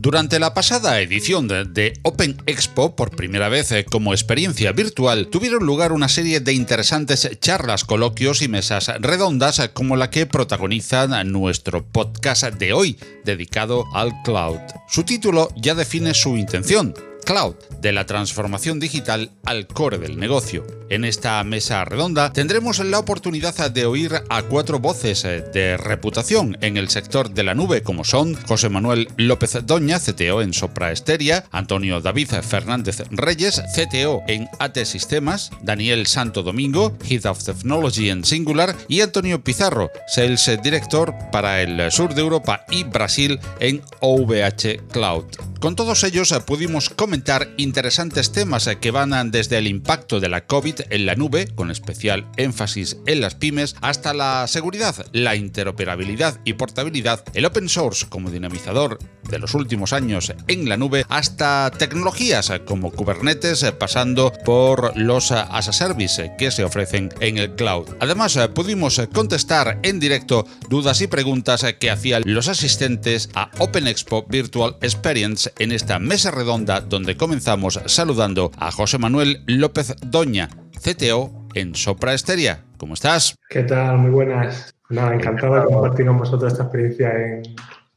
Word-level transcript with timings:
Durante 0.00 0.38
la 0.38 0.54
pasada 0.54 1.00
edición 1.00 1.48
de, 1.48 1.92
Open 2.04 2.40
Expo, 2.46 2.94
por 2.94 3.16
primera 3.16 3.48
vez 3.48 3.72
eh, 3.72 3.84
como 3.84 4.12
experiencia 4.12 4.70
virtual, 4.70 5.26
tuvieron 5.26 5.66
lugar 5.66 5.90
una 5.90 6.08
serie 6.08 6.38
de 6.38 6.52
interesantes 6.52 7.28
charlas, 7.40 7.82
coloquios 7.82 8.40
y 8.40 8.46
mesas 8.46 8.92
redondas 9.00 9.58
eh, 9.58 9.70
como 9.72 9.96
la 9.96 10.08
que 10.08 10.26
protagonizan 10.26 11.32
nuestro 11.32 11.84
podcast 11.84 12.44
de 12.44 12.72
hoy, 12.72 12.96
dedicado 13.24 13.86
al 13.92 14.22
cloud. 14.22 14.60
Su 14.86 15.02
título 15.02 15.48
ya 15.56 15.74
define 15.74 16.14
su 16.14 16.36
intención, 16.36 16.94
cloud, 17.28 17.56
de 17.82 17.92
la 17.92 18.06
transformación 18.06 18.80
digital 18.80 19.32
al 19.44 19.66
core 19.66 19.98
del 19.98 20.18
negocio. 20.18 20.66
En 20.88 21.04
esta 21.04 21.44
mesa 21.44 21.84
redonda 21.84 22.32
tendremos 22.32 22.78
la 22.78 22.98
oportunidad 22.98 23.70
de 23.70 23.84
oír 23.84 24.22
a 24.30 24.42
cuatro 24.44 24.78
voces 24.78 25.26
eh, 25.26 25.44
de 25.52 25.76
reputación 25.76 26.56
en 26.62 26.78
el 26.78 26.88
sector 26.88 27.30
de 27.30 27.44
la 27.44 27.54
nube, 27.54 27.82
como 27.82 28.04
son 28.04 28.34
José 28.46 28.70
Manuel 28.70 29.08
López 29.18 29.58
Doña, 29.66 30.00
CTO 30.00 30.40
en 30.40 30.54
Sopra 30.54 30.90
Esteria, 30.90 31.44
Antonio 31.50 32.00
David 32.00 32.30
Fernández 32.40 33.02
Reyes, 33.10 33.60
CTO 33.74 34.22
en 34.26 34.48
AT 34.58 34.78
Sistemas, 34.84 35.50
Daniel 35.60 36.06
Santo 36.06 36.42
Domingo, 36.42 36.96
Head 37.06 37.26
of 37.26 37.44
Technology 37.44 38.08
en 38.08 38.24
Singular, 38.24 38.74
y 38.88 39.02
Antonio 39.02 39.44
Pizarro, 39.44 39.90
Sales 40.06 40.50
Director 40.62 41.14
para 41.30 41.60
el 41.60 41.92
sur 41.92 42.14
de 42.14 42.22
Europa 42.22 42.64
y 42.70 42.84
Brasil 42.84 43.38
en 43.60 43.82
OVH 44.00 44.88
Cloud. 44.90 45.26
Con 45.60 45.74
todos 45.76 46.04
ellos 46.04 46.32
eh, 46.32 46.40
pudimos 46.40 46.88
comentar 46.88 47.17
interesantes 47.56 48.32
temas 48.32 48.66
eh, 48.66 48.78
que 48.78 48.90
van 48.90 49.30
desde 49.30 49.58
el 49.58 49.66
impacto 49.66 50.20
de 50.20 50.28
la 50.28 50.46
COVID 50.46 50.80
en 50.90 51.06
la 51.06 51.14
nube, 51.14 51.48
con 51.54 51.70
especial 51.70 52.30
énfasis 52.36 52.98
en 53.06 53.20
las 53.20 53.34
pymes, 53.34 53.76
hasta 53.80 54.12
la 54.12 54.46
seguridad, 54.46 55.06
la 55.12 55.34
interoperabilidad 55.34 56.40
y 56.44 56.54
portabilidad, 56.54 57.24
el 57.34 57.46
open 57.46 57.68
source 57.68 58.06
como 58.08 58.30
dinamizador 58.30 58.98
de 59.28 59.38
los 59.38 59.54
últimos 59.54 59.92
años 59.92 60.32
en 60.46 60.68
la 60.68 60.76
nube, 60.76 61.04
hasta 61.08 61.70
tecnologías 61.76 62.52
como 62.66 62.90
Kubernetes, 62.90 63.62
eh, 63.62 63.72
pasando 63.72 64.32
por 64.44 64.96
los 64.96 65.32
as 65.32 65.68
a 65.68 65.72
service 65.72 66.32
que 66.38 66.50
se 66.50 66.64
ofrecen 66.64 67.10
en 67.20 67.38
el 67.38 67.54
cloud. 67.54 67.88
Además, 68.00 68.38
pudimos 68.54 69.00
contestar 69.12 69.78
en 69.82 70.00
directo 70.00 70.46
dudas 70.68 71.00
y 71.00 71.06
preguntas 71.06 71.64
que 71.78 71.90
hacían 71.90 72.22
los 72.24 72.48
asistentes 72.48 73.30
a 73.34 73.50
Open 73.58 73.86
Expo 73.86 74.24
Virtual 74.28 74.76
Experience 74.80 75.52
en 75.58 75.72
esta 75.72 75.98
mesa 75.98 76.30
redonda 76.30 76.80
donde 76.80 77.07
comenzamos 77.16 77.80
saludando 77.86 78.50
a 78.58 78.70
José 78.70 78.98
Manuel 78.98 79.42
López 79.46 79.94
Doña, 80.02 80.48
CTO 80.82 81.46
en 81.54 81.74
Sopra 81.74 82.14
Esteria. 82.14 82.64
¿Cómo 82.76 82.94
estás? 82.94 83.34
¿Qué 83.48 83.62
tal? 83.62 83.98
Muy 83.98 84.10
buenas. 84.10 84.74
Nada, 84.90 85.14
encantado 85.14 85.54
de 85.54 85.64
compartir 85.64 86.06
con 86.06 86.18
vosotros 86.18 86.52
esta 86.52 86.64
experiencia 86.64 87.10
en 87.12 87.42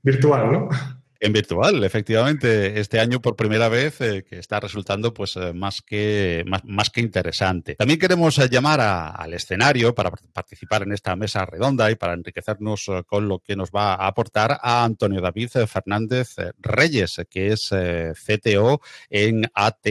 virtual, 0.03 0.51
¿no? 0.51 0.69
En 1.23 1.33
virtual, 1.33 1.83
efectivamente, 1.83 2.79
este 2.79 2.99
año 2.99 3.21
por 3.21 3.35
primera 3.35 3.69
vez 3.69 4.01
eh, 4.01 4.23
que 4.27 4.39
está 4.39 4.59
resultando 4.59 5.13
pues 5.13 5.37
eh, 5.37 5.53
más, 5.53 5.83
que, 5.83 6.43
más, 6.63 6.89
que 6.89 6.99
interesante. 6.99 7.75
También 7.75 7.99
queremos 7.99 8.39
eh, 8.39 8.49
llamar 8.49 8.81
al 8.81 9.31
escenario 9.35 9.93
para 9.93 10.09
participar 10.09 10.81
en 10.81 10.93
esta 10.93 11.15
mesa 11.15 11.45
redonda 11.45 11.91
y 11.91 11.95
para 11.95 12.13
enriquecernos 12.13 12.89
con 13.05 13.27
lo 13.27 13.37
que 13.37 13.55
nos 13.55 13.69
va 13.69 13.93
a 13.93 14.07
aportar 14.07 14.57
a 14.63 14.83
Antonio 14.83 15.21
David 15.21 15.49
Fernández 15.67 16.37
Reyes, 16.57 17.21
que 17.29 17.49
es 17.49 17.69
CTO 17.69 18.81
en 19.11 19.43
AT 19.53 19.87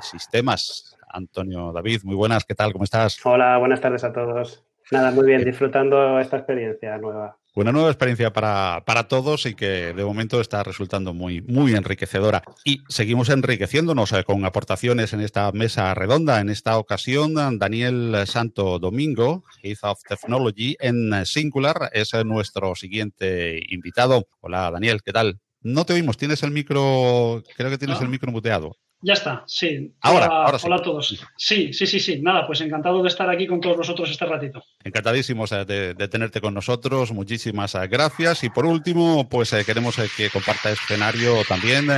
Sistemas. 0.00 0.96
Antonio 1.06 1.70
David, 1.74 2.00
muy 2.04 2.16
buenas, 2.16 2.46
¿qué 2.46 2.54
tal? 2.54 2.72
¿Cómo 2.72 2.84
estás? 2.84 3.18
Hola, 3.26 3.58
buenas 3.58 3.82
tardes 3.82 4.04
a 4.04 4.12
todos. 4.14 4.64
Nada, 4.90 5.10
muy 5.10 5.26
bien, 5.26 5.44
disfrutando 5.44 6.18
esta 6.18 6.38
experiencia 6.38 6.96
nueva 6.96 7.36
una 7.54 7.72
nueva 7.72 7.88
experiencia 7.88 8.32
para, 8.32 9.08
todos 9.08 9.46
y 9.46 9.54
que 9.54 9.92
de 9.92 10.04
momento 10.04 10.40
está 10.40 10.62
resultando 10.62 11.12
muy, 11.12 11.42
muy 11.42 11.74
enriquecedora. 11.74 12.42
Y 12.64 12.82
seguimos 12.88 13.28
enriqueciéndonos 13.28 14.12
eh, 14.12 14.24
con 14.24 14.44
aportaciones 14.44 15.12
en 15.12 15.20
esta 15.20 15.50
mesa 15.52 15.94
redonda. 15.94 16.40
En 16.40 16.48
esta 16.48 16.78
ocasión, 16.78 17.34
Daniel 17.58 18.24
Santo 18.26 18.78
Domingo, 18.78 19.44
Head 19.62 19.78
of 19.82 20.00
Technology 20.08 20.76
en 20.80 21.26
Singular, 21.26 21.90
es 21.92 22.12
nuestro 22.24 22.74
siguiente 22.74 23.60
invitado. 23.68 24.28
Hola, 24.40 24.70
Daniel, 24.70 25.02
¿qué 25.04 25.12
tal? 25.12 25.40
No 25.60 25.84
te 25.84 25.92
oímos, 25.92 26.16
tienes 26.16 26.42
el 26.42 26.50
micro, 26.50 27.42
creo 27.56 27.70
que 27.70 27.78
tienes 27.78 28.00
el 28.00 28.08
micro 28.08 28.32
muteado. 28.32 28.76
Ya 29.04 29.14
está, 29.14 29.42
sí. 29.48 29.92
Ahora, 30.00 30.26
hola, 30.26 30.58
hola 30.62 30.76
a 30.76 30.82
todos. 30.82 31.26
Sí, 31.36 31.72
sí, 31.72 31.86
sí, 31.88 31.98
sí. 31.98 32.20
Nada, 32.22 32.46
pues 32.46 32.60
encantado 32.60 33.02
de 33.02 33.08
estar 33.08 33.28
aquí 33.28 33.48
con 33.48 33.60
todos 33.60 33.76
vosotros 33.76 34.08
este 34.08 34.24
ratito. 34.26 34.62
Encantadísimos 34.84 35.50
eh, 35.50 35.64
de, 35.64 36.08
tenerte 36.08 36.40
con 36.40 36.54
nosotros. 36.54 37.10
Muchísimas 37.10 37.74
eh, 37.74 37.88
gracias. 37.88 38.44
Y 38.44 38.50
por 38.50 38.64
último, 38.64 39.28
pues 39.28 39.52
eh, 39.54 39.64
queremos 39.64 39.96
que 40.16 40.30
comparta 40.30 40.70
escenario 40.70 41.42
también 41.48 41.88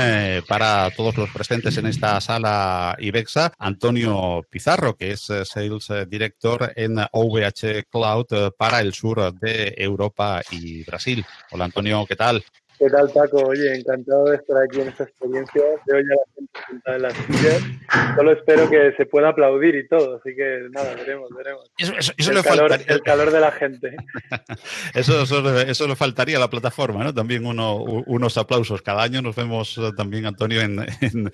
para 0.48 0.90
todos 0.96 1.16
los 1.18 1.28
presentes 1.30 1.76
en 1.76 1.86
esta 1.86 2.18
sala 2.22 2.96
IBEXA, 2.98 3.52
Antonio 3.58 4.40
Pizarro, 4.48 4.96
que 4.96 5.10
es 5.10 5.30
Sales 5.44 5.88
Director 6.08 6.72
en 6.74 6.96
OVH 7.12 7.84
Cloud 7.90 8.52
para 8.56 8.80
el 8.80 8.94
sur 8.94 9.34
de 9.34 9.74
Europa 9.76 10.40
y 10.50 10.82
Brasil. 10.84 11.24
Hola 11.50 11.66
Antonio, 11.66 12.06
¿qué 12.06 12.16
tal? 12.16 12.42
¿Qué 12.78 12.90
tal, 12.90 13.08
Paco? 13.10 13.36
Oye, 13.46 13.76
encantado 13.76 14.24
de 14.24 14.36
estar 14.36 14.56
aquí 14.62 14.80
en 14.80 14.88
esta 14.88 15.04
experiencia. 15.04 15.62
Veo 15.86 16.00
ya 16.00 16.14
la 16.14 16.34
gente 16.34 16.60
sentada 16.68 16.96
en 16.96 17.02
las 17.02 17.14
sillas. 17.14 18.16
Solo 18.16 18.32
espero 18.32 18.68
que 18.68 18.92
se 18.96 19.06
pueda 19.06 19.28
aplaudir 19.28 19.76
y 19.76 19.86
todo. 19.86 20.16
Así 20.16 20.34
que 20.34 20.66
nada, 20.70 20.94
veremos, 20.94 21.28
veremos. 21.36 21.70
Eso, 21.78 21.92
el, 22.16 22.42
calor, 22.42 22.72
el, 22.86 23.02
calor, 23.02 23.30
de 23.30 23.40
la 23.40 23.52
gente. 23.52 23.96
eso, 24.94 25.22
eso, 25.22 25.86
le 25.86 25.96
faltaría 25.96 26.36
a 26.36 26.40
la 26.40 26.50
plataforma, 26.50 27.04
¿no? 27.04 27.14
También 27.14 27.46
uno, 27.46 27.76
unos 27.76 28.36
aplausos. 28.38 28.82
Cada 28.82 29.02
año 29.02 29.22
nos 29.22 29.36
vemos 29.36 29.78
eh, 29.78 29.90
también, 29.96 30.26
Antonio, 30.26 30.60
en, 30.60 30.84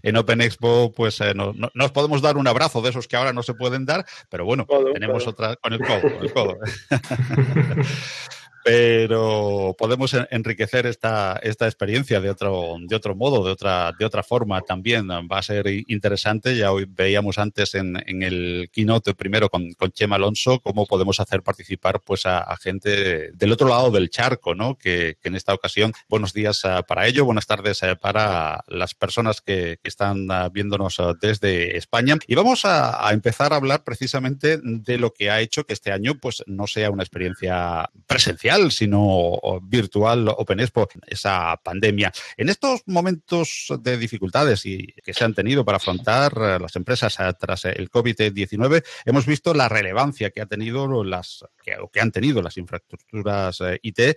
en, 0.02 0.16
Open 0.16 0.42
Expo. 0.42 0.92
Pues 0.92 1.20
eh, 1.22 1.32
no, 1.34 1.54
nos 1.72 1.92
podemos 1.92 2.20
dar 2.20 2.36
un 2.36 2.48
abrazo 2.48 2.82
de 2.82 2.90
esos 2.90 3.08
que 3.08 3.16
ahora 3.16 3.32
no 3.32 3.42
se 3.42 3.54
pueden 3.54 3.86
dar, 3.86 4.04
pero 4.28 4.44
bueno, 4.44 4.66
tenemos 4.92 5.26
otra 5.26 5.56
con 5.56 5.72
el 5.72 5.80
codo. 5.80 6.02
Con 6.02 6.22
el 6.22 6.32
codo. 6.32 6.58
pero 8.62 9.74
podemos 9.78 10.14
enriquecer 10.30 10.86
esta, 10.86 11.38
esta 11.42 11.66
experiencia 11.66 12.20
de 12.20 12.30
otro, 12.30 12.76
de 12.80 12.96
otro 12.96 13.14
modo, 13.14 13.44
de 13.44 13.52
otra, 13.52 13.92
de 13.98 14.04
otra 14.04 14.22
forma 14.22 14.60
también. 14.60 15.08
Va 15.08 15.38
a 15.38 15.42
ser 15.42 15.66
interesante. 15.88 16.56
Ya 16.56 16.72
hoy 16.72 16.86
veíamos 16.88 17.38
antes 17.38 17.74
en, 17.74 18.02
en 18.06 18.22
el 18.22 18.68
keynote 18.72 19.14
primero 19.14 19.48
con, 19.48 19.72
con, 19.72 19.90
Chema 19.92 20.16
Alonso 20.16 20.60
cómo 20.60 20.86
podemos 20.86 21.20
hacer 21.20 21.42
participar 21.42 22.00
pues 22.00 22.26
a, 22.26 22.56
gente 22.56 23.32
del 23.32 23.52
otro 23.52 23.68
lado 23.68 23.90
del 23.90 24.10
charco, 24.10 24.54
¿no? 24.54 24.76
Que, 24.76 25.16
que, 25.20 25.28
en 25.28 25.36
esta 25.36 25.54
ocasión, 25.54 25.92
buenos 26.08 26.32
días 26.32 26.62
eh, 26.64 26.82
para 26.86 27.06
ello, 27.06 27.24
buenas 27.24 27.46
tardes 27.46 27.82
eh, 27.82 27.96
para 27.96 28.62
las 28.68 28.94
personas 28.94 29.40
que, 29.40 29.78
que 29.82 29.88
están 29.88 30.28
eh, 30.30 30.48
viéndonos 30.52 31.00
desde 31.20 31.76
España. 31.76 32.16
Y 32.26 32.34
vamos 32.34 32.64
a, 32.64 33.06
a 33.06 33.12
empezar 33.12 33.52
a 33.52 33.56
hablar 33.56 33.84
precisamente 33.84 34.58
de 34.62 34.98
lo 34.98 35.12
que 35.12 35.30
ha 35.30 35.40
hecho 35.40 35.64
que 35.64 35.72
este 35.72 35.92
año 35.92 36.14
pues 36.20 36.42
no 36.46 36.66
sea 36.66 36.90
una 36.90 37.02
experiencia 37.02 37.90
presencial 38.06 38.49
sino 38.70 39.38
virtual 39.62 40.28
Open 40.28 40.60
Expo, 40.60 40.88
esa 41.06 41.56
pandemia. 41.62 42.12
En 42.36 42.48
estos 42.48 42.82
momentos 42.86 43.68
de 43.80 43.96
dificultades 43.96 44.66
y 44.66 44.86
que 45.04 45.14
se 45.14 45.24
han 45.24 45.34
tenido 45.34 45.64
para 45.64 45.76
afrontar 45.76 46.32
eh, 46.36 46.58
las 46.60 46.74
empresas 46.76 47.18
eh, 47.20 47.32
tras 47.38 47.64
el 47.64 47.90
COVID-19, 47.90 48.84
hemos 49.04 49.26
visto 49.26 49.54
la 49.54 49.68
relevancia 49.68 50.30
que 50.30 50.40
ha 50.40 50.46
tenido 50.46 51.04
las 51.04 51.44
que, 51.62 51.76
que 51.92 52.00
han 52.00 52.10
tenido 52.10 52.42
las 52.42 52.56
infraestructuras 52.56 53.60
eh, 53.60 53.78
IT 53.82 54.16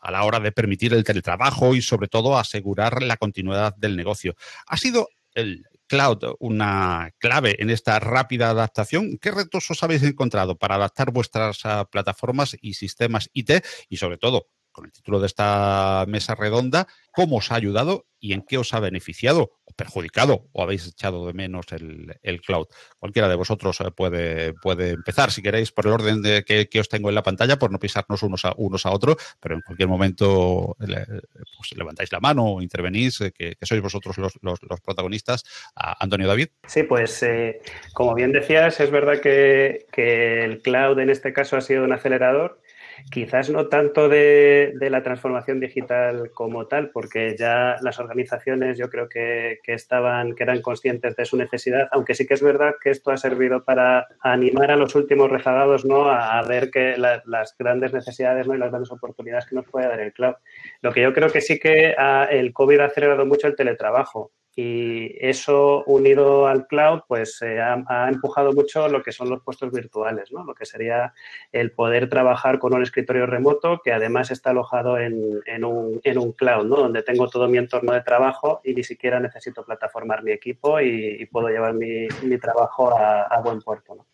a 0.00 0.10
la 0.10 0.24
hora 0.24 0.40
de 0.40 0.52
permitir 0.52 0.92
el 0.94 1.04
teletrabajo 1.04 1.74
y 1.74 1.82
sobre 1.82 2.08
todo 2.08 2.38
asegurar 2.38 3.02
la 3.02 3.16
continuidad 3.16 3.74
del 3.76 3.96
negocio. 3.96 4.34
Ha 4.66 4.76
sido 4.76 5.08
el 5.34 5.64
cloud 5.90 6.36
una 6.38 7.10
clave 7.18 7.56
en 7.58 7.68
esta 7.68 7.98
rápida 7.98 8.50
adaptación. 8.50 9.18
¿Qué 9.18 9.32
retos 9.32 9.68
os 9.72 9.82
habéis 9.82 10.04
encontrado 10.04 10.56
para 10.56 10.76
adaptar 10.76 11.10
vuestras 11.10 11.60
ah, 11.64 11.84
plataformas 11.90 12.56
y 12.60 12.74
sistemas 12.74 13.28
IT 13.32 13.64
y 13.88 13.96
sobre 13.96 14.16
todo, 14.16 14.46
con 14.72 14.86
el 14.86 14.92
título 14.92 15.20
de 15.20 15.26
esta 15.26 16.04
mesa 16.08 16.34
redonda, 16.34 16.86
cómo 17.12 17.36
os 17.36 17.50
ha 17.50 17.56
ayudado 17.56 18.06
y 18.20 18.34
en 18.34 18.42
qué 18.42 18.58
os 18.58 18.74
ha 18.74 18.80
beneficiado 18.80 19.52
o 19.64 19.72
perjudicado 19.72 20.48
o 20.52 20.62
habéis 20.62 20.86
echado 20.86 21.26
de 21.26 21.32
menos 21.32 21.66
el, 21.72 22.40
cloud. 22.42 22.66
Cualquiera 22.98 23.28
de 23.28 23.34
vosotros 23.34 23.80
eh, 23.80 23.90
puede, 23.90 24.52
puede 24.54 24.90
empezar, 24.90 25.30
si 25.30 25.42
queréis, 25.42 25.72
por 25.72 25.86
el 25.86 25.92
orden 25.92 26.22
de 26.22 26.44
que, 26.44 26.80
os 26.80 26.88
tengo 26.88 27.08
en 27.08 27.14
la 27.14 27.22
pantalla, 27.22 27.58
por 27.58 27.72
no 27.72 27.78
pisarnos 27.78 28.22
unos 28.22 28.44
a, 28.44 28.52
unos 28.56 28.84
a 28.86 28.90
otros, 28.90 29.16
pero 29.40 29.54
en 29.54 29.62
cualquier 29.62 29.88
momento 29.88 30.76
pues, 30.78 31.76
levantáis 31.76 32.12
la 32.12 32.20
mano 32.20 32.44
o 32.44 32.62
intervenís, 32.62 33.20
eh, 33.22 33.32
que, 33.32 33.56
sois 33.62 33.80
vosotros 33.80 34.18
los, 34.18 34.34
los, 34.42 34.80
protagonistas. 34.80 35.44
Antonio 35.74 36.28
David. 36.28 36.48
Sí, 36.66 36.82
pues 36.82 37.22
eh, 37.22 37.60
como 37.94 38.14
bien 38.14 38.32
decías, 38.32 38.80
es 38.80 38.90
verdad 38.90 39.20
que, 39.20 39.86
que 39.92 40.44
el 40.44 40.60
cloud 40.62 40.98
en 40.98 41.10
este 41.10 41.32
caso 41.32 41.56
ha 41.56 41.60
sido 41.60 41.84
un 41.84 41.92
acelerador 41.92 42.59
Quizás 43.10 43.50
no 43.50 43.68
tanto 43.68 44.08
de, 44.08 44.74
la 44.80 45.02
transformación 45.02 45.60
digital 45.60 46.30
como 46.32 46.66
tal, 46.66 46.90
porque 46.90 47.36
ya 47.38 47.76
las 47.80 47.98
organizaciones 47.98 48.78
yo 48.78 48.90
creo 48.90 49.08
que, 49.08 49.58
estaban, 49.66 50.34
que 50.34 50.42
eran 50.42 50.62
conscientes 50.62 51.16
de 51.16 51.24
su 51.24 51.36
necesidad, 51.36 51.88
aunque 51.92 52.14
sí 52.14 52.26
que 52.26 52.34
es 52.34 52.42
verdad 52.42 52.74
que 52.82 52.90
esto 52.90 53.10
ha 53.10 53.16
servido 53.16 53.64
para 53.64 54.08
animar 54.20 54.70
a 54.70 54.76
los 54.76 54.94
últimos 54.94 55.30
rezagados 55.30 55.84
¿no? 55.84 56.10
a, 56.10 56.40
ver 56.42 56.70
que 56.70 56.96
las 56.96 57.56
grandes 57.58 57.92
necesidades 57.92 58.46
¿no? 58.46 58.54
y 58.54 58.58
las 58.58 58.70
grandes 58.70 58.90
oportunidades 58.90 59.46
que 59.46 59.54
nos 59.54 59.66
puede 59.66 59.88
dar 59.88 60.00
el 60.00 60.12
cloud. 60.12 60.34
Lo 60.82 60.92
que 60.92 61.02
yo 61.02 61.12
creo 61.12 61.30
que 61.30 61.40
sí 61.40 61.58
que 61.58 61.94
el 62.30 62.52
COVID 62.52 62.80
ha 62.80 62.84
acelerado 62.86 63.26
mucho 63.26 63.46
el 63.46 63.56
teletrabajo 63.56 64.32
y 64.56 65.16
eso 65.20 65.84
unido 65.84 66.46
al 66.46 66.66
cloud 66.66 67.02
pues 67.06 67.40
eh, 67.42 67.60
ha, 67.60 68.08
empujado 68.08 68.52
mucho 68.52 68.88
lo 68.88 69.02
que 69.02 69.12
son 69.12 69.30
los 69.30 69.42
puestos 69.42 69.70
virtuales, 69.70 70.32
¿no? 70.32 70.44
lo 70.44 70.54
que 70.54 70.66
sería 70.66 71.12
el 71.52 71.70
poder 71.70 72.08
trabajar 72.08 72.58
con 72.58 72.74
un 72.74 72.82
escritorio 72.82 73.26
remoto 73.26 73.80
que 73.82 73.92
además 73.92 74.30
está 74.30 74.50
alojado 74.50 74.98
en, 74.98 75.40
en, 75.46 75.64
un, 75.64 76.00
en 76.02 76.18
un, 76.18 76.32
cloud, 76.32 76.66
¿no? 76.66 76.76
donde 76.76 77.02
tengo 77.02 77.28
todo 77.28 77.48
mi 77.48 77.58
entorno 77.58 77.92
de 77.92 78.02
trabajo 78.02 78.60
y 78.64 78.74
ni 78.74 78.82
siquiera 78.82 79.20
necesito 79.20 79.64
plataformar 79.64 80.22
mi 80.24 80.32
equipo 80.32 80.80
y, 80.80 81.26
puedo 81.30 81.48
llevar 81.48 81.74
mi, 81.74 82.08
mi 82.22 82.38
trabajo 82.38 82.92
a, 82.96 83.40
buen 83.42 83.60
puerto. 83.60 83.94
¿no? 83.94 84.06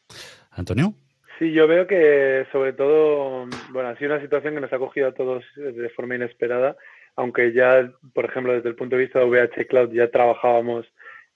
Antonio. 0.50 0.92
Sí, 1.38 1.52
yo 1.52 1.66
veo 1.66 1.86
que 1.86 2.46
sobre 2.50 2.72
todo, 2.72 3.46
bueno, 3.70 3.88
ha 3.90 3.96
sido 3.96 4.12
una 4.12 4.22
situación 4.22 4.54
que 4.54 4.60
nos 4.60 4.72
ha 4.72 4.78
cogido 4.78 5.08
a 5.08 5.12
todos 5.12 5.44
de 5.54 5.88
forma 5.90 6.14
inesperada 6.14 6.76
aunque 7.16 7.52
ya, 7.52 7.90
por 8.14 8.26
ejemplo, 8.26 8.52
desde 8.52 8.68
el 8.68 8.76
punto 8.76 8.96
de 8.96 9.02
vista 9.02 9.18
de 9.18 9.24
VH 9.24 9.66
Cloud 9.66 9.92
ya 9.92 10.10
trabajábamos 10.10 10.86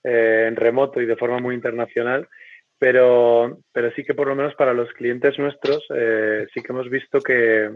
eh, 0.03 0.45
en 0.47 0.55
remoto 0.55 1.01
y 1.01 1.05
de 1.05 1.15
forma 1.15 1.39
muy 1.39 1.55
internacional, 1.55 2.27
pero, 2.79 3.59
pero 3.71 3.91
sí 3.91 4.03
que 4.03 4.13
por 4.13 4.27
lo 4.27 4.35
menos 4.35 4.55
para 4.55 4.73
los 4.73 4.91
clientes 4.93 5.37
nuestros 5.37 5.85
eh, 5.93 6.47
sí 6.53 6.61
que 6.61 6.71
hemos 6.71 6.89
visto 6.89 7.19
que, 7.19 7.69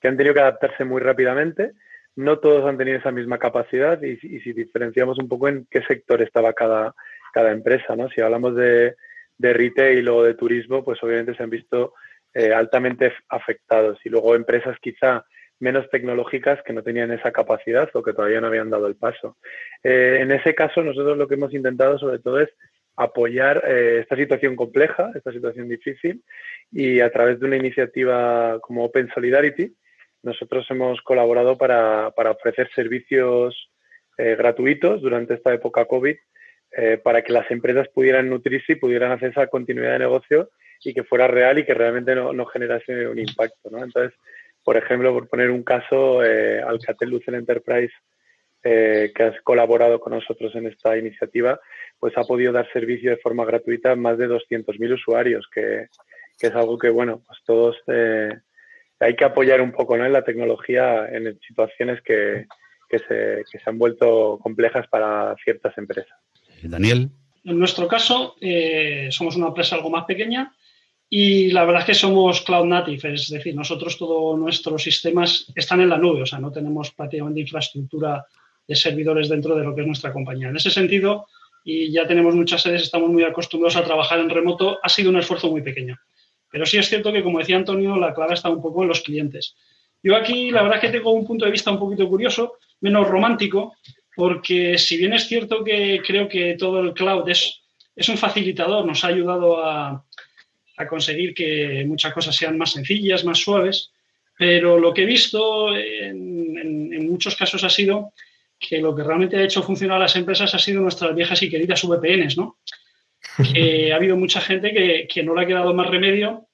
que, 0.00 0.08
han 0.08 0.16
tenido 0.16 0.34
que 0.34 0.40
adaptarse 0.40 0.84
muy 0.84 1.00
rápidamente. 1.00 1.72
No 2.16 2.38
todos 2.38 2.66
han 2.66 2.78
tenido 2.78 2.98
esa 2.98 3.10
misma 3.10 3.38
capacidad 3.38 4.00
y, 4.02 4.16
si 4.16 4.52
diferenciamos 4.52 5.18
un 5.18 5.28
poco 5.28 5.48
en 5.48 5.66
qué 5.70 5.82
sector 5.82 6.22
estaba 6.22 6.52
cada, 6.52 6.94
cada 7.32 7.52
empresa, 7.52 7.96
¿no? 7.96 8.08
Si 8.08 8.20
hablamos 8.20 8.56
de, 8.56 8.96
de 9.38 9.52
retail 9.52 10.08
o 10.08 10.22
de 10.22 10.34
turismo, 10.34 10.84
pues 10.84 11.02
obviamente 11.02 11.34
se 11.34 11.42
han 11.42 11.50
visto 11.50 11.94
eh, 12.34 12.52
altamente 12.52 13.12
afectados. 13.28 13.98
Y 14.04 14.08
luego 14.08 14.34
empresas 14.34 14.76
quizá 14.80 15.24
menos 15.60 15.88
tecnológicas 15.90 16.62
que 16.62 16.72
no 16.72 16.82
tenían 16.82 17.12
esa 17.12 17.30
capacidad 17.30 17.88
o 17.94 18.02
que 18.02 18.14
todavía 18.14 18.40
no 18.40 18.48
habían 18.48 18.70
dado 18.70 18.86
el 18.86 18.96
paso. 18.96 19.36
Eh, 19.84 20.18
en 20.20 20.32
ese 20.32 20.54
caso, 20.54 20.82
nosotros 20.82 21.16
lo 21.16 21.28
que 21.28 21.34
hemos 21.34 21.54
intentado 21.54 21.98
sobre 21.98 22.18
todo 22.18 22.40
es 22.40 22.48
apoyar 22.96 23.62
eh, 23.66 23.98
esta 24.00 24.16
situación 24.16 24.56
compleja, 24.56 25.10
esta 25.14 25.32
situación 25.32 25.68
difícil, 25.68 26.22
y 26.72 27.00
a 27.00 27.10
través 27.10 27.38
de 27.38 27.46
una 27.46 27.56
iniciativa 27.56 28.58
como 28.60 28.84
Open 28.84 29.10
Solidarity, 29.14 29.74
nosotros 30.22 30.66
hemos 30.70 31.00
colaborado 31.02 31.56
para, 31.56 32.08
ofrecer 32.08 32.70
servicios 32.74 33.70
eh, 34.18 34.36
gratuitos 34.36 35.00
durante 35.00 35.34
esta 35.34 35.54
época 35.54 35.84
COVID 35.84 36.16
para 37.02 37.22
que 37.22 37.32
las 37.32 37.50
empresas 37.50 37.88
pudieran 37.88 38.30
nutrirse 38.30 38.74
y 38.74 38.76
pudieran 38.76 39.10
hacer 39.10 39.30
esa 39.30 39.48
continuidad 39.48 39.94
de 39.94 39.98
negocio 39.98 40.50
y 40.84 40.94
que 40.94 41.02
fuera 41.02 41.26
real 41.26 41.58
y 41.58 41.64
que 41.64 41.74
realmente 41.74 42.14
no, 42.14 42.32
no 42.32 42.46
generase 42.46 43.08
un 43.08 43.18
impacto. 43.18 43.70
¿no? 43.70 43.82
Entonces, 43.82 44.16
por 44.64 44.76
ejemplo, 44.76 45.12
por 45.12 45.28
poner 45.28 45.50
un 45.50 45.62
caso, 45.62 46.22
eh, 46.24 46.62
Alcatel 46.62 47.10
Lucent 47.10 47.36
Enterprise, 47.36 47.92
eh, 48.62 49.10
que 49.14 49.22
has 49.22 49.40
colaborado 49.42 50.00
con 50.00 50.12
nosotros 50.12 50.54
en 50.54 50.66
esta 50.66 50.96
iniciativa, 50.96 51.58
pues 51.98 52.16
ha 52.16 52.24
podido 52.24 52.52
dar 52.52 52.70
servicio 52.72 53.10
de 53.10 53.16
forma 53.16 53.44
gratuita 53.44 53.92
a 53.92 53.96
más 53.96 54.18
de 54.18 54.28
200.000 54.28 54.94
usuarios, 54.94 55.48
que, 55.52 55.86
es 56.40 56.54
algo 56.54 56.78
que, 56.78 56.88
bueno, 56.88 57.22
pues 57.26 57.38
todos 57.44 57.76
eh, 57.86 58.30
hay 58.98 59.16
que 59.16 59.24
apoyar 59.24 59.60
un 59.60 59.72
poco 59.72 59.96
¿no? 59.96 60.06
en 60.06 60.12
la 60.12 60.24
tecnología 60.24 61.06
en 61.10 61.38
situaciones 61.40 62.00
que, 62.02 62.46
se, 62.90 63.44
que 63.50 63.58
se 63.58 63.70
han 63.70 63.78
vuelto 63.78 64.38
complejas 64.42 64.86
para 64.88 65.34
ciertas 65.44 65.76
empresas. 65.76 66.18
Daniel. 66.62 67.10
En 67.44 67.58
nuestro 67.58 67.88
caso, 67.88 68.36
somos 69.10 69.36
una 69.36 69.48
empresa 69.48 69.76
algo 69.76 69.88
más 69.88 70.04
pequeña 70.04 70.52
y 71.12 71.50
la 71.50 71.64
verdad 71.64 71.80
es 71.80 71.86
que 71.86 71.94
somos 71.94 72.40
cloud 72.42 72.66
native, 72.66 73.14
es 73.14 73.28
decir, 73.28 73.52
nosotros 73.52 73.98
todos 73.98 74.38
nuestros 74.38 74.80
sistemas 74.80 75.52
están 75.56 75.80
en 75.80 75.88
la 75.88 75.98
nube, 75.98 76.22
o 76.22 76.26
sea, 76.26 76.38
no 76.38 76.52
tenemos 76.52 76.92
prácticamente 76.92 77.40
infraestructura 77.40 78.24
de 78.66 78.76
servidores 78.76 79.28
dentro 79.28 79.56
de 79.56 79.64
lo 79.64 79.74
que 79.74 79.80
es 79.80 79.86
nuestra 79.88 80.12
compañía. 80.12 80.50
En 80.50 80.56
ese 80.56 80.70
sentido, 80.70 81.26
y 81.64 81.90
ya 81.90 82.06
tenemos 82.06 82.36
muchas 82.36 82.62
sedes, 82.62 82.82
estamos 82.82 83.10
muy 83.10 83.24
acostumbrados 83.24 83.74
a 83.74 83.82
trabajar 83.82 84.20
en 84.20 84.30
remoto, 84.30 84.78
ha 84.80 84.88
sido 84.88 85.10
un 85.10 85.16
esfuerzo 85.16 85.50
muy 85.50 85.62
pequeño. 85.62 85.98
Pero 86.48 86.64
sí 86.64 86.78
es 86.78 86.88
cierto 86.88 87.12
que, 87.12 87.24
como 87.24 87.40
decía 87.40 87.56
Antonio, 87.56 87.96
la 87.96 88.14
clave 88.14 88.34
está 88.34 88.48
un 88.48 88.62
poco 88.62 88.82
en 88.82 88.88
los 88.88 89.00
clientes. 89.00 89.56
Yo 90.04 90.14
aquí, 90.14 90.52
la 90.52 90.62
verdad 90.62 90.78
es 90.78 90.82
que 90.82 90.96
tengo 90.96 91.10
un 91.10 91.26
punto 91.26 91.44
de 91.44 91.50
vista 91.50 91.72
un 91.72 91.80
poquito 91.80 92.08
curioso, 92.08 92.54
menos 92.80 93.08
romántico, 93.08 93.74
porque 94.14 94.78
si 94.78 94.96
bien 94.96 95.12
es 95.12 95.26
cierto 95.26 95.64
que 95.64 96.00
creo 96.06 96.28
que 96.28 96.54
todo 96.56 96.78
el 96.78 96.94
cloud 96.94 97.28
es, 97.28 97.62
es 97.96 98.08
un 98.08 98.16
facilitador, 98.16 98.86
nos 98.86 99.02
ha 99.02 99.08
ayudado 99.08 99.64
a, 99.64 100.04
a 100.80 100.88
conseguir 100.88 101.34
que 101.34 101.84
muchas 101.86 102.12
cosas 102.12 102.34
sean 102.34 102.56
más 102.56 102.72
sencillas, 102.72 103.24
más 103.24 103.38
suaves, 103.38 103.92
pero 104.36 104.78
lo 104.78 104.94
que 104.94 105.02
he 105.02 105.06
visto 105.06 105.76
en, 105.76 107.06
muchos 107.06 107.36
casos 107.36 107.62
ha 107.64 107.68
sido 107.68 108.12
que 108.58 108.78
lo 108.78 108.94
que 108.94 109.02
realmente 109.02 109.36
ha 109.36 109.42
hecho 109.42 109.62
funcionar 109.62 109.98
a 109.98 110.04
las 110.04 110.16
empresas 110.16 110.54
ha 110.54 110.58
sido 110.58 110.80
nuestras 110.80 111.14
viejas 111.14 111.42
y 111.42 111.50
queridas 111.50 111.82
VPNs, 111.82 112.36
¿no? 112.36 112.58
Que 113.52 113.92
ha 113.92 113.96
habido 113.96 114.16
mucha 114.16 114.40
gente 114.40 114.72
que, 114.72 115.22
no 115.22 115.34
le 115.34 115.42
ha 115.42 115.46
quedado 115.46 115.74
más 115.74 115.88
remedio 115.88 116.46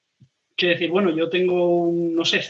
que 0.55 0.67
decir, 0.67 0.89
bueno, 0.89 1.15
yo 1.15 1.29
tengo, 1.29 1.91
no 1.93 2.25
sé, 2.25 2.43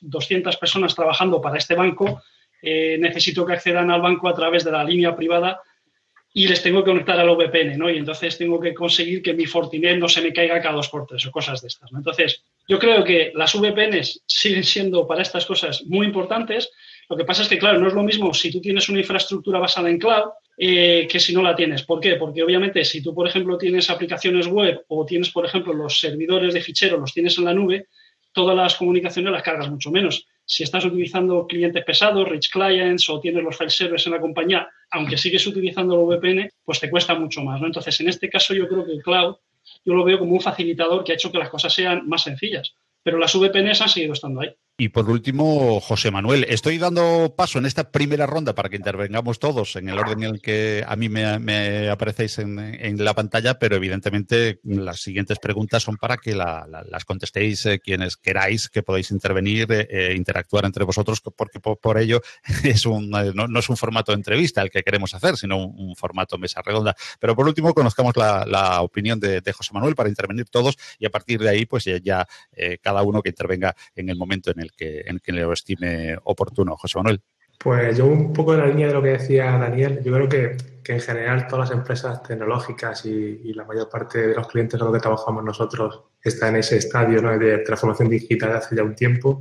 200 0.00 0.56
personas 0.58 0.94
trabajando 0.94 1.40
para 1.40 1.58
este 1.58 1.74
banco, 1.74 2.22
eh, 2.60 2.98
necesito 2.98 3.44
que 3.46 3.54
accedan 3.54 3.90
al 3.90 4.02
banco 4.02 4.28
a 4.28 4.34
través 4.34 4.64
de 4.64 4.72
la 4.72 4.84
línea 4.84 5.16
privada 5.16 5.60
y 6.34 6.48
les 6.48 6.62
tengo 6.62 6.82
que 6.82 6.90
conectar 6.90 7.18
al 7.18 7.28
VPN, 7.28 7.76
¿no? 7.76 7.90
Y 7.90 7.98
entonces 7.98 8.38
tengo 8.38 8.58
que 8.58 8.72
conseguir 8.72 9.22
que 9.22 9.34
mi 9.34 9.44
Fortinet 9.44 9.98
no 9.98 10.08
se 10.08 10.22
me 10.22 10.32
caiga 10.32 10.62
cada 10.62 10.76
dos 10.76 10.88
por 10.88 11.06
tres 11.06 11.26
o 11.26 11.30
cosas 11.30 11.60
de 11.60 11.68
estas, 11.68 11.92
¿no? 11.92 11.98
Entonces, 11.98 12.42
yo 12.66 12.78
creo 12.78 13.04
que 13.04 13.32
las 13.34 13.54
VPNs 13.54 14.22
siguen 14.26 14.64
siendo 14.64 15.06
para 15.06 15.22
estas 15.22 15.44
cosas 15.44 15.84
muy 15.84 16.06
importantes. 16.06 16.70
Lo 17.08 17.16
que 17.16 17.24
pasa 17.24 17.42
es 17.42 17.48
que, 17.48 17.58
claro, 17.58 17.78
no 17.78 17.88
es 17.88 17.94
lo 17.94 18.02
mismo 18.02 18.32
si 18.32 18.50
tú 18.50 18.60
tienes 18.60 18.88
una 18.88 19.00
infraestructura 19.00 19.58
basada 19.58 19.90
en 19.90 19.98
cloud 19.98 20.30
eh, 20.56 21.06
que 21.10 21.20
si 21.20 21.34
no 21.34 21.42
la 21.42 21.54
tienes. 21.54 21.82
¿Por 21.82 22.00
qué? 22.00 22.16
Porque 22.16 22.42
obviamente 22.42 22.84
si 22.84 23.02
tú, 23.02 23.14
por 23.14 23.28
ejemplo, 23.28 23.58
tienes 23.58 23.90
aplicaciones 23.90 24.46
web 24.46 24.84
o 24.88 25.04
tienes, 25.04 25.30
por 25.30 25.44
ejemplo, 25.44 25.74
los 25.74 26.00
servidores 26.00 26.54
de 26.54 26.62
ficheros, 26.62 26.98
los 26.98 27.12
tienes 27.12 27.36
en 27.36 27.44
la 27.44 27.52
nube, 27.52 27.88
todas 28.32 28.56
las 28.56 28.76
comunicaciones 28.76 29.32
las 29.32 29.42
cargas 29.42 29.68
mucho 29.68 29.90
menos. 29.90 30.26
Si 30.44 30.62
estás 30.62 30.84
utilizando 30.84 31.46
clientes 31.46 31.84
pesados, 31.84 32.28
rich 32.28 32.50
clients 32.50 33.08
o 33.08 33.20
tienes 33.20 33.42
los 33.42 33.56
file 33.56 33.70
servers 33.70 34.06
en 34.06 34.12
la 34.12 34.20
compañía, 34.20 34.68
aunque 34.90 35.16
sigues 35.16 35.46
utilizando 35.46 35.94
el 35.94 36.18
VPN, 36.18 36.50
pues 36.64 36.80
te 36.80 36.90
cuesta 36.90 37.14
mucho 37.14 37.42
más. 37.42 37.60
¿no? 37.60 37.66
Entonces, 37.66 37.98
en 38.00 38.08
este 38.08 38.28
caso 38.28 38.54
yo 38.54 38.68
creo 38.68 38.84
que 38.84 38.92
el 38.92 39.02
cloud 39.02 39.36
yo 39.84 39.94
lo 39.94 40.04
veo 40.04 40.18
como 40.18 40.32
un 40.32 40.40
facilitador 40.40 41.04
que 41.04 41.12
ha 41.12 41.14
hecho 41.14 41.30
que 41.30 41.38
las 41.38 41.50
cosas 41.50 41.72
sean 41.72 42.08
más 42.08 42.22
sencillas. 42.22 42.74
Pero 43.02 43.18
las 43.18 43.34
VPNs 43.34 43.80
han 43.80 43.88
seguido 43.88 44.12
estando 44.12 44.40
ahí. 44.40 44.54
Y 44.78 44.88
por 44.88 45.08
último, 45.10 45.80
José 45.80 46.10
Manuel, 46.10 46.46
estoy 46.48 46.78
dando 46.78 47.34
paso 47.36 47.58
en 47.58 47.66
esta 47.66 47.90
primera 47.92 48.26
ronda 48.26 48.54
para 48.54 48.70
que 48.70 48.76
intervengamos 48.76 49.38
todos 49.38 49.76
en 49.76 49.90
el 49.90 49.98
orden 49.98 50.22
en 50.22 50.34
el 50.34 50.40
que 50.40 50.82
a 50.86 50.96
mí 50.96 51.10
me, 51.10 51.90
aparecéis 51.90 52.38
en, 52.38 53.04
la 53.04 53.14
pantalla, 53.14 53.58
pero 53.58 53.76
evidentemente 53.76 54.60
las 54.64 55.00
siguientes 55.00 55.38
preguntas 55.38 55.82
son 55.82 55.98
para 55.98 56.16
que 56.16 56.34
las 56.34 57.04
contestéis 57.04 57.66
eh, 57.66 57.80
quienes 57.80 58.16
queráis, 58.16 58.70
que 58.70 58.82
podéis 58.82 59.10
intervenir, 59.10 59.70
eh, 59.70 59.86
eh, 59.90 60.14
interactuar 60.16 60.64
entre 60.64 60.84
vosotros, 60.84 61.20
porque 61.20 61.60
por, 61.60 61.98
ello 61.98 62.22
es 62.64 62.86
un, 62.86 63.10
no, 63.10 63.58
es 63.58 63.68
un 63.68 63.76
formato 63.76 64.12
de 64.12 64.16
entrevista 64.16 64.62
el 64.62 64.70
que 64.70 64.82
queremos 64.82 65.12
hacer, 65.14 65.36
sino 65.36 65.58
un, 65.58 65.94
formato 65.96 66.38
mesa 66.38 66.62
redonda. 66.62 66.96
Pero 67.20 67.36
por 67.36 67.46
último, 67.46 67.74
conozcamos 67.74 68.16
la, 68.16 68.80
opinión 68.80 69.20
de, 69.20 69.42
José 69.52 69.74
Manuel 69.74 69.94
para 69.94 70.08
intervenir 70.08 70.46
todos 70.48 70.78
y 70.98 71.04
a 71.04 71.10
partir 71.10 71.40
de 71.40 71.50
ahí, 71.50 71.66
pues 71.66 71.84
ya, 71.84 72.26
cada 72.80 73.02
uno 73.02 73.20
que 73.22 73.28
intervenga 73.28 73.76
en 73.94 74.08
el 74.08 74.16
momento 74.16 74.50
en 74.50 74.61
el 74.62 74.72
que, 74.72 75.02
en 75.06 75.18
que 75.18 75.32
lo 75.32 75.52
estime 75.52 76.16
oportuno. 76.24 76.76
José 76.76 76.98
Manuel. 76.98 77.20
Pues 77.58 77.96
yo 77.96 78.06
un 78.06 78.32
poco 78.32 78.54
en 78.54 78.60
la 78.60 78.66
línea 78.66 78.88
de 78.88 78.94
lo 78.94 79.02
que 79.02 79.10
decía 79.10 79.56
Daniel, 79.56 80.02
yo 80.02 80.12
creo 80.12 80.28
que, 80.28 80.56
que 80.82 80.94
en 80.94 81.00
general 81.00 81.46
todas 81.46 81.70
las 81.70 81.78
empresas 81.78 82.22
tecnológicas 82.22 83.06
y, 83.06 83.52
la 83.54 83.64
mayor 83.64 83.88
parte 83.88 84.28
de 84.28 84.34
los 84.34 84.48
clientes 84.48 84.78
con 84.78 84.88
los 84.88 84.96
que 84.96 85.02
trabajamos 85.02 85.44
nosotros 85.44 86.02
está 86.20 86.48
en 86.48 86.56
ese 86.56 86.78
estadio 86.78 87.20
de 87.38 87.58
transformación 87.58 88.08
digital 88.08 88.56
hace 88.56 88.74
ya 88.74 88.82
un 88.82 88.94
tiempo. 88.94 89.40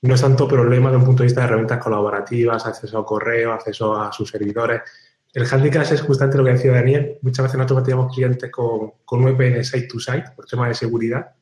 No 0.00 0.14
es 0.14 0.20
tanto 0.20 0.48
problema 0.48 0.90
de 0.90 0.96
un 0.96 1.04
punto 1.04 1.22
de 1.22 1.26
vista 1.26 1.42
de 1.42 1.46
herramientas 1.48 1.78
colaborativas, 1.78 2.66
acceso 2.66 2.98
a 2.98 3.04
correo, 3.04 3.52
acceso 3.52 4.00
a 4.00 4.12
sus 4.12 4.30
servidores. 4.30 4.80
El 5.32 5.46
handicap 5.50 5.82
es 5.82 6.00
justamente 6.00 6.38
lo 6.38 6.44
que 6.44 6.52
decía 6.52 6.72
Daniel. 6.72 7.18
Muchas 7.22 7.44
veces 7.44 7.58
nosotros 7.58 7.84
teníamos 7.84 8.14
clientes 8.14 8.50
con, 8.50 8.92
con 9.04 9.24
VPN 9.24 9.62
site-to-site 9.62 10.30
por 10.34 10.46
tema 10.46 10.68
de 10.68 10.74
seguridad, 10.74 11.32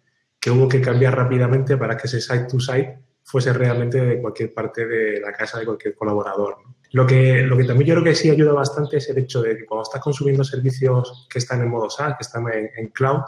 que 0.40 0.50
hubo 0.50 0.68
que 0.68 0.80
cambiar 0.80 1.14
rápidamente 1.16 1.76
para 1.76 1.96
que 1.96 2.06
ese 2.06 2.20
site-to-site 2.20 2.98
fuese 3.22 3.52
realmente 3.52 4.00
de 4.00 4.20
cualquier 4.20 4.52
parte 4.52 4.86
de 4.86 5.20
la 5.20 5.32
casa 5.32 5.58
de 5.58 5.66
cualquier 5.66 5.94
colaborador. 5.94 6.56
Lo, 6.92 7.06
que, 7.06 7.42
lo 7.42 7.56
que 7.56 7.64
también 7.64 7.88
yo 7.88 7.94
creo 7.94 8.04
que 8.04 8.14
sí 8.14 8.30
ayuda 8.30 8.52
bastante 8.52 8.96
es 8.96 9.08
el 9.10 9.18
hecho 9.18 9.42
de 9.42 9.56
que 9.56 9.66
cuando 9.66 9.82
estás 9.82 10.00
consumiendo 10.00 10.42
servicios 10.42 11.28
que 11.30 11.38
están 11.38 11.60
en 11.62 11.68
modo 11.68 11.88
SaaS, 11.88 12.16
que 12.16 12.22
están 12.22 12.46
en, 12.52 12.88
cloud, 12.88 13.20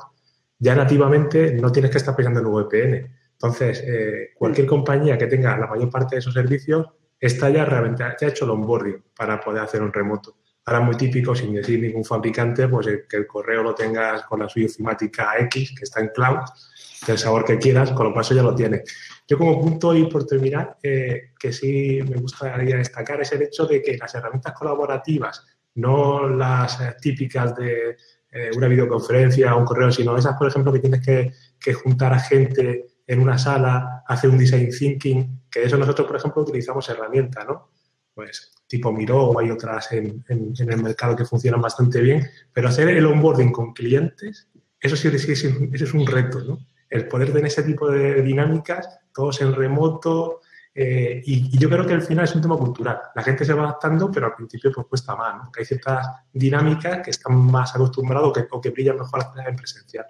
ya 0.59 0.75
nativamente 0.75 1.53
no 1.53 1.71
tienes 1.71 1.91
que 1.91 1.99
estar 1.99 2.17
pensando 2.17 2.41
en 2.41 2.47
VPN. 2.47 3.17
Entonces, 3.33 3.85
eh, 3.87 4.31
cualquier 4.35 4.67
compañía 4.67 5.19
que 5.19 5.27
tenga 5.27 5.57
la 5.57 5.67
mayor 5.67 5.91
parte 5.91 6.17
de 6.17 6.21
esos 6.21 6.35
servicios 6.35 6.87
está 7.21 7.51
ya 7.51 7.65
realmente, 7.65 8.03
ya 8.03 8.27
ha 8.27 8.31
hecho 8.31 8.45
el 8.45 8.51
onboarding 8.53 9.05
para 9.17 9.41
poder 9.41 9.63
hacer 9.63 9.83
un 9.83 9.93
remoto. 9.93 10.37
Ahora 10.65 10.81
muy 10.81 10.97
típico, 10.97 11.35
sin 11.35 11.55
decir 11.55 11.81
ningún 11.81 12.05
fabricante, 12.05 12.69
pues 12.69 12.87
eh, 12.87 13.05
que 13.09 13.17
el 13.17 13.27
correo 13.27 13.63
lo 13.63 13.75
tengas 13.75 14.23
con 14.25 14.41
la 14.41 14.49
suya 14.49 14.67
ofimática 14.67 15.37
X, 15.41 15.75
que 15.77 15.85
está 15.85 16.01
en 16.01 16.09
cloud, 16.09 16.39
del 17.07 17.19
sabor 17.19 17.45
que 17.45 17.59
quieras, 17.59 17.91
con 17.91 18.13
lo 18.13 18.21
eso 18.21 18.35
ya 18.35 18.43
lo 18.43 18.55
tiene. 18.55 18.85
Yo 19.27 19.37
como 19.39 19.61
punto 19.61 19.95
y 19.95 20.07
por 20.07 20.25
terminar, 20.25 20.77
eh, 20.83 21.33
que 21.39 21.53
sí 21.53 22.01
me 22.09 22.17
gustaría 22.17 22.77
destacar 22.77 23.21
es 23.21 23.33
el 23.33 23.43
hecho 23.43 23.67
de 23.67 23.83
que 23.83 23.97
las 23.97 24.15
herramientas 24.15 24.53
colaborativas, 24.53 25.45
no 25.75 26.29
las 26.29 26.79
típicas 27.01 27.57
de 27.57 27.97
una 28.57 28.67
videoconferencia 28.67 29.55
o 29.55 29.59
un 29.59 29.67
correo, 29.67 29.93
sino 29.93 30.17
esas, 30.17 30.39
por 30.39 30.49
ejemplo, 30.49 30.73
que 30.73 30.79
tienes 30.79 31.05
que, 31.05 31.33
que 31.61 31.75
juntar 31.75 32.15
a 32.15 32.19
gente 32.19 32.87
en 33.07 33.21
una 33.21 33.39
sala, 33.39 34.05
hacer 34.07 34.31
un 34.31 34.39
design 34.39 34.71
thinking, 34.71 35.43
que 35.51 35.61
de 35.61 35.67
eso 35.67 35.77
nosotros, 35.77 36.07
por 36.07 36.17
ejemplo, 36.17 36.43
utilizamos 36.43 36.89
herramientas, 36.89 37.45
¿no? 37.47 37.69
Pues 38.15 38.53
tipo 38.73 38.91
Miro 38.91 39.27
o 39.27 39.39
hay 39.39 39.51
otras 39.51 39.93
en, 39.93 40.25
el 40.29 40.83
mercado 40.83 41.15
que 41.15 41.27
funcionan 41.27 41.61
bastante 41.61 42.01
bien, 42.01 42.27
pero 42.55 42.69
hacer 42.69 42.89
el 42.89 43.05
onboarding 43.05 43.53
con 43.53 43.75
clientes, 43.75 44.49
eso 44.81 44.97
sí, 44.97 45.11
sí, 45.19 45.33
eso 45.73 45.85
es 45.85 45.95
un 45.95 46.07
reto, 46.07 46.41
¿no? 46.41 46.59
El 46.89 47.07
poder 47.07 47.29
tener 47.29 47.47
ese 47.47 47.63
tipo 47.63 47.91
de 47.91 48.23
dinámicas, 48.23 48.89
todos 49.13 49.43
en 49.43 49.55
remoto, 49.55 50.41
eh, 50.75 51.21
y, 51.27 51.59
yo 51.59 51.69
creo 51.69 51.87
que 51.87 51.93
al 51.93 52.03
final 52.03 52.25
es 52.25 52.35
un 52.35 52.41
tema 52.41 52.57
cultural. 52.57 52.99
La 53.15 53.23
gente 53.23 53.45
se 53.45 53.53
va 53.53 53.65
adaptando, 53.65 54.11
pero 54.11 54.27
al 54.27 54.35
principio 54.35 54.73
pues 54.73 54.87
cuesta 54.87 55.15
más, 55.17 55.37
¿no? 55.37 55.45
Porque 55.45 55.61
hay 55.61 55.67
ciertas 55.67 56.07
dinámicas 56.33 57.01
que 57.05 57.11
están 57.11 57.37
más 57.37 57.75
acostumbrados 57.75 58.33
o 58.51 58.61
que, 58.61 58.71
brillan 58.71 58.97
mejor 58.97 59.27
en 59.47 59.57
presencial. 59.57 60.07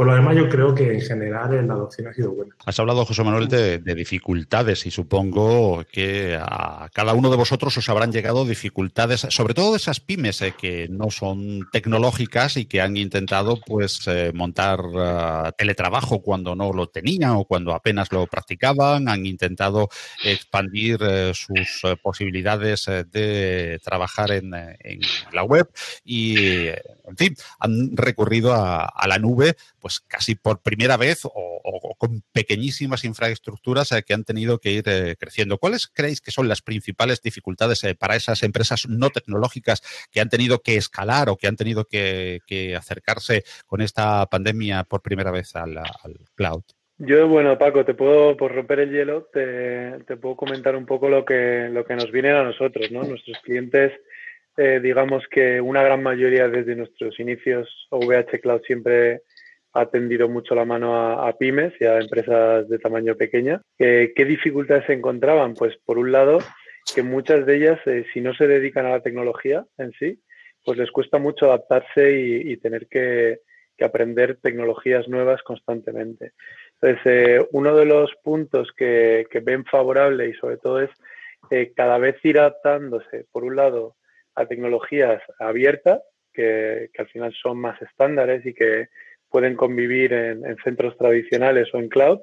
Por 0.00 0.06
lo 0.06 0.14
demás, 0.14 0.34
yo 0.34 0.48
creo 0.48 0.74
que 0.74 0.94
en 0.94 1.02
general 1.02 1.66
la 1.68 1.74
adopción 1.74 2.08
ha 2.08 2.14
sido 2.14 2.32
buena. 2.32 2.56
Has 2.64 2.80
hablado, 2.80 3.04
José 3.04 3.22
Manuel, 3.22 3.48
de, 3.48 3.78
dificultades 3.94 4.86
y 4.86 4.90
supongo 4.90 5.84
que 5.92 6.38
a 6.40 6.88
cada 6.94 7.12
uno 7.12 7.28
de 7.28 7.36
vosotros 7.36 7.76
os 7.76 7.86
habrán 7.90 8.10
llegado 8.10 8.46
dificultades, 8.46 9.26
sobre 9.28 9.52
todo 9.52 9.72
de 9.72 9.76
esas 9.76 10.00
pymes 10.00 10.40
eh, 10.40 10.54
que 10.58 10.88
no 10.88 11.10
son 11.10 11.68
tecnológicas 11.70 12.56
y 12.56 12.64
que 12.64 12.80
han 12.80 12.96
intentado 12.96 13.60
pues 13.60 14.00
eh, 14.06 14.32
montar 14.34 14.80
eh, 14.80 15.52
teletrabajo 15.58 16.22
cuando 16.22 16.56
no 16.56 16.72
lo 16.72 16.86
tenían 16.86 17.32
o 17.32 17.44
cuando 17.44 17.74
apenas 17.74 18.10
lo 18.10 18.26
practicaban, 18.26 19.06
han 19.06 19.26
intentado 19.26 19.90
expandir 20.24 20.98
sus 21.34 21.82
posibilidades 22.02 22.86
de 22.86 23.78
trabajar 23.84 24.30
en, 24.30 24.50
la 25.32 25.42
web 25.42 25.68
y, 26.04 26.68
en 26.68 27.16
fin, 27.18 27.34
han 27.58 27.94
recurrido 27.94 28.54
a 28.54 29.06
la 29.06 29.18
nube 29.18 29.56
pues 29.80 29.89
casi 29.98 30.36
por 30.36 30.62
primera 30.62 30.96
vez 30.96 31.22
o, 31.24 31.50
con 31.98 32.22
pequeñísimas 32.32 33.04
infraestructuras 33.04 33.92
eh, 33.92 34.02
que 34.06 34.14
han 34.14 34.24
tenido 34.24 34.58
que 34.58 34.70
ir 34.70 34.84
eh, 34.86 35.16
creciendo. 35.18 35.58
¿Cuáles 35.58 35.86
creéis 35.86 36.20
que 36.20 36.30
son 36.30 36.48
las 36.48 36.62
principales 36.62 37.20
dificultades 37.20 37.84
eh, 37.84 37.94
para 37.94 38.16
esas 38.16 38.42
empresas 38.42 38.88
no 38.88 39.10
tecnológicas 39.10 39.82
que 40.10 40.20
han 40.20 40.30
tenido 40.30 40.60
que 40.60 40.76
escalar 40.76 41.28
o 41.28 41.36
que 41.36 41.46
han 41.46 41.56
tenido 41.56 41.84
que, 41.84 42.40
acercarse 42.76 43.44
con 43.66 43.80
esta 43.80 44.26
pandemia 44.26 44.84
por 44.84 45.02
primera 45.02 45.30
vez 45.30 45.54
al, 45.56 45.78
cloud? 46.34 46.62
Yo, 46.98 47.28
bueno, 47.28 47.58
Paco, 47.58 47.84
te 47.84 47.94
puedo, 47.94 48.36
por 48.36 48.54
romper 48.54 48.80
el 48.80 48.92
hielo, 48.92 49.28
te, 49.32 50.16
puedo 50.16 50.36
comentar 50.36 50.76
un 50.76 50.86
poco 50.86 51.08
lo 51.08 51.24
que, 51.24 51.68
lo 51.70 51.84
que 51.84 51.96
nos 51.96 52.10
viene 52.10 52.30
a 52.30 52.42
nosotros, 52.42 52.90
¿no? 52.90 53.02
Nuestros 53.02 53.38
clientes, 53.42 53.92
digamos 54.56 55.24
que 55.30 55.60
una 55.60 55.82
gran 55.82 56.02
mayoría 56.02 56.48
desde 56.48 56.76
nuestros 56.76 57.18
inicios, 57.18 57.68
OVH 57.90 58.40
Cloud 58.40 58.62
siempre 58.66 59.22
ha 59.72 59.86
tendido 59.86 60.28
mucho 60.28 60.54
la 60.54 60.64
mano 60.64 60.96
a, 60.96 61.36
pymes 61.38 61.72
y 61.80 61.84
a 61.84 61.98
empresas 61.98 62.68
de 62.68 62.78
tamaño 62.78 63.14
pequeña. 63.16 63.62
¿Qué 63.78 64.12
dificultades 64.16 64.86
se 64.86 64.94
encontraban? 64.94 65.54
Pues 65.54 65.76
por 65.84 65.98
un 65.98 66.12
lado, 66.12 66.40
que 66.94 67.02
muchas 67.02 67.46
de 67.46 67.56
ellas, 67.56 67.80
eh, 67.86 68.04
si 68.12 68.20
no 68.20 68.34
se 68.34 68.46
dedican 68.46 68.86
a 68.86 68.90
la 68.90 69.00
tecnología 69.00 69.64
en 69.78 69.92
sí, 69.92 70.20
pues 70.64 70.78
les 70.78 70.90
cuesta 70.90 71.18
mucho 71.18 71.46
adaptarse 71.46 72.12
y, 72.12 72.56
tener 72.58 72.86
que, 72.86 73.40
aprender 73.80 74.36
tecnologías 74.42 75.08
nuevas 75.08 75.42
constantemente. 75.42 76.32
Entonces, 76.80 77.06
eh, 77.06 77.48
uno 77.52 77.74
de 77.74 77.86
los 77.86 78.10
puntos 78.22 78.70
que, 78.76 79.26
ven 79.42 79.64
favorable 79.64 80.28
y 80.28 80.34
sobre 80.34 80.58
todo 80.58 80.80
es 80.80 80.90
eh, 81.50 81.72
cada 81.74 81.96
vez 81.96 82.22
ir 82.22 82.38
adaptándose, 82.38 83.24
por 83.32 83.44
un 83.44 83.56
lado, 83.56 83.96
a 84.34 84.44
tecnologías 84.44 85.22
abiertas, 85.38 86.02
que 86.32 86.90
al 86.96 87.08
final 87.08 87.34
son 87.34 87.58
más 87.58 87.80
estándares 87.82 88.44
y 88.46 88.54
que 88.54 88.88
pueden 89.30 89.56
convivir 89.56 90.12
en, 90.12 90.56
centros 90.64 90.96
tradicionales 90.96 91.68
o 91.72 91.78
en 91.78 91.88
cloud, 91.88 92.20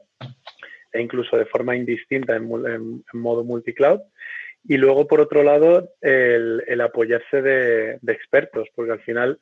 e 0.92 1.02
incluso 1.02 1.38
de 1.38 1.46
forma 1.46 1.76
indistinta 1.76 2.36
en, 2.36 2.50
en, 2.66 3.04
modo 3.14 3.44
multicloud. 3.44 4.02
Y 4.68 4.78
luego, 4.78 5.08
por 5.08 5.22
otro 5.22 5.44
lado, 5.44 5.90
el, 6.02 6.82
apoyarse 6.82 7.42
de, 7.42 8.00
expertos, 8.08 8.68
porque 8.76 8.92
al 8.92 9.02
final 9.02 9.40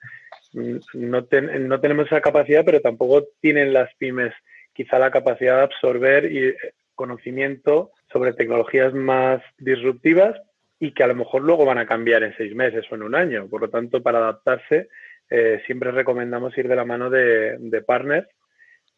mm, 0.54 0.78
no, 0.94 1.28
no 1.60 1.82
tenemos 1.82 2.06
esa 2.06 2.22
capacidad, 2.22 2.64
pero 2.64 2.82
tampoco 2.82 3.28
tienen 3.42 3.74
las 3.74 3.94
pymes 3.96 4.34
quizá 4.74 5.00
la 5.00 5.10
capacidad 5.10 5.58
de 5.58 5.64
absorber 5.64 6.32
y, 6.32 6.50
eh, 6.50 6.58
conocimiento 6.96 7.92
sobre 8.12 8.34
tecnologías 8.34 8.94
más 8.94 9.42
disruptivas 9.58 10.40
y 10.80 10.94
que 10.94 11.04
a 11.04 11.08
lo 11.08 11.16
mejor 11.16 11.42
luego 11.42 11.66
van 11.66 11.78
a 11.78 11.86
cambiar 11.86 12.24
en 12.24 12.36
seis 12.38 12.56
meses 12.56 12.86
o 12.90 12.96
en 12.96 13.04
un 13.04 13.16
año. 13.16 13.48
Por 13.48 13.62
lo 13.62 13.70
tanto, 13.70 14.02
para 14.02 14.20
adaptarse 14.20 14.90
eh, 15.30 15.62
siempre 15.66 15.92
recomendamos 15.92 16.58
ir 16.58 16.68
de 16.68 16.76
la 16.76 16.86
mano 16.86 17.10
de, 17.10 17.84
partners, 17.86 18.28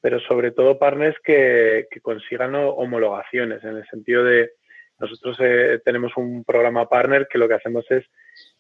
pero 0.02 0.20
sobre 0.20 0.52
todo 0.52 0.80
partners 0.80 1.18
que, 1.24 1.88
consigan 2.02 2.56
homologaciones, 2.56 3.64
en 3.64 3.78
el 3.78 3.88
sentido 3.88 4.24
de 4.24 4.52
nosotros 5.00 5.38
eh, 5.40 5.80
tenemos 5.86 6.12
un 6.18 6.44
programa 6.44 6.90
partner 6.90 7.28
que 7.30 7.38
lo 7.38 7.48
que 7.48 7.54
hacemos 7.54 7.86
es 7.92 8.06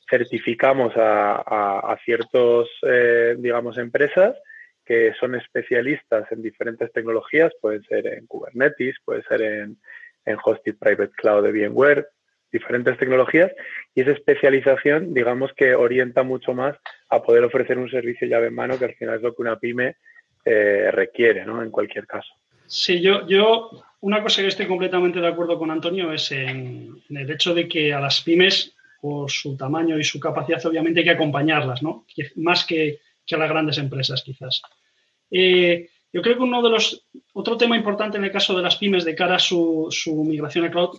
certificamos 0.09 0.93
a, 0.95 1.97
ciertos, 2.05 2.69
eh, 2.83 3.35
digamos, 3.37 3.77
empresas 3.77 4.35
que 4.85 5.13
son 5.19 5.35
especialistas 5.35 6.31
en 6.31 6.41
diferentes 6.41 6.91
tecnologías, 6.93 7.51
pueden 7.59 7.83
ser 7.83 8.07
en 8.07 8.25
Kubernetes, 8.25 8.95
puede 9.03 9.21
ser 9.23 9.41
en, 9.41 9.77
en 10.25 10.37
Hosted 10.41 10.77
Private 10.77 11.11
Cloud 11.17 11.43
de 11.43 11.51
VMware, 11.51 12.07
diferentes 12.51 12.97
tecnologías 12.97 13.51
y 13.93 14.01
esa 14.01 14.11
especialización, 14.11 15.13
digamos 15.13 15.51
que 15.53 15.75
orienta 15.75 16.23
mucho 16.23 16.53
más 16.53 16.77
a 17.09 17.21
poder 17.21 17.43
ofrecer 17.43 17.77
un 17.77 17.89
servicio 17.89 18.27
llave 18.27 18.47
en 18.47 18.55
mano, 18.55 18.77
que 18.77 18.85
al 18.85 18.95
final 18.95 19.15
es 19.15 19.21
lo 19.21 19.35
que 19.35 19.41
una 19.41 19.59
pyme 19.59 19.95
eh, 20.45 20.89
requiere, 20.91 21.45
¿no? 21.45 21.61
En 21.61 21.71
cualquier 21.71 22.07
caso. 22.07 22.29
Sí, 22.65 23.01
yo, 23.01 23.27
yo, 23.27 23.71
una 24.01 24.21
cosa 24.21 24.41
que 24.41 24.47
estoy 24.47 24.67
completamente 24.67 25.19
de 25.19 25.27
acuerdo 25.27 25.57
con 25.57 25.71
Antonio 25.71 26.11
es 26.11 26.31
en, 26.31 27.01
el 27.09 27.29
hecho 27.29 27.53
de 27.53 27.67
que 27.67 27.93
a 27.93 27.99
las 27.99 28.21
pymes, 28.21 28.73
por 29.01 29.29
su 29.29 29.55
tamaño 29.55 29.97
y 29.97 30.03
su 30.03 30.19
capacidad, 30.19 30.65
obviamente 30.65 31.01
hay 31.01 31.05
que 31.05 31.11
acompañarlas, 31.11 31.83
¿no? 31.83 32.05
Más 32.35 32.65
que, 32.65 32.99
a 33.31 33.37
las 33.37 33.49
grandes 33.49 33.77
empresas, 33.77 34.23
quizás. 34.23 34.61
Eh, 35.29 35.89
yo 36.11 36.21
creo 36.21 36.37
que 36.37 36.43
uno 36.43 36.61
de 36.61 36.69
los, 36.69 37.05
otro 37.33 37.57
tema 37.57 37.77
importante 37.77 38.17
en 38.17 38.23
el 38.23 38.31
caso 38.31 38.55
de 38.55 38.63
las 38.63 38.77
pymes 38.77 39.05
de 39.05 39.15
cara 39.15 39.35
a 39.35 39.39
su, 39.39 39.87
su 39.91 40.23
migración 40.23 40.65
a 40.65 40.71
cloud 40.71 40.97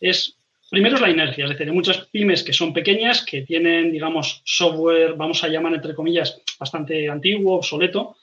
es 0.00 0.39
Primero 0.70 0.94
es 0.94 1.02
la 1.02 1.10
inercia, 1.10 1.44
es 1.44 1.50
decir, 1.50 1.66
hay 1.66 1.74
muchas 1.74 2.06
pymes 2.12 2.44
que 2.44 2.52
son 2.52 2.72
pequeñas, 2.72 3.24
que 3.24 3.42
tienen, 3.42 3.90
digamos, 3.90 4.40
software, 4.44 5.14
vamos 5.14 5.42
a 5.42 5.48
llamar 5.48 5.74
entre 5.74 5.94
comillas, 5.94 6.40
bastante 6.60 7.08
antiguo, 7.08 7.56
obsoleto, 7.56 8.16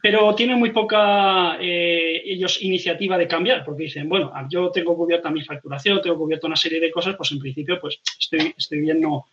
pero 0.00 0.32
tienen 0.36 0.60
muy 0.60 0.70
poca 0.70 1.58
eh, 1.60 2.22
ellos 2.24 2.62
iniciativa 2.62 3.18
de 3.18 3.26
cambiar, 3.26 3.64
porque 3.64 3.82
dicen, 3.82 4.08
bueno, 4.08 4.32
yo 4.48 4.70
tengo 4.70 4.96
cubierta 4.96 5.28
mi 5.28 5.42
facturación, 5.42 6.00
tengo 6.00 6.16
cubierta 6.18 6.46
una 6.46 6.54
serie 6.54 6.78
de 6.78 6.92
cosas, 6.92 7.16
pues 7.16 7.32
en 7.32 7.40
principio, 7.40 7.80
pues 7.80 8.00
estoy, 8.16 8.54
estoy 8.56 8.80
bien, 8.80 9.00
no, 9.00 9.26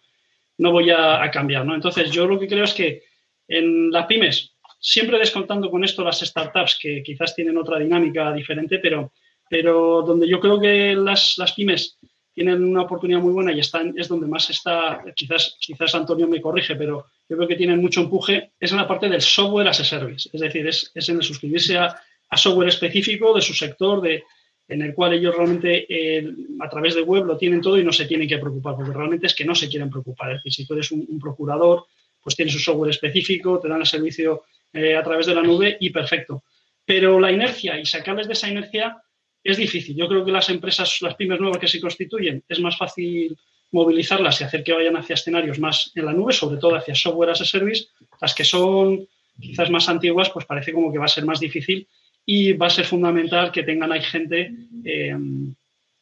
no 0.57 0.71
voy 0.71 0.89
a, 0.89 1.29
cambiar, 1.31 1.63
¿no? 1.67 1.75
Entonces, 1.75 2.09
yo 2.09 2.25
lo 2.25 2.39
que 2.39 2.47
creo 2.47 2.63
es 2.63 2.73
que 2.73 3.03
en 3.47 3.91
las 3.91 4.07
pymes, 4.07 4.55
siempre 4.79 5.19
descontando 5.19 5.69
con 5.69 5.83
esto 5.83 6.03
las 6.03 6.19
startups, 6.19 6.79
que 6.81 7.03
quizás 7.03 7.35
tienen 7.35 7.57
otra 7.57 7.77
dinámica 7.77 8.33
diferente, 8.33 8.79
pero, 8.79 9.11
pero 9.47 10.01
donde 10.01 10.27
yo 10.27 10.39
creo 10.39 10.59
que 10.59 10.95
las, 10.95 11.37
las 11.37 11.53
pymes 11.53 11.99
tienen 12.33 12.63
una 12.63 12.83
oportunidad 12.83 13.19
muy 13.19 13.33
buena 13.33 13.51
y 13.51 13.59
están, 13.59 13.93
es 13.97 14.07
donde 14.07 14.27
más 14.27 14.49
está, 14.49 15.03
quizás, 15.15 15.57
quizás 15.59 15.95
Antonio 15.95 16.27
me 16.27 16.41
corrige, 16.41 16.75
pero 16.75 17.07
yo 17.27 17.35
creo 17.35 17.47
que 17.47 17.55
tienen 17.55 17.81
mucho 17.81 18.01
empuje, 18.01 18.51
es 18.59 18.71
en 18.71 18.77
la 18.77 18.87
parte 18.87 19.09
del 19.09 19.21
software 19.21 19.67
as 19.67 19.79
a 19.79 19.83
service, 19.83 20.29
es 20.31 20.39
decir, 20.39 20.67
es, 20.67 20.91
en 20.93 21.17
el 21.17 21.23
suscribirse 21.23 21.77
a, 21.77 21.99
software 22.37 22.69
específico 22.69 23.33
de 23.33 23.41
su 23.41 23.53
sector, 23.53 24.01
de, 24.01 24.23
en 24.67 24.83
el 24.83 24.93
cual 24.93 25.13
ellos 25.13 25.35
realmente 25.35 25.85
eh, 25.89 26.31
a 26.59 26.69
través 26.69 26.93
de 26.93 27.01
web 27.01 27.25
lo 27.25 27.37
tienen 27.37 27.59
todo 27.59 27.77
y 27.79 27.83
no 27.83 27.91
se 27.91 28.05
tienen 28.05 28.27
que 28.27 28.37
preocupar, 28.37 28.75
porque 28.75 28.93
realmente 28.93 29.25
es 29.25 29.33
que 29.33 29.45
no 29.45 29.55
se 29.55 29.67
quieren 29.67 29.89
preocupar. 29.89 30.29
Es 30.31 30.43
decir, 30.43 30.53
si 30.53 30.67
tú 30.67 30.75
eres 30.75 30.91
un, 30.91 31.19
procurador, 31.19 31.87
pues 32.21 32.35
tienes 32.35 32.53
su 32.53 32.59
software 32.59 32.91
específico, 32.91 33.59
te 33.59 33.67
dan 33.67 33.79
el 33.81 33.87
servicio 33.87 34.43
eh, 34.71 34.95
a 34.95 35.01
través 35.01 35.25
de 35.25 35.33
la 35.33 35.41
nube 35.41 35.75
y 35.79 35.89
perfecto. 35.89 36.43
Pero 36.85 37.19
la 37.19 37.31
inercia 37.31 37.79
y 37.79 37.85
sacarles 37.87 38.27
de 38.27 38.33
esa 38.33 38.47
inercia 38.47 39.01
es 39.43 39.57
difícil. 39.57 39.95
Yo 39.95 40.07
creo 40.07 40.25
que 40.25 40.31
las 40.31 40.49
empresas, 40.49 41.01
las 41.01 41.15
pymes 41.15 41.39
nuevas 41.39 41.59
que 41.59 41.67
se 41.67 41.79
constituyen, 41.79 42.43
es 42.47 42.59
más 42.59 42.77
fácil 42.77 43.37
movilizarlas 43.71 44.41
y 44.41 44.43
hacer 44.43 44.63
que 44.63 44.73
vayan 44.73 44.97
hacia 44.97 45.13
escenarios 45.13 45.59
más 45.59 45.91
en 45.95 46.05
la 46.05 46.13
nube, 46.13 46.33
sobre 46.33 46.57
todo 46.57 46.75
hacia 46.75 46.95
software 46.95 47.29
as 47.29 47.41
a 47.41 47.45
service. 47.45 47.87
Las 48.19 48.33
que 48.33 48.43
son 48.43 49.07
quizás 49.39 49.69
más 49.69 49.87
antiguas, 49.87 50.29
pues 50.29 50.45
parece 50.45 50.73
como 50.73 50.91
que 50.91 50.97
va 50.97 51.05
a 51.05 51.09
ser 51.09 51.25
más 51.25 51.39
difícil 51.39 51.87
y 52.25 52.53
va 52.53 52.67
a 52.67 52.71
ser 52.71 52.85
fundamental 52.85 53.51
que 53.51 53.63
tengan 53.63 53.91
ahí 53.91 54.01
gente, 54.01 54.51
eh, 54.83 55.15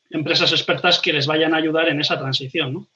empresas 0.09 0.51
expertas 0.51 0.99
que 0.99 1.13
les 1.13 1.27
vayan 1.27 1.53
a 1.53 1.57
ayudar 1.57 1.89
en 1.89 2.01
esa 2.01 2.17
transición. 2.17 2.73
¿no? 2.73 2.87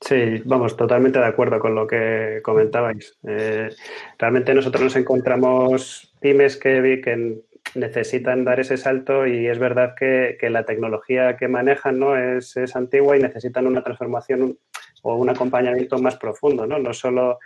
Sí, 0.00 0.42
vamos, 0.44 0.76
totalmente 0.76 1.18
de 1.18 1.26
acuerdo 1.26 1.58
con 1.58 1.74
lo 1.74 1.86
que 1.86 2.40
comentabais. 2.42 3.16
Eh, 3.26 3.70
realmente 4.18 4.52
nosotros 4.52 4.84
nos 4.84 4.96
encontramos 4.96 6.12
pymes 6.20 6.56
que, 6.56 7.00
que 7.02 7.38
necesitan 7.74 8.44
dar 8.44 8.60
ese 8.60 8.76
salto 8.76 9.26
y 9.26 9.46
es 9.46 9.58
verdad 9.58 9.94
que, 9.98 10.36
la 10.48 10.64
tecnología 10.64 11.36
que 11.36 11.48
manejan 11.48 11.98
¿no? 11.98 12.16
es, 12.16 12.56
es, 12.56 12.76
antigua 12.76 13.16
y 13.16 13.22
necesitan 13.22 13.66
una 13.66 13.82
transformación 13.82 14.58
o 15.02 15.16
un 15.16 15.28
acompañamiento 15.28 15.98
más 15.98 16.16
profundo, 16.16 16.66
¿no? 16.66 16.78
No 16.78 16.92
solo 16.94 17.38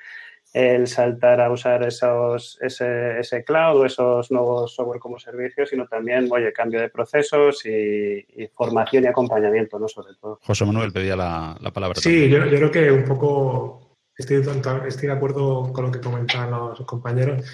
el 0.53 0.87
saltar 0.87 1.41
a 1.41 1.51
usar 1.51 1.83
esos, 1.83 2.59
ese, 2.61 3.19
ese, 3.21 3.45
cloud 3.45 3.81
o 3.81 3.85
esos 3.85 4.31
nuevos 4.31 4.75
software 4.75 5.01
como 5.01 5.19
servicios, 5.19 5.69
sino 5.69 5.87
también, 5.87 6.29
oye, 6.31 6.53
cambio 6.53 6.81
de 6.81 6.89
procesos 6.89 7.67
y, 7.67 8.25
formación 8.55 9.05
y 9.05 9.07
acompañamiento, 9.09 9.79
¿no? 9.79 9.89
Sobre 9.89 10.15
todo. 10.21 10.39
José 10.43 10.65
Manuel 10.65 10.93
pedía 10.93 11.17
la, 11.17 11.71
palabra. 11.73 12.01
Sí, 12.01 12.29
yo, 12.29 12.47
yo, 12.47 12.57
creo 12.57 12.71
que 12.71 12.91
un 12.91 13.05
poco 13.05 13.97
estoy, 14.17 14.43
estoy 14.87 15.09
de 15.09 15.15
acuerdo 15.15 15.73
con 15.73 15.87
lo 15.87 15.93
que 15.93 16.01
comentaban 16.01 16.51
los 16.51 16.81
compañeros. 16.87 17.45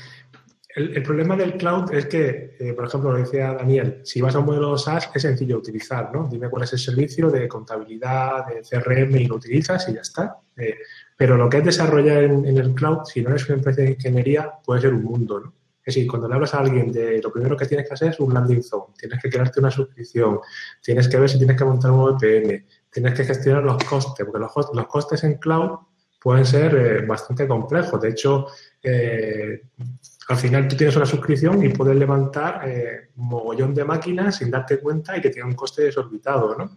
El, 0.75 1.05
problema 1.05 1.37
del 1.37 1.57
cloud 1.57 1.93
es 1.95 2.07
que, 2.07 2.57
eh, 2.59 2.73
por 2.73 2.87
ejemplo, 2.87 3.13
lo 3.13 3.19
decía 3.19 3.53
Daniel, 3.53 4.01
si 4.03 4.21
vas 4.21 4.35
a 4.35 4.41
un 4.41 4.47
modelo 4.47 4.77
SaaS 4.77 5.09
es 5.15 5.23
sencillo 5.23 5.59
utilizar, 5.59 6.13
¿no? 6.13 6.27
Dime 6.29 6.51
cuál 6.51 6.65
es 6.65 6.73
el 6.73 6.81
servicio 6.81 7.31
de 7.31 7.47
contabilidad, 7.47 8.45
de 8.47 8.63
CRM 8.63 9.15
y 9.15 9.27
lo 9.27 9.37
utilizas 9.37 9.89
y 9.89 9.95
ya 9.95 10.01
está. 10.01 10.37
Eh, 10.57 10.75
pero 11.17 11.37
lo 11.37 11.49
que 11.49 11.59
es 11.59 11.65
desarrollar 11.65 12.25
en, 12.25 12.59
el 12.59 12.75
cloud, 12.75 13.05
si 13.05 13.23
no 13.23 13.31
eres 13.31 13.47
una 13.49 13.59
empresa 13.59 13.83
de 13.83 13.91
ingeniería, 13.91 14.51
puede 14.65 14.81
ser 14.81 14.95
un 14.95 15.05
mundo, 15.05 15.39
¿no? 15.39 15.55
Es 15.85 15.95
decir, 15.95 16.11
cuando 16.11 16.27
le 16.27 16.35
hablas 16.35 16.55
a 16.55 16.59
alguien 16.59 16.91
de 16.91 17.23
lo 17.23 17.31
primero 17.31 17.57
que 17.57 17.67
tienes 17.67 17.87
que 17.87 17.95
hacer 17.95 18.11
es 18.11 18.19
un 18.19 18.35
landing 18.35 18.63
zone, 18.63 18.95
tienes 18.99 19.23
que 19.23 19.31
crearte 19.31 19.61
una 19.61 19.71
suscripción, 19.71 20.41
tienes 20.83 21.07
que 21.07 21.19
ver 21.19 21.29
si 21.31 21.39
tienes 21.39 21.57
que 21.57 21.65
montar 21.65 21.93
un 21.93 22.17
VPN, 22.17 22.67
tienes 22.91 23.15
que 23.15 23.25
gestionar 23.25 23.63
los 23.63 23.85
costes, 23.85 24.27
porque 24.27 24.41
los, 24.41 24.53
los 24.73 24.87
costes 24.89 25.23
en 25.23 25.35
cloud 25.35 25.79
pueden 26.25 26.47
ser 26.47 26.75
eh, 26.75 27.07
bastante 27.07 27.47
complejos. 27.47 28.01
De 28.01 28.09
hecho, 28.09 28.47
eh, 28.83 29.61
al 30.29 30.37
final 30.37 30.69
tú 30.69 30.77
tienes 30.77 30.97
una 30.97 31.07
suscripción 31.07 31.63
y 31.65 31.69
puedes 31.69 31.97
levantar 31.97 32.67
eh, 32.67 33.11
un 33.17 33.29
mogollón 33.29 33.75
de 33.75 33.85
máquinas 33.85 34.37
sin 34.37 34.51
darte 34.51 34.79
cuenta 34.79 35.17
y 35.17 35.21
que 35.21 35.31
tiene 35.31 35.49
un 35.49 35.55
coste 35.55 35.83
desorbitado, 35.83 36.57
¿no? 36.57 36.77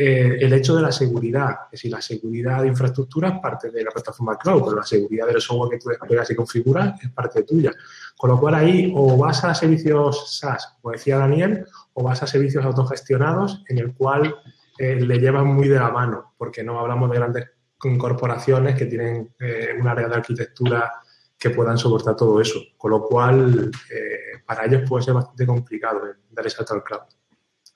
Eh, 0.00 0.38
el 0.40 0.52
hecho 0.52 0.76
de 0.76 0.82
la 0.82 0.92
seguridad, 0.92 1.50
es 1.64 1.70
decir, 1.72 1.90
la 1.90 2.00
seguridad 2.00 2.62
de 2.62 2.68
infraestructura 2.68 3.30
es 3.30 3.40
parte 3.40 3.72
de 3.72 3.82
la 3.82 3.90
plataforma 3.90 4.38
cloud, 4.38 4.62
pero 4.62 4.76
la 4.76 4.84
seguridad 4.84 5.26
del 5.26 5.40
software 5.40 5.70
que 5.70 5.82
tú 5.82 5.88
desplegas 5.88 6.30
y 6.30 6.36
configuras 6.36 7.02
es 7.02 7.10
parte 7.10 7.42
tuya. 7.42 7.72
Con 8.16 8.30
lo 8.30 8.38
cual 8.38 8.54
ahí 8.54 8.92
o 8.94 9.16
vas 9.16 9.42
a 9.42 9.52
servicios 9.56 10.38
SaaS, 10.38 10.76
como 10.80 10.92
decía 10.92 11.18
Daniel, 11.18 11.66
o 11.94 12.04
vas 12.04 12.22
a 12.22 12.28
servicios 12.28 12.64
autogestionados 12.64 13.64
en 13.68 13.78
el 13.78 13.92
cual 13.92 14.36
eh, 14.78 15.00
le 15.00 15.18
llevan 15.18 15.48
muy 15.48 15.66
de 15.66 15.80
la 15.80 15.90
mano, 15.90 16.34
porque 16.38 16.62
no 16.62 16.78
hablamos 16.78 17.10
de 17.10 17.16
grandes 17.16 17.50
corporaciones 17.98 18.76
que 18.76 18.86
tienen 18.86 19.32
un 19.80 19.86
área 19.86 20.08
de 20.08 20.14
arquitectura 20.16 20.92
que 21.38 21.50
puedan 21.50 21.78
soportar 21.78 22.16
todo 22.16 22.40
eso. 22.40 22.60
Con 22.76 22.90
lo 22.90 23.02
cual, 23.02 23.70
eh, 23.90 24.42
para 24.44 24.66
ellos 24.66 24.88
puede 24.88 25.04
ser 25.04 25.14
bastante 25.14 25.46
complicado 25.46 26.00
dar 26.30 26.46
ese 26.46 26.56
salto 26.56 26.74
al 26.74 26.82
cloud. 26.82 27.02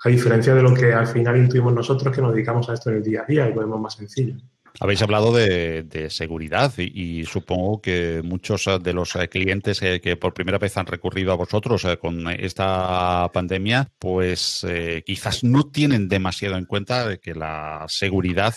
A 0.04 0.08
diferencia 0.08 0.54
de 0.54 0.62
lo 0.62 0.74
que 0.74 0.92
al 0.92 1.06
final 1.06 1.36
intuimos 1.36 1.72
nosotros 1.72 2.14
que 2.14 2.20
nos 2.20 2.34
dedicamos 2.34 2.68
a 2.68 2.74
esto 2.74 2.90
en 2.90 2.96
el 2.96 3.02
día 3.04 3.22
a 3.22 3.24
día 3.24 3.48
y 3.48 3.54
lo 3.54 3.60
vemos 3.60 3.80
más 3.80 3.94
sencillo. 3.94 4.36
Habéis 4.80 5.02
hablado 5.02 5.32
de, 5.32 6.08
seguridad 6.10 6.72
y, 6.78 7.24
supongo 7.26 7.80
que 7.80 8.22
muchos 8.24 8.68
de 8.82 8.92
los 8.92 9.14
eh, 9.16 9.28
clientes 9.28 9.80
que, 9.80 10.16
por 10.16 10.34
primera 10.34 10.58
vez 10.58 10.76
han 10.76 10.86
recurrido 10.86 11.32
a 11.32 11.36
vosotros 11.36 11.84
eh, 11.84 11.98
con 11.98 12.28
esta 12.28 13.30
pandemia, 13.32 13.90
pues 13.98 14.64
eh, 14.68 15.02
quizás 15.04 15.44
no 15.44 15.64
tienen 15.64 16.08
demasiado 16.08 16.56
en 16.56 16.64
cuenta 16.64 17.18
que 17.18 17.34
la 17.34 17.84
seguridad 17.88 18.54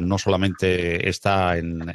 no 0.00 0.18
solamente 0.18 1.08
está 1.08 1.58
en, 1.58 1.94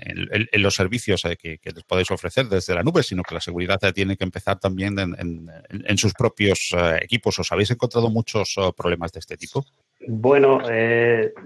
los 0.54 0.76
servicios 0.76 1.24
que, 1.40 1.60
les 1.64 1.84
podéis 1.84 2.12
ofrecer 2.12 2.48
desde 2.48 2.76
la 2.76 2.84
nube, 2.84 3.02
sino 3.04 3.24
que 3.24 3.36
la 3.36 3.42
seguridad 3.42 3.80
tiene 3.94 4.18
que 4.18 4.24
empezar 4.24 4.60
también 4.60 4.98
en, 5.00 5.98
sus 5.98 6.14
propios 6.14 6.76
equipos. 7.02 7.40
¿Os 7.40 7.52
habéis 7.52 7.72
encontrado 7.72 8.10
muchos 8.10 8.56
problemas 8.76 9.12
de 9.12 9.20
este 9.20 9.38
tipo? 9.38 9.66
Bueno, 10.06 10.60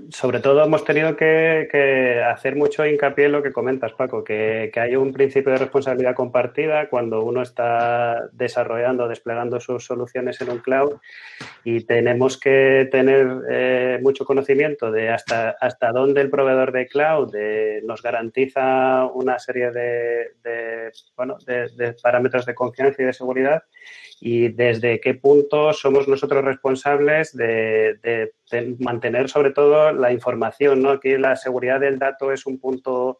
sobre 0.09 0.39
todo 0.39 0.63
hemos 0.63 0.83
tenido 0.83 1.15
que 1.15 2.23
hacer 2.25 2.55
mucho 2.55 2.85
hincapié 2.85 3.25
en 3.25 3.33
lo 3.33 3.43
que 3.43 3.51
comentas, 3.51 3.93
Paco, 3.93 4.23
que, 4.23 4.71
hay 4.75 4.95
un 4.95 5.13
principio 5.13 5.51
de 5.51 5.59
responsabilidad 5.59 6.15
compartida 6.15 6.89
cuando 6.89 7.23
uno 7.23 7.41
está 7.41 8.29
desarrollando, 8.31 9.07
desplegando 9.07 9.59
sus 9.59 9.85
soluciones 9.85 10.41
en 10.41 10.49
un 10.49 10.59
cloud 10.59 10.93
y 11.63 11.81
tenemos 11.81 12.39
que 12.39 12.87
tener 12.91 13.27
eh, 13.49 13.99
mucho 14.01 14.25
conocimiento 14.25 14.91
de 14.91 15.09
hasta, 15.09 15.51
hasta 15.59 15.91
dónde 15.91 16.21
el 16.21 16.29
proveedor 16.29 16.71
de 16.71 16.87
cloud 16.87 17.35
eh, 17.35 17.81
nos 17.83 18.01
garantiza 18.01 19.05
una 19.05 19.37
serie 19.37 19.71
de, 19.71 20.91
bueno, 21.15 21.37
de 21.45 21.95
parámetros 22.01 22.45
de 22.45 22.55
confianza 22.55 23.01
y 23.01 23.05
de 23.05 23.13
seguridad 23.13 23.63
y 24.19 24.49
desde 24.49 24.99
qué 24.99 25.13
punto 25.13 25.73
somos 25.73 26.07
nosotros 26.07 26.43
responsables 26.43 27.35
de, 27.35 28.33
mantener 28.79 29.29
sobre 29.29 29.51
todo 29.51 29.91
la 29.91 30.11
información. 30.11 30.81
¿no? 30.81 30.91
Aquí 30.91 31.17
la 31.17 31.35
seguridad 31.35 31.79
del 31.79 31.99
dato 31.99 32.31
es 32.31 32.45
un 32.45 32.59
punto 32.59 33.19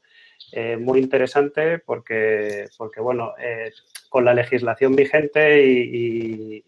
eh, 0.52 0.78
muy 0.78 1.00
interesante 1.00 1.80
porque, 1.80 2.66
porque 2.78 3.02
bueno, 3.02 3.34
eh, 3.40 3.72
con 4.10 4.24
la 4.24 4.34
legislación 4.34 4.96
vigente 4.96 5.64
y, 5.66 6.64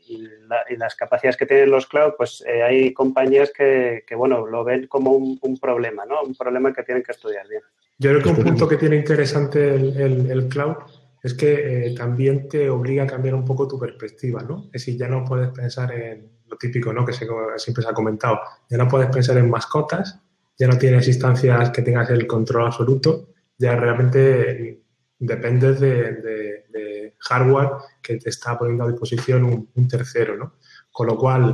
las 0.78 0.95
capacidades 0.95 1.38
que 1.38 1.45
tienen 1.45 1.69
los 1.69 1.88
cloud, 1.88 2.13
pues 2.17 2.43
eh, 2.48 2.63
hay 2.63 2.93
compañías 2.93 3.52
que, 3.52 4.04
bueno, 4.15 4.45
lo 4.45 4.63
ven 4.63 4.88
como 4.88 5.12
un, 5.12 5.60
problema, 5.60 6.06
¿no? 6.06 6.24
Un 6.24 6.36
problema 6.36 6.74
que 6.74 6.84
tienen 6.84 7.04
que 7.04 7.12
estudiar 7.12 7.48
bien. 7.48 7.62
Yo 7.98 8.12
creo 8.12 8.24
que 8.24 8.30
un 8.30 8.43
punto 8.43 8.67
que 8.67 8.78
tiene 8.78 8.95
interesante 8.95 9.76
el, 9.76 10.30
el 10.32 10.48
cloud 10.48 10.78
es 11.22 11.34
que 11.34 11.88
eh, 11.88 11.95
también 11.95 12.48
te 12.48 12.69
obliga 12.69 13.04
a 13.04 13.08
cambiar 13.08 13.36
un 13.36 13.45
poco 13.45 13.67
tu 13.67 13.78
perspectiva, 13.78 14.41
¿no? 14.41 14.65
Es 14.67 14.86
decir, 14.86 14.98
ya 14.98 15.08
no 15.08 15.26
puedes 15.26 15.50
pensar 15.50 15.91
en 15.91 16.30
lo 16.50 16.58
típico, 16.58 16.92
¿no? 16.94 17.06
Que 17.06 17.14
siempre 17.14 17.84
se 17.84 17.90
ha 17.90 17.94
comentado, 17.94 18.40
ya 18.70 18.78
no 18.78 18.88
puedes 18.88 19.10
pensar 19.10 19.38
en 19.38 19.50
mascotas, 19.50 20.20
ya 20.58 20.68
no 20.68 20.78
tienes 20.78 21.08
instancias 21.08 21.70
que 21.70 21.82
tengas 21.82 22.10
el 22.10 22.28
control 22.28 22.68
absoluto, 22.68 23.30
ya 23.58 23.76
realmente 23.76 24.84
dependes 25.18 25.80
de, 25.80 27.14
hardware 27.22 27.72
que 28.02 28.16
te 28.16 28.30
está 28.30 28.58
poniendo 28.58 28.86
a 28.86 28.88
disposición 28.88 29.44
un, 29.76 29.88
tercero, 29.90 30.38
¿no? 30.38 30.54
Con 30.90 31.08
lo 31.08 31.18
cual, 31.18 31.54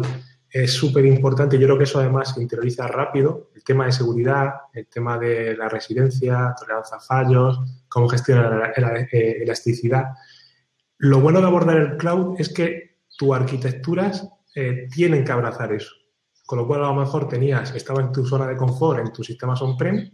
es 0.55 0.71
súper 0.71 1.05
importante. 1.05 1.59
Yo 1.59 1.67
creo 1.67 1.77
que 1.77 1.83
eso 1.83 1.99
además 1.99 2.33
se 2.33 2.41
interioriza 2.41 2.87
rápido. 2.87 3.49
El 3.53 3.61
tema 3.61 3.87
de 3.87 3.91
seguridad, 3.91 4.53
el 4.71 4.87
tema 4.87 5.17
de 5.17 5.53
la 5.57 5.67
residencia, 5.67 6.55
tolerancia 6.57 6.95
a 6.95 7.01
fallos, 7.01 7.59
cómo 7.89 8.07
gestionar 8.07 8.73
la 8.77 8.99
eh, 9.01 9.43
elasticidad. 9.43 10.13
Lo 10.97 11.19
bueno 11.19 11.41
de 11.41 11.47
abordar 11.47 11.75
el 11.75 11.97
cloud 11.97 12.39
es 12.39 12.53
que 12.53 12.99
tus 13.17 13.35
arquitecturas 13.35 14.29
eh, 14.55 14.87
tienen 14.91 15.23
que 15.23 15.31
abrazar 15.31 15.73
eso. 15.73 15.93
Con 16.45 16.59
lo 16.59 16.67
cual, 16.67 16.83
a 16.83 16.87
lo 16.87 16.95
mejor 16.95 17.27
tenías, 17.27 17.75
estaba 17.75 18.01
en 18.01 18.11
tu 18.11 18.25
zona 18.25 18.47
de 18.47 18.55
confort, 18.55 18.99
en 18.99 19.11
tus 19.11 19.27
sistemas 19.27 19.61
on-prem, 19.61 20.11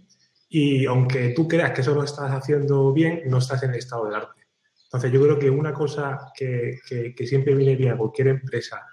y 0.50 0.86
aunque 0.86 1.30
tú 1.30 1.48
creas 1.48 1.72
que 1.72 1.82
eso 1.82 1.94
lo 1.94 2.04
estás 2.04 2.32
haciendo 2.32 2.92
bien, 2.92 3.22
no 3.28 3.38
estás 3.38 3.64
en 3.64 3.72
el 3.72 3.78
estado 3.78 4.06
del 4.06 4.16
arte. 4.16 4.42
Entonces, 4.86 5.12
yo 5.12 5.22
creo 5.22 5.40
que 5.40 5.50
una 5.50 5.74
cosa 5.74 6.32
que, 6.36 6.80
que 7.16 7.28
siempre 7.28 7.56
viene 7.56 7.76
bien 7.76 7.94
a 7.94 7.98
cualquier 7.98 8.28
empresa 8.28 8.86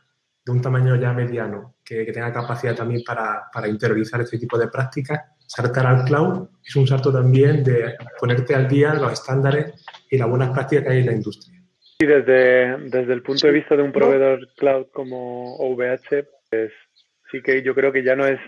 de 0.48 0.52
un 0.52 0.62
tamaño 0.62 0.96
ya 0.96 1.12
mediano, 1.12 1.76
que, 1.84 2.06
tenga 2.06 2.32
capacidad 2.32 2.74
también 2.74 3.02
para, 3.04 3.50
para, 3.52 3.68
interiorizar 3.68 4.20
este 4.22 4.38
tipo 4.38 4.56
de 4.56 4.68
prácticas, 4.68 5.20
saltar 5.46 5.86
al 5.86 6.04
cloud 6.04 6.48
es 6.64 6.74
un 6.76 6.86
salto 6.86 7.12
también 7.12 7.62
de 7.62 7.96
ponerte 8.18 8.54
al 8.54 8.66
día 8.66 8.94
los 8.94 9.12
estándares 9.12 9.74
y 10.10 10.16
las 10.16 10.28
buenas 10.28 10.50
prácticas 10.50 10.84
que 10.84 10.90
hay 10.90 11.00
en 11.00 11.06
la 11.06 11.12
industria. 11.12 11.57
Y 12.00 12.06
desde, 12.06 12.76
desde 12.90 13.12
el 13.12 13.22
punto 13.22 13.48
de 13.48 13.52
vista 13.52 13.76
de 13.76 13.82
un 13.82 13.90
proveedor 13.90 14.46
cloud 14.56 14.86
como 14.92 15.56
OVH, 15.56 16.28
pues 16.48 16.72
sí 17.30 17.42
que 17.42 17.62
yo 17.62 17.74
creo 17.74 17.92
que 17.92 18.04
ya 18.04 18.14
no 18.14 18.24
es 18.24 18.38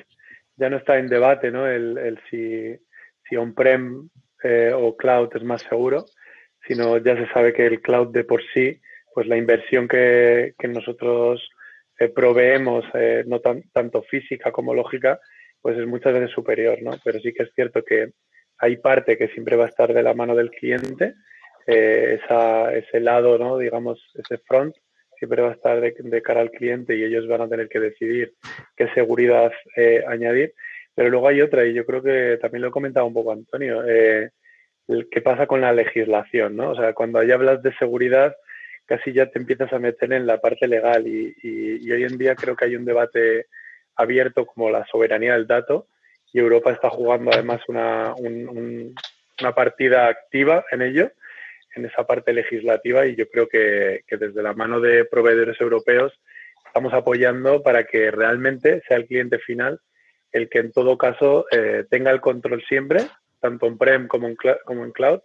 ya 0.57 0.69
no 0.69 0.77
está 0.77 0.99
en 0.99 1.09
debate 1.09 1.51
¿no? 1.51 1.67
el, 1.67 1.97
el 1.99 2.21
si, 2.31 2.77
si 3.29 3.37
on-prem 3.37 4.09
eh, 4.45 4.73
o 4.75 4.97
cloud 4.97 5.31
es 5.35 5.43
más 5.43 5.63
seguro, 5.63 6.05
sino 6.69 6.99
ya 6.99 7.17
se 7.17 7.27
sabe 7.33 7.53
que 7.53 7.67
el 7.67 7.81
cloud 7.81 8.13
de 8.13 8.25
por 8.25 8.43
sí, 8.53 8.79
pues 9.15 9.27
la 9.27 9.39
inversión 9.39 9.89
que, 9.89 10.55
que 10.59 10.69
nosotros 10.69 11.49
eh, 11.99 12.09
proveemos, 12.09 12.85
eh, 12.95 13.25
no 13.27 13.41
tanto 13.41 14.03
física 14.03 14.53
como 14.53 14.75
lógica, 14.75 15.19
pues 15.61 15.79
es 15.79 15.87
muchas 15.87 16.13
veces 16.13 16.31
superior, 16.31 16.79
¿no? 16.83 16.93
Pero 17.03 17.19
sí 17.21 17.33
que 17.33 17.45
es 17.45 17.51
cierto 17.55 17.83
que 17.83 18.13
hay 18.59 18.77
parte 18.77 19.17
que 19.17 19.29
siempre 19.29 19.57
va 19.57 19.65
a 19.65 19.69
estar 19.69 19.93
de 19.93 20.03
la 20.03 20.15
mano 20.15 20.35
del 20.37 20.51
cliente, 20.51 21.15
eh, 21.71 22.21
ese 22.75 23.01
lado, 23.01 23.39
¿no? 23.39 23.59
Digamos, 23.59 24.01
ese 24.15 24.39
front 24.39 24.77
siempre 25.19 25.43
va 25.43 25.51
a 25.51 25.53
estar 25.53 25.81
de, 25.81 26.23
cara 26.23 26.41
al 26.41 26.51
cliente 26.51 26.97
y 26.97 27.05
ellos 27.05 27.29
van 27.29 27.43
a 27.43 27.49
tener 27.49 27.69
que 27.69 27.79
decidir 27.79 28.35
qué 28.77 28.89
seguridad 28.95 29.53
añadir. 30.09 30.55
Pero 30.95 31.11
luego 31.11 31.29
hay 31.29 31.41
otra, 31.41 31.67
y 31.67 31.75
yo 31.75 31.85
creo 31.85 32.03
que 32.03 32.39
también 32.41 32.63
lo 32.63 32.69
he 32.69 32.73
comentado 32.73 33.07
un 33.07 33.15
poco 33.15 33.33
Antonio, 33.33 33.83
¿qué 35.11 35.21
pasa 35.23 35.47
con 35.47 35.61
la 35.61 35.73
legislación? 35.73 36.57
¿no? 36.57 36.71
O 36.71 36.75
sea, 36.75 36.95
cuando 36.95 37.19
ahí 37.19 37.31
hablas 37.31 37.63
de 37.63 37.75
seguridad, 37.77 38.35
casi 38.91 39.13
ya 39.13 39.27
te 39.27 39.39
empiezas 39.39 39.73
a 39.73 39.79
meter 39.79 40.13
en 40.13 40.27
la 40.27 40.41
parte 40.41 40.67
legal 40.67 41.07
y, 41.07 41.33
hoy 41.93 42.03
en 42.03 42.19
día 42.19 42.35
creo 42.35 42.57
que 42.57 42.65
hay 42.65 42.77
un 42.77 42.85
debate 42.85 43.47
abierto 43.95 44.47
como 44.47 44.71
la 44.71 44.85
soberanía 44.87 45.35
del 45.35 45.47
dato 45.47 45.87
y 46.33 46.41
Europa 46.41 46.73
está 46.73 46.91
jugando 46.91 47.31
además 47.33 47.61
una, 47.69 48.15
una 48.17 49.55
partida 49.55 50.09
activa 50.09 50.65
en 50.73 50.83
ello, 50.83 51.13
en 51.75 51.85
esa 51.87 52.07
parte 52.07 52.33
legislativa 52.33 53.07
y 53.07 53.17
yo 53.17 53.29
creo 53.29 53.49
que, 53.49 54.03
desde 54.09 54.43
la 54.43 54.55
mano 54.55 54.81
de 54.81 55.05
proveedores 55.05 55.61
europeos 55.61 56.13
estamos 56.67 56.93
apoyando 56.93 57.63
para 57.63 57.85
que 57.85 58.11
realmente 58.11 58.83
sea 58.87 58.97
el 58.97 59.07
cliente 59.07 59.39
final 59.39 59.81
el 60.33 60.49
que 60.49 60.61
en 60.61 60.73
todo 60.73 60.97
caso 60.97 61.47
eh, 61.51 61.85
tenga 61.91 62.11
el 62.13 62.21
control 62.21 62.63
siempre, 62.69 63.01
tanto 63.41 63.67
en 63.67 63.79
prem 63.79 64.07
como 64.07 64.29
en, 64.29 64.37
como 64.65 64.85
en 64.85 64.93
cloud, 64.93 65.21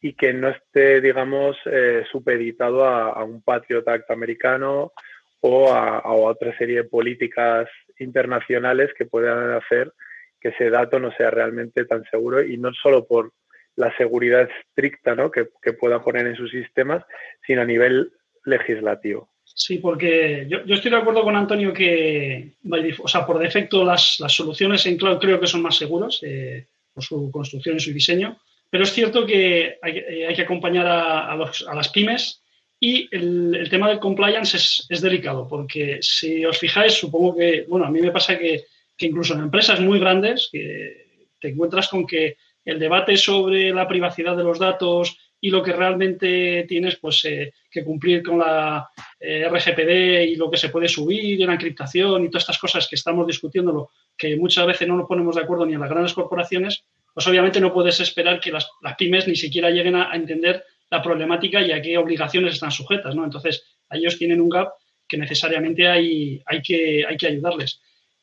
y 0.00 0.14
que 0.14 0.32
no 0.32 0.48
esté, 0.48 1.00
digamos, 1.00 1.56
eh, 1.66 2.04
supeditado 2.10 2.84
a, 2.84 3.22
un 3.22 3.42
Patriot 3.42 3.86
Act 3.86 4.10
americano 4.10 4.92
o 5.40 5.72
a, 5.72 6.02
otra 6.12 6.56
serie 6.56 6.76
de 6.76 6.84
políticas 6.84 7.68
internacionales 7.98 8.90
que 8.96 9.06
puedan 9.06 9.52
hacer 9.52 9.92
que 10.40 10.48
ese 10.48 10.70
dato 10.70 10.98
no 10.98 11.12
sea 11.12 11.30
realmente 11.30 11.84
tan 11.84 12.02
seguro 12.04 12.42
y 12.42 12.56
no 12.56 12.72
solo 12.72 13.06
por 13.06 13.32
la 13.76 13.94
seguridad 13.96 14.48
estricta 14.50 15.14
¿no? 15.14 15.30
que, 15.30 15.46
pueda 15.72 16.02
poner 16.02 16.26
en 16.26 16.36
sus 16.36 16.50
sistemas, 16.50 17.04
sino 17.46 17.62
a 17.62 17.64
nivel 17.64 18.12
legislativo. 18.44 19.30
Sí, 19.44 19.78
porque 19.78 20.46
yo, 20.48 20.58
estoy 20.74 20.90
de 20.90 20.96
acuerdo 20.96 21.22
con 21.22 21.36
Antonio 21.36 21.72
que, 21.72 22.54
o 22.98 23.08
sea, 23.08 23.26
por 23.26 23.38
defecto 23.38 23.84
las, 23.84 24.16
soluciones 24.28 24.86
en 24.86 24.96
cloud 24.96 25.18
creo 25.18 25.40
que 25.40 25.46
son 25.46 25.62
más 25.62 25.76
seguras 25.76 26.20
eh, 26.22 26.66
por 26.94 27.02
su 27.02 27.30
construcción 27.30 27.76
y 27.76 27.80
su 27.80 27.92
diseño, 27.92 28.38
pero 28.70 28.84
es 28.84 28.92
cierto 28.92 29.26
que 29.26 29.78
hay, 29.82 29.98
eh, 29.98 30.32
que 30.34 30.42
acompañar 30.42 30.86
a, 30.86 31.36
las 31.74 31.88
pymes 31.88 32.42
y 32.78 33.08
el, 33.10 33.68
tema 33.68 33.88
del 33.88 33.98
compliance 33.98 34.56
es, 34.56 35.00
delicado, 35.00 35.46
porque 35.48 35.98
si 36.00 36.44
os 36.46 36.58
fijáis, 36.58 36.94
supongo 36.94 37.36
que, 37.36 37.66
bueno, 37.68 37.86
a 37.86 37.90
mí 37.90 38.00
me 38.00 38.12
pasa 38.12 38.38
que, 38.38 38.64
que 38.96 39.06
incluso 39.06 39.34
en 39.34 39.40
empresas 39.40 39.80
muy 39.80 39.98
grandes 39.98 40.48
que 40.50 41.26
te 41.40 41.48
encuentras 41.48 41.88
con 41.88 42.06
que 42.06 42.36
el 42.64 42.78
debate 42.78 43.16
sobre 43.16 43.70
la 43.70 43.88
privacidad 43.88 44.36
de 44.36 44.44
los 44.44 44.58
datos 44.58 45.16
y 45.40 45.50
lo 45.50 45.62
que 45.62 45.72
realmente 45.72 46.64
tienes 46.68 46.96
pues 46.96 47.24
eh, 47.24 47.52
que 47.70 47.82
cumplir 47.82 48.22
con 48.22 48.38
la 48.38 48.88
eh, 49.18 49.48
RGPD 49.48 50.30
y 50.30 50.36
lo 50.36 50.50
que 50.50 50.58
se 50.58 50.68
puede 50.68 50.88
subir 50.88 51.40
en 51.40 51.46
la 51.46 51.54
encriptación 51.54 52.24
y 52.24 52.28
todas 52.28 52.42
estas 52.42 52.58
cosas 52.58 52.86
que 52.88 52.96
estamos 52.96 53.26
discutiendo, 53.26 53.90
que 54.16 54.36
muchas 54.36 54.66
veces 54.66 54.86
no 54.86 54.96
nos 54.96 55.08
ponemos 55.08 55.36
de 55.36 55.42
acuerdo 55.42 55.64
ni 55.64 55.74
en 55.74 55.80
las 55.80 55.88
grandes 55.88 56.12
corporaciones, 56.12 56.84
pues 57.14 57.26
obviamente 57.26 57.60
no 57.60 57.72
puedes 57.72 57.98
esperar 58.00 58.38
que 58.38 58.52
las, 58.52 58.68
pymes 58.98 59.26
ni 59.26 59.36
siquiera 59.36 59.70
lleguen 59.70 59.96
a, 59.96 60.14
entender 60.14 60.62
la 60.90 61.02
problemática 61.02 61.60
y 61.62 61.72
a 61.72 61.80
qué 61.80 61.96
obligaciones 61.96 62.54
están 62.54 62.70
sujetas, 62.70 63.14
¿no? 63.14 63.24
Entonces, 63.24 63.64
ellos 63.90 64.18
tienen 64.18 64.40
un 64.40 64.48
gap 64.48 64.72
que 65.08 65.16
necesariamente 65.16 65.88
hay, 65.88 66.42
hay, 66.46 66.62
que, 66.62 67.04
hay 67.08 67.16
que 67.16 67.26
ayudarles. 67.28 67.80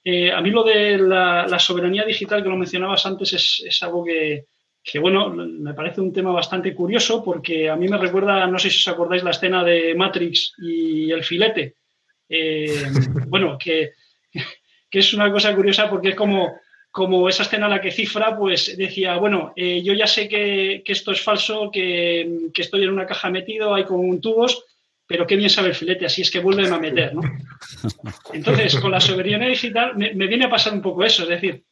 Eh, 0.09 0.31
a 0.31 0.39
mí 0.41 0.51
lo 0.51 0.63
de 0.63 0.97
la, 0.97 1.59
soberanía 1.59 2.05
digital 2.05 2.41
que 2.41 2.49
lo 2.49 2.55
mencionabas 2.55 3.05
antes 3.05 3.33
es 3.33 3.83
algo 3.83 4.05
que, 4.05 4.45
que 4.87 4.99
bueno, 4.99 5.29
me 5.29 5.73
parece 5.73 5.99
un 5.99 6.13
tema 6.13 6.31
bastante 6.31 6.73
curioso 6.73 7.21
porque 7.21 7.69
a 7.69 7.75
mí 7.75 7.89
me 7.89 7.97
recuerda, 7.97 8.47
no 8.47 8.57
sé 8.57 8.69
si 8.69 8.77
os 8.77 8.87
acordáis, 8.87 9.21
la 9.21 9.31
escena 9.31 9.61
de 9.61 9.93
Matrix 9.95 10.53
y 10.59 11.11
el 11.11 11.25
filete. 11.25 11.75
Eh, 12.29 12.83
bueno, 13.27 13.57
que, 13.57 13.91
es 14.89 15.13
una 15.13 15.29
cosa 15.29 15.53
curiosa 15.53 15.89
porque 15.89 16.09
es 16.09 16.15
como, 16.15 16.53
como 16.89 17.27
esa 17.27 17.43
escena 17.43 17.67
la 17.67 17.81
que 17.81 17.91
cifra, 17.91 18.37
pues 18.37 18.77
decía, 18.77 19.17
bueno, 19.17 19.51
eh, 19.57 19.83
yo 19.83 19.93
ya 19.93 20.07
sé 20.07 20.29
que, 20.29 20.81
esto 20.85 21.11
es 21.11 21.19
falso, 21.19 21.69
que, 21.69 22.49
estoy 22.55 22.83
en 22.83 22.91
una 22.91 23.05
caja 23.05 23.29
metido, 23.29 23.75
hay 23.75 23.83
con 23.83 23.99
un 23.99 24.21
tubos, 24.21 24.63
pero 25.07 25.25
qué 25.25 25.37
bien 25.37 25.49
sabe 25.49 25.69
el 25.69 25.75
filete, 25.75 26.05
así 26.05 26.21
es 26.21 26.29
que 26.29 26.39
vuelven 26.39 26.71
a 26.73 26.79
meter, 26.79 27.15
¿no? 27.15 27.21
Entonces, 28.33 28.77
con 28.79 28.91
la 28.91 28.99
soberanía 28.99 29.47
digital 29.47 29.95
me, 29.95 30.27
viene 30.27 30.45
a 30.45 30.49
pasar 30.49 30.73
un 30.73 30.81
poco 30.81 31.05
eso, 31.05 31.23
es 31.23 31.29
decir, 31.29 31.63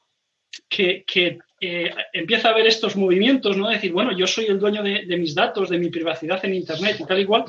que, 0.70 1.04
eh, 1.60 1.94
empieza 2.14 2.50
a 2.50 2.54
ver 2.54 2.66
estos 2.66 2.96
movimientos, 2.96 3.58
¿no? 3.58 3.70
Decir, 3.70 3.92
bueno, 3.92 4.18
yo 4.18 4.26
soy 4.26 4.46
el 4.46 4.58
dueño 4.58 4.82
de, 4.82 5.18
mis 5.18 5.36
datos, 5.36 5.70
de 5.70 5.78
mi 5.78 5.90
privacidad 5.90 6.44
en 6.46 6.54
Internet 6.54 6.96
y 7.00 7.06
tal 7.06 7.20
y 7.20 7.26
cual, 7.26 7.44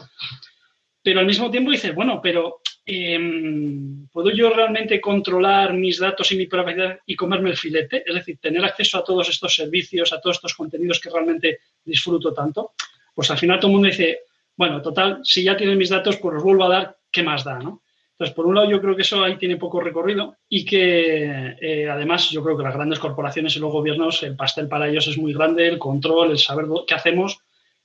pero 1.03 1.21
al 1.21 1.27
mismo 1.27 1.53
tiempo 1.53 1.71
dices, 1.71 1.95
bueno, 1.95 2.21
pero 2.21 2.63
em, 2.85 4.09
¿puedo 4.09 4.31
yo 4.31 4.51
realmente 4.51 5.01
controlar 5.01 5.73
mis 5.73 6.01
datos 6.01 6.33
y 6.33 6.37
mi 6.37 6.47
privacidad 6.49 6.99
y 7.07 7.15
comerme 7.15 7.51
el 7.51 7.57
filete? 7.57 8.03
Es 8.05 8.15
decir, 8.15 8.39
tener 8.39 8.65
acceso 8.65 8.99
a 8.99 9.05
todos 9.05 9.29
estos 9.29 9.55
servicios, 9.55 10.13
a 10.13 10.21
todos 10.21 10.39
estos 10.39 10.55
contenidos 10.55 10.99
que 10.99 11.11
realmente 11.11 11.61
disfruto 11.85 12.33
tanto. 12.35 12.73
Pues 13.15 13.31
al 13.31 13.39
final 13.39 13.61
todo 13.61 13.69
el 13.69 13.75
mundo 13.75 13.89
dice, 13.89 14.23
bueno, 14.57 14.81
total, 14.81 15.21
si 15.23 15.45
ya 15.45 15.57
tienen 15.57 15.79
mis 15.79 15.91
datos, 15.91 16.17
pues 16.17 16.35
los 16.35 16.43
vuelvo 16.43 16.65
a 16.65 16.69
dar, 16.69 16.97
¿qué 17.13 17.23
más 17.23 17.45
da, 17.45 17.59
no? 17.59 17.83
Entonces, 18.13 18.35
por 18.35 18.47
un 18.47 18.55
lado, 18.55 18.71
yo 18.71 18.81
creo 18.81 18.97
que 18.97 19.03
eso 19.03 19.23
ahí 19.23 19.37
tiene 19.37 19.59
poco 19.59 19.79
recorrido 19.79 20.39
y 20.49 20.65
que 20.65 21.55
eh, 21.61 21.87
además 21.87 22.31
yo 22.31 22.43
creo 22.43 22.57
que 22.57 22.63
las 22.63 22.75
grandes 22.75 22.99
corporaciones 22.99 23.55
y 23.57 23.61
los 23.61 23.71
gobiernos, 23.71 24.23
el 24.23 24.35
pastel 24.35 24.69
para 24.69 24.89
ellos 24.89 25.07
es 25.07 25.19
muy 25.19 25.35
grande, 25.35 25.69
el 25.69 25.79
control, 25.79 26.31
el 26.31 26.39
saber 26.39 26.65
qué 26.87 26.95
hacemos, 26.95 27.39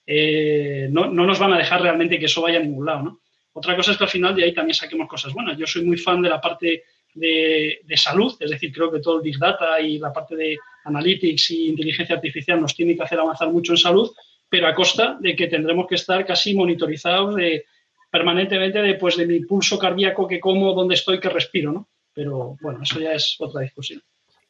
eh, 0.07 0.87
no, 0.89 1.07
nos 1.07 1.37
van 1.37 1.51
a 1.51 1.57
dejar 1.57 1.81
realmente 1.81 2.17
que 2.17 2.27
eso 2.27 2.41
vaya 2.41 2.59
a 2.59 2.63
ningún 2.63 2.85
lado. 2.85 3.19
Otra 3.51 3.75
cosa 3.75 3.91
es 3.91 3.97
que 3.97 4.05
al 4.05 4.09
final 4.09 4.33
de 4.33 4.45
ahí 4.45 4.53
también 4.53 4.73
saquemos 4.73 5.09
cosas 5.09 5.33
buenas. 5.33 5.57
Yo 5.57 5.67
soy 5.67 5.83
muy 5.83 5.97
fan 5.97 6.21
de 6.21 6.29
la 6.29 6.39
parte 6.39 6.85
de, 7.13 7.81
de, 7.83 7.97
salud, 7.97 8.33
es 8.39 8.51
decir, 8.51 8.71
creo 8.71 8.89
que 8.89 9.01
todo 9.01 9.17
el 9.17 9.23
Big 9.23 9.37
Data 9.37 9.81
y 9.81 9.99
la 9.99 10.13
parte 10.13 10.37
de 10.37 10.57
Analytics 10.85 11.51
y 11.51 11.67
inteligencia 11.67 12.15
artificial 12.15 12.61
nos 12.61 12.73
tiene 12.73 12.95
que 12.95 13.03
hacer 13.03 13.19
avanzar 13.19 13.49
mucho 13.49 13.73
en 13.73 13.77
salud, 13.77 14.09
pero 14.51 14.67
a 14.67 14.75
costa 14.75 15.17
de 15.21 15.33
que 15.33 15.47
tendremos 15.47 15.87
que 15.87 15.95
estar 15.95 16.25
casi 16.25 16.53
monitorizados 16.53 17.35
de 17.35 17.63
permanentemente 18.11 18.81
de, 18.81 18.95
pues, 18.95 19.15
de 19.15 19.25
mi 19.25 19.39
pulso 19.45 19.79
cardíaco, 19.79 20.27
que 20.27 20.41
como, 20.41 20.73
dónde 20.73 20.95
estoy, 20.95 21.21
que 21.21 21.29
respiro, 21.29 21.71
¿no? 21.71 21.87
Pero 22.13 22.57
bueno, 22.61 22.83
eso 22.83 22.99
ya 22.99 23.13
es 23.13 23.37
otra 23.39 23.61
discusión. 23.61 24.01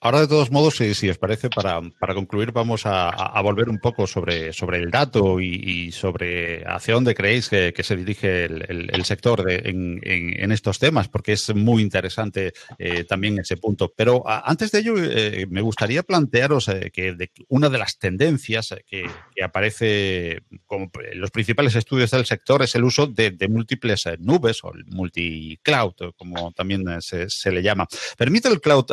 Ahora, 0.03 0.21
de 0.21 0.27
todos 0.27 0.49
modos, 0.49 0.77
si, 0.77 1.09
os 1.11 1.19
parece, 1.19 1.47
para, 1.51 1.79
concluir, 2.15 2.51
vamos 2.51 2.87
a, 2.87 3.39
volver 3.43 3.69
un 3.69 3.77
poco 3.77 4.07
sobre, 4.07 4.51
sobre 4.51 4.79
el 4.79 4.89
dato 4.89 5.39
y, 5.39 5.91
sobre 5.91 6.63
hacia 6.65 6.95
dónde 6.95 7.13
creéis 7.13 7.49
que, 7.49 7.83
se 7.83 7.95
dirige 7.95 8.45
el, 8.45 9.05
sector 9.05 9.45
en, 9.47 10.51
estos 10.51 10.79
temas, 10.79 11.07
porque 11.07 11.33
es 11.33 11.53
muy 11.53 11.83
interesante 11.83 12.51
eh, 12.79 13.03
también 13.03 13.37
ese 13.37 13.57
punto. 13.57 13.93
Pero 13.95 14.23
antes 14.25 14.71
de 14.71 14.79
ello, 14.79 14.95
eh, 14.97 15.45
me 15.51 15.61
gustaría 15.61 16.01
plantearos 16.01 16.69
eh, 16.69 16.89
que 16.91 17.15
una 17.49 17.69
de 17.69 17.77
las 17.77 17.99
tendencias 17.99 18.73
que, 18.87 19.05
aparece 19.43 20.41
como 20.65 20.89
en 21.11 21.21
los 21.21 21.29
principales 21.29 21.75
estudios 21.75 22.09
del 22.09 22.25
sector 22.25 22.63
es 22.63 22.73
el 22.73 22.85
uso 22.85 23.05
de, 23.05 23.37
múltiples 23.47 24.05
nubes 24.17 24.63
o 24.63 24.73
el 24.73 24.83
multi-cloud, 24.85 25.93
como 26.17 26.51
también 26.53 26.99
se, 27.03 27.29
se 27.29 27.51
le 27.51 27.61
llama. 27.61 27.87
¿Permite 28.17 28.47
el 28.47 28.59
cloud 28.59 28.85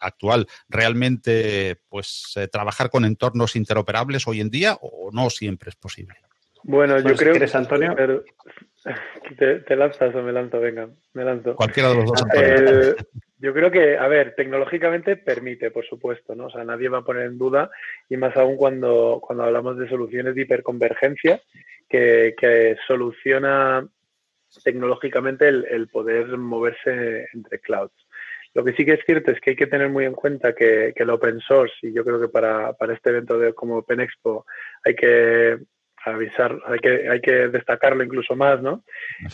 actual 0.00 0.46
realmente 0.68 1.80
pues 1.88 2.32
eh, 2.36 2.48
trabajar 2.48 2.90
con 2.90 3.04
entornos 3.04 3.56
interoperables 3.56 4.26
hoy 4.26 4.40
en 4.40 4.50
día 4.50 4.76
o 4.80 5.10
no 5.12 5.30
siempre 5.30 5.70
es 5.70 5.76
posible? 5.76 6.16
Bueno, 6.64 6.98
yo 6.98 7.14
creo 7.14 7.34
que 7.34 7.48
Antonio. 7.56 7.94
¿Te, 9.38 9.76
lanzas 9.76 10.14
o 10.14 10.22
me 10.22 10.32
lanzo? 10.32 10.60
Venga, 10.60 10.88
me 11.12 11.24
lanzo. 11.24 11.54
Cualquiera 11.54 11.90
de 11.90 11.94
los 11.96 12.06
dos. 12.06 12.24
yo 13.38 13.52
creo 13.52 13.70
que, 13.70 13.98
a 13.98 14.08
ver, 14.08 14.34
tecnológicamente 14.34 15.16
permite, 15.16 15.70
por 15.70 15.84
supuesto, 15.86 16.34
¿no? 16.34 16.46
O 16.46 16.50
sea, 16.50 16.64
nadie 16.64 16.88
va 16.88 16.98
a 16.98 17.04
poner 17.04 17.26
en 17.26 17.38
duda, 17.38 17.70
y 18.08 18.16
más 18.16 18.36
aún 18.36 18.56
cuando, 18.56 19.20
cuando 19.20 19.44
hablamos 19.44 19.78
de 19.78 19.88
soluciones 19.88 20.34
de 20.34 20.42
hiperconvergencia, 20.42 21.40
que, 21.88 22.34
que 22.38 22.76
soluciona 22.86 23.86
tecnológicamente 24.62 25.48
el, 25.48 25.88
poder 25.88 26.26
moverse 26.38 27.28
entre 27.32 27.60
clouds. 27.60 27.94
Lo 28.54 28.64
que 28.64 28.72
sí 28.72 28.84
que 28.84 28.94
es 28.94 29.00
cierto 29.04 29.30
es 29.30 29.40
que 29.40 29.50
hay 29.50 29.56
que 29.56 29.66
tener 29.66 29.88
muy 29.88 30.04
en 30.04 30.14
cuenta 30.14 30.54
que, 30.54 30.92
el 30.94 31.10
open 31.10 31.40
source, 31.40 31.74
y 31.82 31.92
yo 31.92 32.04
creo 32.04 32.20
que 32.20 32.28
para, 32.28 32.74
este 32.92 33.10
evento 33.10 33.38
de, 33.38 33.52
como 33.52 33.78
Open 33.78 34.00
Expo 34.00 34.46
hay 34.84 34.94
que 34.94 35.58
avisar, 36.04 36.58
hay 36.66 36.78
que, 36.78 37.08
hay 37.08 37.20
que 37.20 37.48
destacarlo 37.48 38.02
incluso 38.02 38.34
más, 38.36 38.62
¿no? 38.62 38.84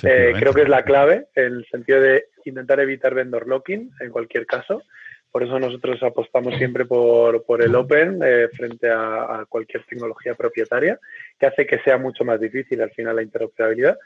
Eh, 0.03 0.35
creo 0.39 0.53
que 0.53 0.63
es 0.63 0.69
la 0.69 0.83
clave 0.83 1.27
en 1.35 1.45
el 1.45 1.67
sentido 1.71 2.01
de 2.01 2.27
intentar 2.45 2.81
evitar 2.81 3.15
vendor 3.15 3.47
locking 3.47 3.91
en 4.01 4.11
cualquier 4.11 4.47
caso. 4.47 4.83
Por 5.31 5.43
eso 5.43 5.59
nosotros 5.59 6.01
apostamos 6.03 6.55
siempre 6.57 6.85
por, 6.85 7.43
el 7.61 7.75
Open 7.75 8.21
eh, 8.25 8.49
frente 8.57 8.89
a, 8.89 9.45
cualquier 9.49 9.85
tecnología 9.85 10.35
propietaria, 10.35 10.99
que 11.39 11.47
hace 11.47 11.67
que 11.67 11.81
sea 11.81 11.99
mucho 11.99 12.25
más 12.25 12.41
difícil 12.41 12.81
al 12.81 12.91
final 12.91 13.17
la 13.17 13.23
interoperabilidad. 13.23 13.99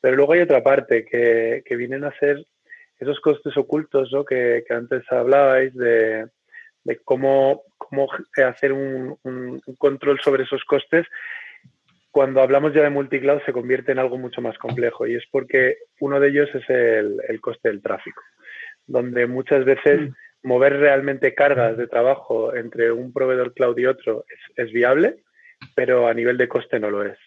Pero 0.00 0.16
luego 0.16 0.34
hay 0.34 0.40
otra 0.40 0.62
parte 0.62 1.06
que, 1.06 1.62
que 1.64 1.76
vienen 1.76 2.04
a 2.04 2.18
ser 2.18 2.44
esos 2.98 3.20
costes 3.20 3.56
ocultos 3.56 4.10
¿no? 4.12 4.24
que, 4.24 4.64
antes 4.70 5.02
hablabais 5.10 5.74
de, 5.74 6.28
cómo, 7.04 7.62
cómo, 7.78 8.08
hacer 8.46 8.72
un, 8.72 9.18
control 9.78 10.20
sobre 10.20 10.44
esos 10.44 10.64
costes, 10.64 11.06
cuando 12.10 12.40
hablamos 12.40 12.72
ya 12.72 12.82
de 12.82 12.90
multicloud 12.90 13.40
se 13.44 13.52
convierte 13.52 13.92
en 13.92 13.98
algo 13.98 14.18
mucho 14.18 14.40
más 14.40 14.56
complejo 14.58 15.06
y 15.06 15.16
es 15.16 15.24
porque 15.30 15.78
uno 16.00 16.20
de 16.20 16.28
ellos 16.28 16.48
es 16.54 16.68
el, 16.68 17.40
coste 17.40 17.68
del 17.68 17.82
tráfico, 17.82 18.22
donde 18.86 19.26
muchas 19.26 19.64
veces 19.64 20.00
mm. 20.00 20.48
mover 20.48 20.78
realmente 20.78 21.34
cargas 21.34 21.76
de 21.76 21.88
trabajo 21.88 22.54
entre 22.54 22.92
un 22.92 23.12
proveedor 23.12 23.52
cloud 23.52 23.76
y 23.78 23.86
otro 23.86 24.24
es, 24.28 24.66
es 24.66 24.72
viable, 24.72 25.24
pero 25.74 26.06
a 26.06 26.14
nivel 26.14 26.36
de 26.36 26.48
coste 26.48 26.78
no 26.78 26.90
lo 26.90 27.02
es. 27.02 27.18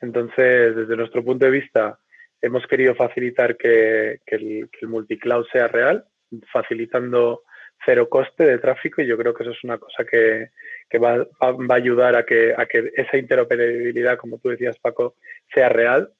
Entonces, 0.00 0.74
desde 0.74 0.96
nuestro 0.96 1.24
punto 1.24 1.44
de 1.44 1.52
vista, 1.52 1.98
hemos 2.44 2.66
querido 2.66 2.94
facilitar 2.94 3.56
que, 3.56 4.20
el, 4.26 4.68
que 4.70 4.78
el 4.82 4.88
multicloud 4.88 5.46
sea 5.50 5.66
real, 5.66 6.04
facilitando 6.52 7.42
cero 7.86 8.08
coste 8.08 8.44
de 8.44 8.58
tráfico 8.58 9.00
y 9.00 9.06
yo 9.06 9.16
creo 9.16 9.32
que 9.34 9.44
eso 9.44 9.52
es 9.52 9.64
una 9.64 9.78
cosa 9.78 10.04
que, 10.04 10.50
va, 10.98 11.26
a 11.40 11.74
ayudar 11.74 12.16
a 12.16 12.24
que, 12.24 12.54
a 12.56 12.66
que 12.66 12.92
esa 12.96 13.16
interoperabilidad, 13.16 14.18
como 14.18 14.38
tú 14.38 14.50
decías 14.50 14.78
Paco, 14.78 15.16
sea 15.54 15.70
real 15.70 16.12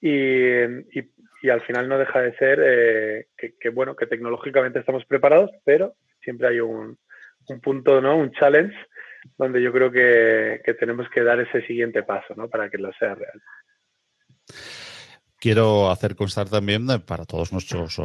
y, 0.00 0.60
y, 0.98 1.50
al 1.50 1.62
final 1.62 1.88
no 1.88 1.98
deja 1.98 2.22
de 2.22 2.34
ser 2.36 2.60
eh, 2.64 3.26
que, 3.36 3.68
bueno, 3.68 3.96
que 3.96 4.06
tecnológicamente 4.06 4.78
estamos 4.78 5.04
preparados, 5.04 5.50
pero 5.64 5.94
siempre 6.22 6.48
hay 6.48 6.60
un, 6.60 6.98
un 7.48 7.60
punto, 7.60 8.00
¿no? 8.00 8.16
Un 8.16 8.32
challenge 8.32 8.74
donde 9.36 9.62
yo 9.62 9.70
creo 9.72 9.90
que, 9.90 10.62
que 10.64 10.74
tenemos 10.74 11.08
que 11.10 11.22
dar 11.22 11.40
ese 11.40 11.60
siguiente 11.66 12.02
paso, 12.02 12.34
¿no? 12.34 12.48
Para 12.48 12.70
que 12.70 12.78
lo 12.78 12.92
sea 12.94 13.14
real. 13.14 13.42
Quiero 15.44 15.90
hacer 15.90 16.16
constar 16.16 16.48
también 16.48 16.88
eh, 16.90 17.00
para 17.00 17.26
todos 17.26 17.52
nuestros 17.52 18.00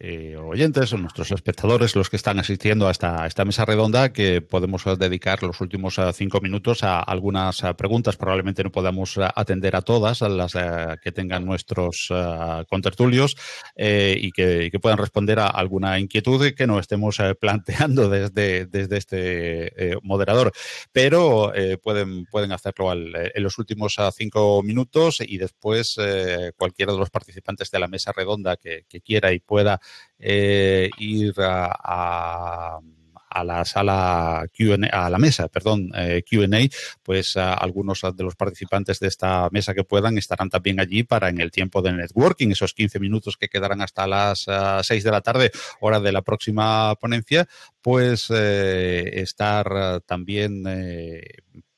eh, 0.00 0.36
oyentes 0.38 0.94
nuestros 0.94 1.30
espectadores, 1.32 1.94
los 1.94 2.08
que 2.08 2.16
están 2.16 2.38
asistiendo 2.38 2.88
a 2.88 2.92
esta, 2.92 3.44
mesa 3.44 3.66
redonda, 3.66 4.10
que 4.10 4.40
podemos 4.40 4.86
eh, 4.86 4.96
dedicar 4.98 5.42
los 5.42 5.60
últimos 5.60 6.00
cinco 6.14 6.40
minutos 6.40 6.84
a 6.84 7.00
algunas 7.00 7.60
preguntas. 7.76 8.16
Probablemente 8.16 8.64
no 8.64 8.72
podamos 8.72 9.18
atender 9.18 9.76
a 9.76 9.82
todas, 9.82 10.22
a 10.22 10.30
las 10.30 10.54
que 11.02 11.12
tengan 11.12 11.44
nuestros 11.44 12.10
contertulios 12.70 13.36
y 13.76 14.30
que, 14.30 14.70
puedan 14.80 14.96
responder 14.98 15.40
a 15.40 15.48
alguna 15.48 15.98
inquietud 15.98 16.54
que 16.54 16.66
no 16.66 16.78
estemos 16.78 17.18
planteando 17.38 18.08
desde, 18.08 18.64
desde 18.64 18.96
este 18.96 19.98
moderador. 20.02 20.52
Pero 20.92 21.52
pueden, 21.82 22.24
pueden 22.26 22.52
hacerlo 22.52 22.92
en 22.92 23.42
los 23.42 23.58
últimos 23.58 23.96
cinco 24.16 24.62
minutos 24.62 25.18
y 25.20 25.36
después 25.36 25.98
cualquier 26.56 26.77
cualquiera 26.78 26.92
de 26.92 26.98
los 26.98 27.10
participantes 27.10 27.70
de 27.72 27.78
la 27.80 27.88
mesa 27.88 28.12
redonda 28.12 28.56
que, 28.56 28.84
quiera 29.04 29.32
y 29.32 29.40
pueda 29.40 29.80
eh, 30.18 30.90
ir 30.98 31.34
a, 31.38 32.78
la 33.44 33.64
sala 33.64 34.44
Q&A, 34.56 35.06
a 35.06 35.10
la 35.10 35.18
mesa, 35.18 35.48
perdón, 35.48 35.90
eh, 35.94 36.22
Q&A, 36.28 36.68
pues 37.02 37.36
algunos 37.36 38.00
de 38.00 38.24
los 38.24 38.34
participantes 38.34 38.98
de 39.00 39.06
esta 39.08 39.48
mesa 39.50 39.74
que 39.74 39.84
puedan 39.84 40.18
estarán 40.18 40.50
también 40.50 40.80
allí 40.80 41.04
para 41.04 41.28
en 41.28 41.40
el 41.40 41.50
tiempo 41.50 41.82
de 41.82 41.92
networking, 41.92 42.50
esos 42.50 42.74
15 42.74 42.98
minutos 43.00 43.36
que 43.36 43.48
quedarán 43.48 43.80
hasta 43.80 44.06
las 44.06 44.46
6 44.82 45.04
de 45.04 45.10
la 45.10 45.20
tarde, 45.20 45.50
hora 45.80 46.00
de 46.00 46.12
la 46.12 46.22
próxima 46.22 46.94
ponencia, 46.96 47.46
pues 47.82 48.28
eh, 48.30 49.20
estar 49.20 50.00
también 50.06 50.64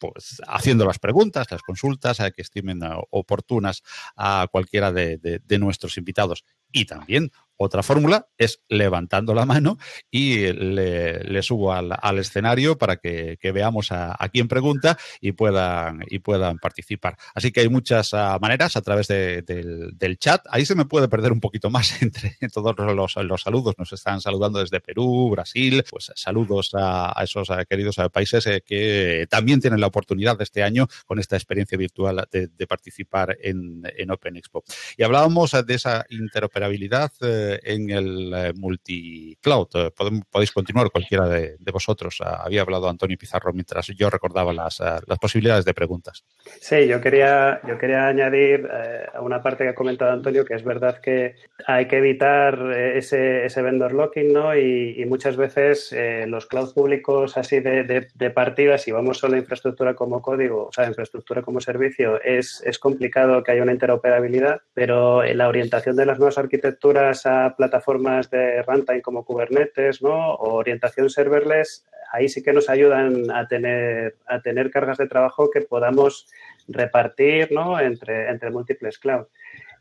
pues, 0.01 0.41
haciendo 0.49 0.85
las 0.85 0.99
preguntas, 0.99 1.47
las 1.51 1.63
consultas 1.63 2.19
que 2.35 2.43
estimen 2.43 2.81
oportunas 3.11 3.83
a 4.17 4.49
cualquiera 4.51 4.91
de, 4.91 5.41
nuestros 5.61 5.99
invitados. 5.99 6.45
Y 6.73 6.87
también 6.87 7.31
otra 7.63 7.83
fórmula 7.83 8.27
es 8.39 8.63
levantando 8.71 9.35
la 9.35 9.45
mano 9.45 9.77
y 10.11 10.51
le, 10.51 11.43
subo 11.43 11.75
al, 11.75 12.19
escenario 12.19 12.79
para 12.79 12.97
que, 12.97 13.37
veamos 13.53 13.93
a, 13.93 14.17
quién 14.33 14.49
pregunta 14.49 14.97
y 15.21 15.33
puedan, 15.33 16.03
y 16.09 16.21
puedan 16.21 16.57
participar. 16.57 17.19
Así 17.35 17.53
que 17.53 17.61
hay 17.61 17.69
muchas 17.69 18.15
ah, 18.15 18.39
maneras 18.41 18.77
a 18.77 18.81
través 18.81 19.09
del, 19.09 20.17
chat. 20.19 20.43
Ahí 20.49 20.65
se 20.65 20.75
me 20.75 20.87
puede 20.87 21.09
perder 21.09 21.33
un 21.33 21.41
poquito 21.41 21.69
más 21.69 22.01
entre 22.03 22.35
todos 22.51 22.75
los, 22.79 23.13
saludos. 23.43 23.75
Nos 23.77 23.93
están 23.93 24.23
saludando 24.23 24.61
desde 24.61 24.81
Perú, 24.81 25.29
Brasil. 25.31 25.85
Pues 25.91 26.13
saludos 26.15 26.71
a, 26.73 27.15
esos 27.23 27.49
queridos 27.69 27.97
países 28.11 28.47
eh, 28.47 28.63
que 28.65 29.27
también 29.29 29.61
tienen 29.61 29.81
la 29.81 29.89
oportunidad 29.89 30.41
este 30.41 30.63
año 30.63 30.89
con 31.05 31.19
esta 31.19 31.37
experiencia 31.37 31.77
virtual 31.77 32.27
de, 32.31 32.67
participar 32.67 33.37
en, 33.43 34.11
Open 34.11 34.37
Expo. 34.37 34.65
Y 34.97 35.03
hablábamos 35.03 35.51
de 35.67 35.75
esa 35.75 36.07
interoperabilidad. 36.09 37.13
Eh, 37.21 37.50
en 37.63 37.91
el 37.91 38.33
eh, 38.35 38.53
multi-cloud. 38.55 39.69
Eh, 39.75 39.91
podéis 40.31 40.53
continuar 40.53 40.91
cualquiera 40.91 41.29
de, 41.29 41.57
vosotros. 41.73 42.19
Ah, 42.21 42.43
había 42.45 42.63
hablado 42.63 42.89
Antonio 42.89 43.17
Pizarro 43.17 43.53
mientras 43.53 43.87
yo 43.89 44.11
recordaba 44.11 44.53
las, 44.53 44.81
ah, 44.81 45.01
las 45.07 45.19
posibilidades 45.19 45.65
de 45.65 45.75
preguntas. 45.75 46.25
Sí, 46.61 46.87
yo 46.87 47.01
quería, 47.01 47.61
yo 47.67 47.79
quería 47.79 48.09
añadir 48.09 48.69
eh, 48.73 49.07
a 49.15 49.21
una 49.21 49.43
parte 49.43 49.65
que 49.65 49.71
ha 49.71 49.75
comentado 49.75 50.13
Antonio, 50.13 50.45
que 50.45 50.55
es 50.55 50.65
verdad 50.65 51.01
que 51.01 51.37
hay 51.67 51.87
que 51.87 51.99
evitar 51.99 52.73
ese, 52.73 53.47
ese 53.47 53.63
vendor 53.63 53.93
locking, 53.93 54.33
¿no? 54.33 54.57
Y, 54.57 55.05
muchas 55.11 55.37
veces 55.37 55.93
los 56.27 56.47
cloud 56.47 56.73
públicos 56.73 57.37
así 57.37 57.59
de, 57.59 57.83
de, 58.15 58.31
partida, 58.31 58.79
si 58.79 58.93
vamos 58.93 59.19
solo 59.19 59.35
a 59.35 59.39
infraestructura 59.39 59.95
como 59.95 60.23
código, 60.23 60.69
o 60.69 60.73
sea, 60.73 60.87
infraestructura 60.87 61.43
como 61.43 61.61
servicio, 61.61 62.23
es, 62.23 62.63
es 62.65 62.79
complicado 62.79 63.43
que 63.43 63.51
haya 63.51 63.63
una 63.63 63.73
interoperabilidad, 63.73 64.61
pero 64.73 65.25
la 65.25 65.49
orientación 65.49 65.97
de 65.97 66.07
las 66.07 66.19
nuevas 66.19 66.39
arquitecturas 66.39 67.27
a 67.27 67.40
plataformas 67.57 68.31
de 68.31 68.63
runtime 68.63 69.03
como 69.03 69.25
Kubernetes. 69.25 70.03
O 70.03 70.55
orientación 70.55 71.11
serverless, 71.11 71.87
ahí 72.13 72.29
sí 72.29 72.43
que 72.43 72.53
nos 72.53 72.69
ayudan 72.69 73.31
a 73.31 73.47
tener, 73.49 74.17
a 74.27 74.41
tener 74.41 74.71
cargas 74.71 74.99
de 74.99 75.09
trabajo 75.09 75.51
que 75.51 75.63
podamos 75.63 76.27
repartir. 76.69 77.51
Entre, 77.81 78.29
entre 78.29 78.51
múltiples 78.51 78.99
clouds. 78.99 79.29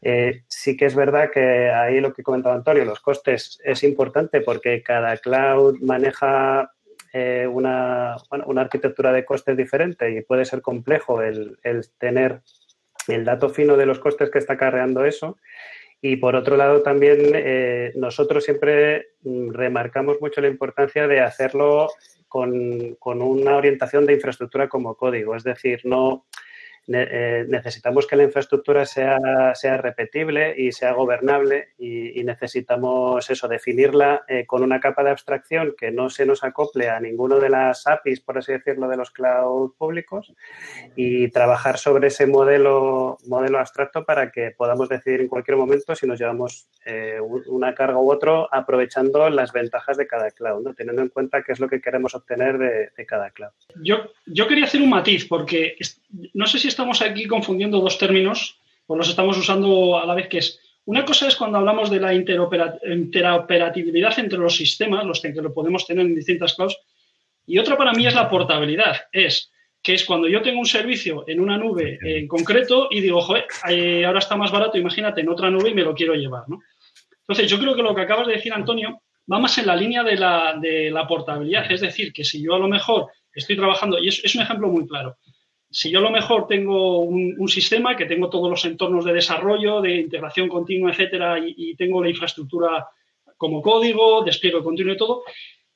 Eh, 0.02 0.43
sí 0.48 0.78
que 0.78 0.86
es 0.86 0.95
verdad 0.95 1.30
que 1.32 1.69
ahí 1.69 2.00
lo 2.00 2.13
que 2.13 2.24
comentaba 2.24 2.56
Antonio, 2.56 2.86
los 2.86 3.02
costes 3.02 3.60
es 3.65 3.84
importante 3.84 4.39
porque 4.39 4.82
cada 4.82 5.17
cloud 5.17 5.78
maneja 5.82 6.72
eh, 7.12 7.48
una, 7.52 8.15
una, 8.45 8.62
arquitectura 8.62 9.12
de 9.12 9.26
costes 9.26 9.58
diferente 9.58 10.10
y 10.12 10.22
puede 10.22 10.45
ser 10.45 10.62
complejo 10.62 11.22
el, 11.22 11.58
el, 11.63 11.89
tener 11.98 12.41
el 13.08 13.26
dato 13.26 13.50
fino 13.50 13.76
de 13.76 13.86
los 13.86 14.00
costes 14.00 14.30
que 14.30 14.39
está 14.39 14.58
carreando 14.58 15.04
eso. 15.04 15.38
Y 16.02 16.16
por 16.16 16.36
otro 16.36 16.56
lado, 16.56 16.82
también 16.82 17.32
eh, 17.34 17.92
nosotros 17.96 18.44
siempre 18.44 19.10
mm, 19.24 19.52
remarcamos 19.52 20.22
mucho 20.22 20.42
la 20.42 20.48
importancia 20.48 21.08
de 21.08 21.20
hacerlo 21.20 21.90
con, 22.28 22.96
con, 22.96 23.22
una 23.22 23.58
orientación 23.58 24.06
de 24.06 24.14
infraestructura 24.14 24.70
como 24.70 24.96
código, 24.96 25.36
es 25.36 25.44
decir, 25.44 25.82
no 25.84 26.26
eh, 26.91 27.45
necesitamos 27.47 28.08
que 28.08 28.15
la 28.15 28.23
infraestructura 28.23 28.86
sea, 28.86 29.54
sea 29.54 29.78
repetible 29.78 30.56
y 30.58 30.71
sea 30.71 30.93
gobernable 30.93 31.69
y, 31.78 32.23
necesitamos 32.23 33.30
eso, 33.30 33.47
definirla 33.47 34.23
eh, 34.28 34.45
con 34.45 34.63
una 34.63 34.80
capa 34.80 35.04
de 35.04 35.12
abstracción 35.12 35.73
que 35.78 35.91
no 35.91 36.10
se 36.10 36.25
nos 36.25 36.43
acople 36.43 36.89
a 36.89 36.99
ninguno 36.99 37.39
de 37.39 37.49
las 37.49 37.88
APIs, 37.88 38.19
por 38.21 38.38
así 38.38 38.52
decirlo, 38.52 38.88
de 38.88 38.97
los 38.97 39.12
cloud 39.12 39.73
públicos 39.78 40.34
y 40.95 41.30
trabajar 41.30 41.78
sobre 41.78 42.08
ese 42.08 42.28
modelo, 42.28 43.17
modelo 43.25 43.60
abstracto 43.60 44.06
para 44.06 44.32
que 44.32 44.52
podamos 44.52 44.89
decidir 44.89 45.21
en 45.21 45.28
cualquier 45.28 45.58
momento 45.58 45.95
si 45.95 46.08
nos 46.08 46.19
llevamos 46.19 46.67
eh, 46.86 47.19
una 47.47 47.73
carga 47.73 47.99
u 47.99 48.12
otro 48.12 48.47
aprovechando 48.52 49.30
las 49.30 49.54
ventajas 49.54 49.97
de 49.97 50.08
cada 50.08 50.32
cloud, 50.32 50.63
¿no? 50.63 50.73
teniendo 50.73 51.02
en 51.02 51.10
cuenta 51.10 51.43
qué 51.43 51.52
es 51.54 51.60
lo 51.60 51.67
que 51.67 51.82
queremos 51.82 52.15
obtener 52.15 52.58
de, 52.58 52.89
de 52.95 53.06
cada 53.06 53.32
cloud. 53.32 53.52
Yo, 53.82 54.12
yo 54.25 54.47
quería 54.47 54.65
hacer 54.65 54.82
un 54.82 54.89
matiz 54.89 55.28
porque 55.28 55.75
no 56.34 56.47
sé 56.47 56.60
si 56.60 56.67
estamos 56.80 57.02
aquí 57.02 57.28
confundiendo 57.28 57.82
dos 57.82 57.98
términos 57.98 58.58
o 58.88 58.96
los 58.96 59.10
estamos 59.10 59.38
usando 59.38 60.00
a 60.00 60.06
la 60.06 60.15
vez, 60.15 60.30
que 60.30 60.38
es, 60.38 60.62
una 60.86 61.04
cosa 61.04 61.28
es 61.28 61.36
cuando 61.36 61.58
hablamos 61.58 61.89
de 61.89 62.00
la 62.00 62.13
interoperatividad 62.13 64.18
entre 64.18 64.39
los 64.39 64.56
sistemas, 64.56 65.06
los 65.06 65.20
que 65.20 65.34
lo 65.34 65.54
podemos 65.54 65.86
tener 65.86 66.06
en 66.06 66.15
distintas 66.15 66.54
clouds, 66.54 66.78
y 67.46 67.58
otra 67.58 67.76
para 67.76 67.92
mí 67.92 68.08
es 68.08 68.15
la 68.15 68.30
portabilidad, 68.30 68.96
es 69.12 69.52
que 69.84 69.94
es 69.94 70.06
cuando 70.06 70.30
yo 70.30 70.42
tengo 70.42 70.58
un 70.58 70.65
servicio 70.65 71.26
en 71.28 71.42
una 71.42 71.58
nube 71.58 72.00
en 72.02 72.30
concreto 72.30 72.88
y 72.89 73.02
digo, 73.02 73.20
joder, 73.20 73.46
eh, 73.70 74.06
ahora 74.06 74.20
está 74.20 74.38
más 74.38 74.52
barato, 74.52 74.78
imagínate, 74.78 75.20
en 75.20 75.28
otra 75.28 75.50
nube 75.50 75.72
y 75.72 75.74
me 75.74 75.84
lo 75.84 75.94
quiero 75.94 76.13
llevar, 76.13 76.44
¿no? 76.48 76.62
Entonces, 77.28 77.52
yo 77.52 77.60
creo 77.60 77.76
que 77.76 77.84
lo 77.84 77.94
que 77.94 78.02
acabas 78.02 78.28
de 78.28 78.36
decir, 78.36 78.54
Antonio, 78.54 79.02
va 79.30 79.38
más 79.38 79.58
en 79.58 79.68
la 79.68 79.76
línea 79.76 80.04
de 80.04 80.15
la, 80.15 80.58
de 80.58 80.92
la 80.92 81.06
portabilidad, 81.06 81.70
es 81.70 81.82
decir, 81.82 82.13
que 82.13 82.24
si 82.24 82.42
yo 82.42 82.56
a 82.56 82.60
lo 82.60 82.70
mejor 82.70 83.08
estoy 83.34 83.58
trabajando, 83.58 84.00
y 84.00 84.08
es 84.08 84.36
un 84.36 84.44
ejemplo 84.44 84.70
muy 84.70 84.88
claro, 84.88 85.18
si 85.72 85.92
yo 85.92 86.00
a 86.00 86.02
lo 86.02 86.10
mejor 86.10 86.48
tengo 86.48 87.00
un, 87.00 87.48
sistema 87.48 87.96
que 87.96 88.06
tengo 88.06 88.30
todos 88.30 88.50
los 88.50 88.66
entornos 88.66 89.06
de 89.06 89.14
desarrollo, 89.14 89.82
de 89.82 89.98
integración 89.98 90.48
continua, 90.48 90.92
etcétera, 90.92 91.38
y, 91.40 91.76
tengo 91.76 92.02
la 92.02 92.10
infraestructura 92.10 92.88
como 93.38 93.62
código, 93.62 94.24
despliegue 94.24 94.64
continuo 94.64 94.94
y 94.94 94.98
todo, 94.98 95.24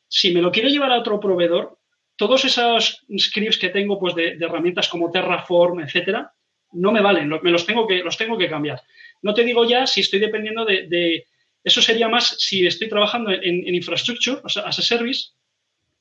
si 0.07 0.33
me 0.33 0.41
lo 0.41 0.51
quiero 0.51 0.69
llevar 0.69 0.91
a 0.91 0.99
otro 0.99 1.19
proveedor, 1.19 1.77
todos 2.15 2.45
esos 2.45 3.05
scripts 3.17 3.57
que 3.57 3.69
tengo 3.69 3.99
pues 3.99 4.15
de, 4.15 4.37
herramientas 4.39 4.87
como 4.89 5.11
Terraform, 5.11 5.81
etcétera, 5.81 6.33
no 6.73 6.91
me 6.91 7.01
valen, 7.01 7.29
me 7.29 7.51
los 7.51 7.65
tengo 7.65 7.87
que, 7.87 8.03
los 8.03 8.17
tengo 8.17 8.37
que 8.37 8.49
cambiar. 8.49 8.81
No 9.21 9.33
te 9.33 9.43
digo 9.43 9.63
ya 9.65 9.85
si 9.85 10.01
estoy 10.01 10.19
dependiendo 10.19 10.65
de, 10.65 11.25
eso 11.63 11.81
sería 11.81 12.09
más 12.09 12.35
si 12.39 12.65
estoy 12.65 12.89
trabajando 12.89 13.31
en, 13.31 13.43
en 13.43 13.75
infrastructure, 13.75 14.41
o 14.43 14.49
sea, 14.49 14.63
as 14.63 14.79
a 14.79 14.81
service, 14.81 15.31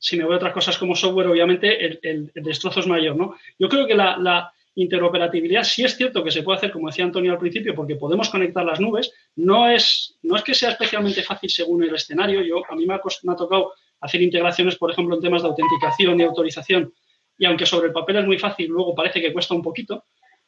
si 0.03 0.17
me 0.17 0.25
voy 0.25 0.35
a 0.35 0.37
otras 0.37 0.53
cosas 0.53 0.77
como 0.79 0.97
software, 0.97 1.29
obviamente 1.29 1.87
el, 2.03 2.33
destrozo 2.35 2.81
es 2.81 2.89
mayor, 2.89 3.15
¿no? 3.15 3.37
Yo 3.57 3.69
creo 3.69 3.87
que 3.87 3.95
la, 3.95 4.53
interoperabilidad 4.75 5.65
sí 5.65 5.85
es 5.85 5.97
cierto 5.99 6.25
que 6.25 6.31
se 6.31 6.43
puede 6.43 6.57
hacer, 6.57 6.73
como 6.73 6.89
decía 6.89 7.05
Antonio 7.05 7.31
al 7.31 7.39
principio, 7.39 7.75
porque 7.75 7.97
podemos 7.97 8.31
conectar 8.31 8.65
las 8.65 8.81
nubes. 8.81 9.13
No 9.37 9.69
es, 9.69 10.17
no 10.23 10.35
es 10.35 10.43
que 10.43 10.55
sea 10.55 10.71
especialmente 10.71 11.23
fácil 11.23 11.51
según 11.51 11.85
el 11.85 11.95
escenario. 11.95 12.41
Yo, 12.41 12.63
a 12.69 12.75
mí 12.75 12.87
me 12.87 12.95
ha, 12.95 13.01
me 13.23 13.33
ha 13.33 13.37
tocado 13.37 13.75
hacer 14.01 14.23
integraciones, 14.23 14.77
por 14.77 14.91
ejemplo, 14.91 15.15
en 15.15 15.21
temas 15.21 15.43
de 15.43 15.49
autenticación 15.49 16.19
y 16.19 16.23
autorización, 16.23 16.93
y 17.37 17.45
aunque 17.45 17.67
sobre 17.67 17.89
el 17.89 17.93
papel 17.93 18.17
es 18.17 18.25
muy 18.25 18.39
fácil, 18.39 18.71
luego 18.71 18.95
parece 18.95 19.21
que 19.21 19.33
cuesta 19.33 19.55
un 19.55 19.63
poquito. 19.63 20.05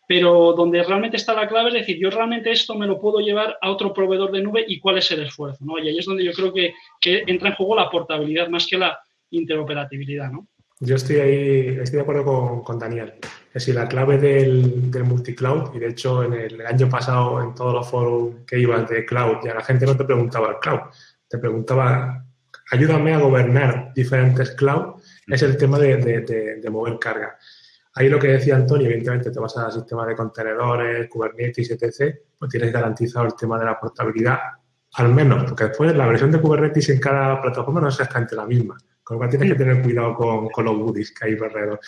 pero 0.08 0.52
donde 0.54 0.82
realmente 0.82 1.18
está 1.18 1.32
la 1.34 1.46
clave 1.46 1.68
es 1.68 1.74
decir, 1.74 1.98
yo 1.98 2.10
realmente 2.10 2.50
esto 2.50 2.74
me 2.74 2.86
lo 2.86 2.98
puedo 2.98 3.20
llevar 3.20 3.56
a 3.60 3.70
otro 3.70 3.92
proveedor 3.92 4.32
de 4.32 4.42
nube 4.42 4.64
y 4.66 4.80
cuál 4.80 4.98
es 4.98 5.10
el 5.12 5.22
esfuerzo, 5.22 5.64
¿no? 5.64 5.78
Y 5.78 5.88
ahí 5.88 5.98
es 5.98 6.06
donde 6.06 6.24
yo 6.24 6.32
creo 6.32 6.52
que, 6.52 6.74
que 7.00 7.24
entra 7.26 7.50
en 7.50 7.54
juego 7.54 7.76
la 7.76 7.88
portabilidad 7.88 8.48
más 8.48 8.66
que 8.66 8.78
la 8.78 8.98
interoperabilidad, 9.30 10.30
¿no? 10.30 10.48
Yo 10.80 10.96
estoy 10.96 11.16
ahí, 11.16 11.78
estoy 11.80 11.96
de 11.96 12.02
acuerdo 12.02 12.24
con, 12.24 12.62
con 12.62 12.78
Daniel. 12.78 13.14
Es 13.22 13.62
decir, 13.62 13.76
la 13.76 13.86
clave 13.86 14.18
del, 14.18 14.90
del 14.90 15.04
multicloud, 15.04 15.74
y 15.74 15.78
de 15.78 15.88
hecho 15.90 16.24
en 16.24 16.32
el, 16.32 16.66
año 16.66 16.88
pasado 16.88 17.40
en 17.40 17.54
todos 17.54 17.72
los 17.72 17.88
foros 17.88 18.34
que 18.44 18.58
ibas 18.58 18.88
de 18.88 19.06
cloud, 19.06 19.36
ya 19.44 19.54
la 19.54 19.62
gente 19.62 19.86
no 19.86 19.96
te 19.96 20.04
preguntaba 20.04 20.48
el 20.48 20.58
cloud, 20.58 20.80
te 21.28 21.38
preguntaba, 21.38 22.26
ayúdame 22.72 23.14
a 23.14 23.20
gobernar 23.20 23.92
diferentes 23.94 24.50
cloud, 24.50 25.00
es 25.28 25.42
el 25.42 25.56
tema 25.56 25.78
de, 25.78 25.96
de, 26.60 26.70
mover 26.70 26.98
carga. 26.98 27.38
Ahí 27.94 28.08
lo 28.08 28.18
que 28.18 28.26
decía 28.26 28.56
Antonio, 28.56 28.86
evidentemente 28.86 29.30
te 29.30 29.38
vas 29.38 29.56
al 29.56 29.70
sistema 29.70 30.04
de 30.04 30.16
contenedores, 30.16 31.08
Kubernetes, 31.08 31.70
etc., 31.70 32.18
pues 32.36 32.50
tienes 32.50 32.72
garantizado 32.72 33.26
el 33.26 33.36
tema 33.36 33.56
de 33.60 33.66
la 33.66 33.78
portabilidad, 33.78 34.38
al 34.94 35.14
menos, 35.14 35.44
porque 35.44 35.68
después 35.68 35.96
la 35.96 36.08
versión 36.08 36.32
de 36.32 36.40
Kubernetes 36.40 36.88
en 36.88 36.98
cada 36.98 37.40
plataforma 37.40 37.80
no 37.80 37.88
es 37.88 37.94
exactamente 37.94 38.34
la 38.34 38.46
misma, 38.46 38.76
con 39.04 39.16
lo 39.16 39.18
cual 39.18 39.30
tienes 39.30 39.52
que 39.52 39.58
tener 39.58 39.82
cuidado 39.82 40.14
con, 40.14 40.48
con 40.48 40.64
los 40.64 40.76
goodies 40.78 41.12
que 41.12 41.26
hay 41.26 41.32
alrededor. 41.34 41.78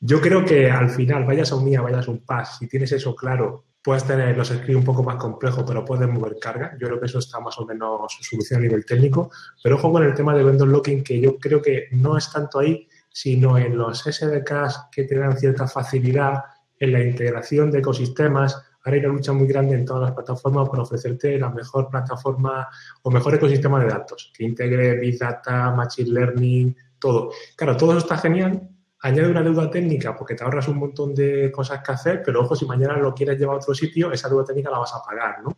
Yo 0.00 0.20
creo 0.20 0.44
que 0.44 0.70
al 0.70 0.90
final, 0.90 1.24
vayas 1.24 1.52
a 1.52 1.56
un 1.56 1.64
MIA, 1.64 1.82
vayas 1.82 2.08
a 2.08 2.10
un 2.10 2.24
PAS, 2.24 2.58
si 2.58 2.66
tienes 2.66 2.90
eso 2.90 3.14
claro, 3.14 3.66
puedes 3.82 4.04
tener 4.04 4.36
los 4.36 4.48
scripts 4.48 4.76
un 4.76 4.84
poco 4.84 5.02
más 5.02 5.16
complejos, 5.16 5.64
pero 5.66 5.84
puedes 5.84 6.08
mover 6.08 6.36
carga. 6.40 6.76
Yo 6.80 6.86
creo 6.86 7.00
que 7.00 7.06
eso 7.06 7.18
está 7.18 7.40
más 7.40 7.58
o 7.58 7.66
menos 7.66 8.16
solución 8.20 8.60
a 8.60 8.62
nivel 8.62 8.84
técnico. 8.84 9.30
Pero 9.62 9.76
ojo 9.76 9.92
con 9.92 10.04
el 10.04 10.14
tema 10.14 10.34
de 10.34 10.44
vendor 10.44 10.68
locking, 10.68 11.02
que 11.02 11.20
yo 11.20 11.36
creo 11.38 11.60
que 11.60 11.88
no 11.90 12.16
es 12.16 12.30
tanto 12.30 12.60
ahí, 12.60 12.88
sino 13.10 13.58
en 13.58 13.76
los 13.76 14.02
SDKs 14.02 14.88
que 14.90 15.04
te 15.04 15.18
dan 15.18 15.36
cierta 15.36 15.66
facilidad 15.66 16.44
en 16.78 16.92
la 16.92 17.02
integración 17.02 17.70
de 17.70 17.80
ecosistemas. 17.80 18.56
Ahora 18.84 18.96
hay 18.96 19.04
una 19.04 19.14
lucha 19.14 19.32
muy 19.32 19.46
grande 19.46 19.76
en 19.76 19.84
todas 19.84 20.02
las 20.02 20.12
plataformas 20.12 20.68
por 20.68 20.80
ofrecerte 20.80 21.38
la 21.38 21.50
mejor 21.50 21.88
plataforma 21.88 22.68
o 23.02 23.10
mejor 23.10 23.34
ecosistema 23.34 23.80
de 23.80 23.90
datos, 23.90 24.32
que 24.36 24.44
integre 24.44 24.98
Big 24.98 25.18
Data, 25.18 25.70
Machine 25.70 26.10
Learning, 26.10 26.76
todo. 26.98 27.30
Claro, 27.56 27.76
todo 27.76 27.92
eso 27.92 28.00
está 28.00 28.16
genial. 28.16 28.68
Añade 29.00 29.30
una 29.30 29.42
deuda 29.42 29.70
técnica 29.70 30.16
porque 30.16 30.34
te 30.34 30.44
ahorras 30.44 30.68
un 30.68 30.78
montón 30.78 31.14
de 31.14 31.50
cosas 31.52 31.82
que 31.82 31.92
hacer, 31.92 32.22
pero 32.24 32.40
ojo, 32.40 32.54
si 32.54 32.66
mañana 32.66 32.96
lo 32.96 33.14
quieres 33.14 33.38
llevar 33.38 33.56
a 33.56 33.58
otro 33.58 33.74
sitio, 33.74 34.12
esa 34.12 34.28
deuda 34.28 34.44
técnica 34.44 34.70
la 34.70 34.78
vas 34.78 34.94
a 34.94 35.02
pagar, 35.02 35.42
¿no? 35.42 35.56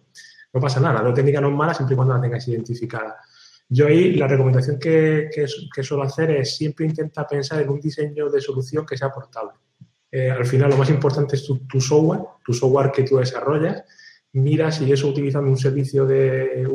No 0.53 0.61
pasa 0.61 0.81
nada, 0.81 0.95
la 0.95 1.01
deuda 1.03 1.15
técnica 1.15 1.41
no 1.41 1.49
es 1.49 1.55
mala 1.55 1.75
siempre 1.75 1.95
y 1.95 1.97
cuando 1.97 2.15
la 2.15 2.21
tengas 2.21 2.47
identificada. 2.49 3.17
Yo 3.69 3.87
ahí 3.87 4.15
la 4.15 4.29
recomendación 4.29 4.79
que, 4.79 5.31
que, 5.33 5.83
suelo 5.83 6.05
hacer 6.05 6.31
es 6.31 6.57
siempre 6.57 6.87
intenta 6.87 7.27
pensar 7.27 7.63
en 7.63 7.71
un 7.71 7.81
diseño 7.81 8.29
de 8.29 8.41
solución 8.41 8.85
que 8.85 8.97
sea 8.97 9.11
portable. 9.11 9.55
Eh, 10.17 10.31
al 10.31 10.47
final 10.47 10.71
lo 10.71 10.77
más 10.77 10.91
importante 10.91 11.35
es 11.35 11.45
tu, 11.45 11.81
software, 11.81 12.21
tu 12.45 12.55
software 12.55 12.93
que 12.93 13.03
tú 13.03 13.17
desarrollas. 13.17 13.83
Mira 14.35 14.71
si 14.71 14.93
eso 14.93 15.09
utilizando 15.09 15.51
un 15.51 15.59
servicio 15.59 16.07
de 16.07 16.69